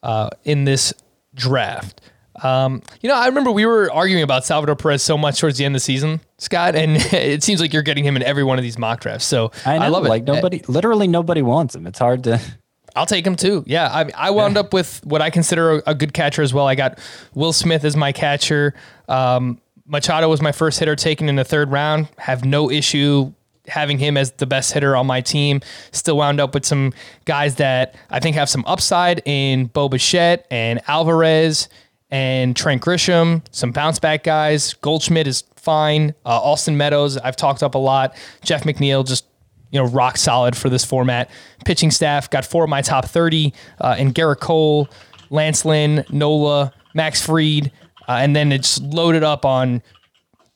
uh, 0.02 0.30
in 0.44 0.64
this 0.64 0.94
draft. 1.34 2.00
Um, 2.42 2.82
you 3.00 3.08
know, 3.08 3.16
I 3.16 3.26
remember 3.26 3.50
we 3.50 3.66
were 3.66 3.92
arguing 3.92 4.22
about 4.22 4.44
Salvador 4.44 4.76
Perez 4.76 5.02
so 5.02 5.18
much 5.18 5.40
towards 5.40 5.58
the 5.58 5.64
end 5.64 5.74
of 5.74 5.80
the 5.80 5.84
season, 5.84 6.20
Scott, 6.38 6.76
and 6.76 6.96
it 7.12 7.42
seems 7.42 7.60
like 7.60 7.72
you're 7.72 7.82
getting 7.82 8.04
him 8.04 8.16
in 8.16 8.22
every 8.22 8.44
one 8.44 8.58
of 8.58 8.62
these 8.62 8.78
mock 8.78 9.00
drafts. 9.00 9.26
So 9.26 9.50
I, 9.66 9.78
know, 9.78 9.84
I 9.84 9.88
love 9.88 10.06
it. 10.06 10.08
Like 10.08 10.24
nobody, 10.24 10.62
literally 10.68 11.08
nobody 11.08 11.42
wants 11.42 11.74
him. 11.74 11.86
It's 11.86 11.98
hard 11.98 12.24
to. 12.24 12.40
I'll 12.96 13.06
take 13.06 13.26
him 13.26 13.36
too. 13.36 13.64
Yeah, 13.66 13.88
I, 13.88 14.10
I 14.16 14.30
wound 14.30 14.56
up 14.56 14.72
with 14.72 15.04
what 15.04 15.22
I 15.22 15.30
consider 15.30 15.76
a, 15.76 15.82
a, 15.88 15.94
good 15.94 16.12
catcher 16.12 16.42
as 16.42 16.52
well. 16.52 16.66
I 16.66 16.74
got 16.74 16.98
Will 17.34 17.52
Smith 17.52 17.84
as 17.84 17.96
my 17.96 18.10
catcher. 18.12 18.74
Um, 19.08 19.60
Machado 19.86 20.28
was 20.28 20.42
my 20.42 20.50
first 20.50 20.80
hitter 20.80 20.96
taken 20.96 21.28
in 21.28 21.36
the 21.36 21.44
third 21.44 21.70
round. 21.70 22.08
Have 22.18 22.44
no 22.44 22.70
issue 22.70 23.32
having 23.68 23.98
him 23.98 24.16
as 24.16 24.32
the 24.32 24.46
best 24.46 24.72
hitter 24.72 24.96
on 24.96 25.06
my 25.06 25.20
team. 25.20 25.60
Still 25.92 26.16
wound 26.16 26.40
up 26.40 26.54
with 26.54 26.64
some 26.64 26.92
guys 27.24 27.56
that 27.56 27.94
I 28.10 28.20
think 28.20 28.36
have 28.36 28.48
some 28.48 28.64
upside 28.66 29.22
in 29.24 29.66
Bo 29.66 29.88
Bichette 29.88 30.46
and 30.50 30.80
Alvarez 30.88 31.68
and 32.10 32.56
Trent 32.56 32.82
Grisham, 32.82 33.42
some 33.50 33.70
bounce 33.70 33.98
back 33.98 34.24
guys. 34.24 34.74
Goldschmidt 34.74 35.26
is 35.26 35.44
fine. 35.56 36.14
Uh, 36.24 36.40
Austin 36.40 36.76
Meadows, 36.76 37.18
I've 37.18 37.36
talked 37.36 37.62
up 37.62 37.74
a 37.74 37.78
lot. 37.78 38.16
Jeff 38.42 38.64
McNeil, 38.64 39.06
just 39.06 39.26
you 39.70 39.78
know, 39.78 39.86
rock 39.86 40.16
solid 40.16 40.56
for 40.56 40.70
this 40.70 40.84
format. 40.84 41.30
Pitching 41.64 41.90
staff 41.90 42.30
got 42.30 42.44
four 42.44 42.64
of 42.64 42.70
my 42.70 42.80
top 42.80 43.04
30, 43.04 43.52
uh, 43.80 43.96
and 43.98 44.14
Gerrit 44.14 44.40
Cole, 44.40 44.88
Lance 45.30 45.64
Lynn, 45.64 46.04
Nola, 46.10 46.72
Max 46.94 47.24
Fried, 47.24 47.70
uh, 48.08 48.12
and 48.12 48.34
then 48.34 48.50
it's 48.50 48.80
loaded 48.80 49.22
up 49.22 49.44
on 49.44 49.82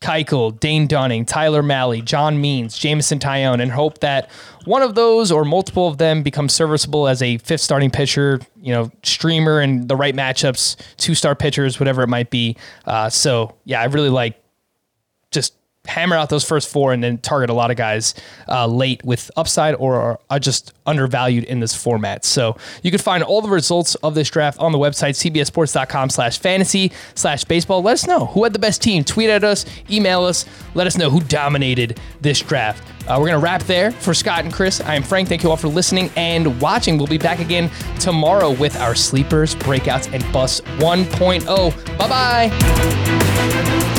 Keuchel, 0.03 0.59
Dane 0.61 0.86
Dunning, 0.86 1.24
Tyler 1.24 1.62
Mahle, 1.62 2.05
John 2.05 2.40
Means, 2.40 2.76
Jameson 2.76 3.18
Taillon, 3.18 3.62
and 3.62 3.70
hope 3.72 4.00
that 4.00 4.30
one 4.64 4.82
of 4.82 4.94
those 4.94 5.32
or 5.32 5.44
multiple 5.44 5.88
of 5.88 5.98
them 5.98 6.22
become 6.22 6.48
serviceable 6.48 7.09
as 7.09 7.22
a 7.22 7.38
fifth 7.38 7.61
starting 7.61 7.90
pitcher, 7.90 8.40
you 8.61 8.72
know, 8.72 8.90
streamer 9.03 9.61
and 9.61 9.88
the 9.88 9.96
right 9.96 10.14
matchups, 10.14 10.76
two 10.96 11.14
star 11.14 11.34
pitchers, 11.34 11.80
whatever 11.80 12.03
it 12.03 12.09
might 12.09 12.30
be. 12.30 12.57
Uh, 12.84 13.09
so, 13.09 13.55
yeah, 13.64 13.80
I 13.80 13.84
really 13.84 14.11
like 14.11 14.42
just 15.30 15.55
hammer 15.87 16.16
out 16.16 16.30
those 16.30 16.45
first 16.45 16.68
four 16.68 16.93
and 16.93 17.03
then 17.03 17.18
target 17.18 17.51
a 17.51 17.53
lot 17.53 17.70
of 17.70 17.76
guys 17.76 18.14
uh, 18.49 18.66
late 18.66 19.05
with 19.05 19.30
upside 19.37 19.74
or 19.74 20.18
are 20.30 20.39
just 20.39 20.72
undervalued 20.87 21.45
in 21.45 21.61
this 21.61 21.74
format. 21.74 22.24
So 22.24 22.57
you 22.83 22.91
can 22.91 23.01
find 23.01 23.22
all 23.22 23.43
the 23.43 23.49
results 23.49 23.95
of 23.97 24.14
this 24.14 24.30
draft 24.30 24.59
on 24.59 24.72
the 24.72 24.78
website, 24.78 25.14
cbssports.com 25.30 26.11
slash 26.11 26.39
fantasy 26.39 26.93
slash 27.14 27.45
baseball. 27.45 27.83
Let 27.83 27.95
us 27.95 28.07
know 28.07 28.26
who 28.26 28.45
had 28.45 28.53
the 28.53 28.59
best 28.59 28.83
team. 28.83 29.05
Tweet 29.05 29.30
at 29.30 29.45
us, 29.45 29.64
email 29.91 30.24
us, 30.24 30.45
let 30.74 30.87
us 30.87 30.97
know 30.97 31.11
who 31.11 31.20
dominated 31.20 31.99
this 32.20 32.41
draft. 32.41 32.83
Uh, 33.09 33.16
we're 33.18 33.26
going 33.26 33.39
to 33.41 33.45
wrap 33.45 33.62
there 33.64 33.91
for 33.91 34.14
Scott 34.14 34.45
and 34.45 34.53
Chris. 34.53 34.80
I 34.80 34.95
am 34.95 35.03
Frank. 35.03 35.28
Thank 35.28 35.43
you 35.43 35.51
all 35.51 35.57
for 35.57 35.66
listening 35.68 36.11
and 36.16 36.61
watching. 36.61 36.97
We'll 36.99 37.09
be 37.09 37.18
back 37.18 37.41
again 37.41 37.68
tomorrow 37.99 38.53
with 38.53 38.76
our 38.80 38.95
sleepers, 38.95 39.57
breakouts, 39.57 40.12
and 40.12 40.22
bus 40.33 40.61
1.0. 40.61 41.99
Bye 41.99 42.09
bye. 42.09 43.99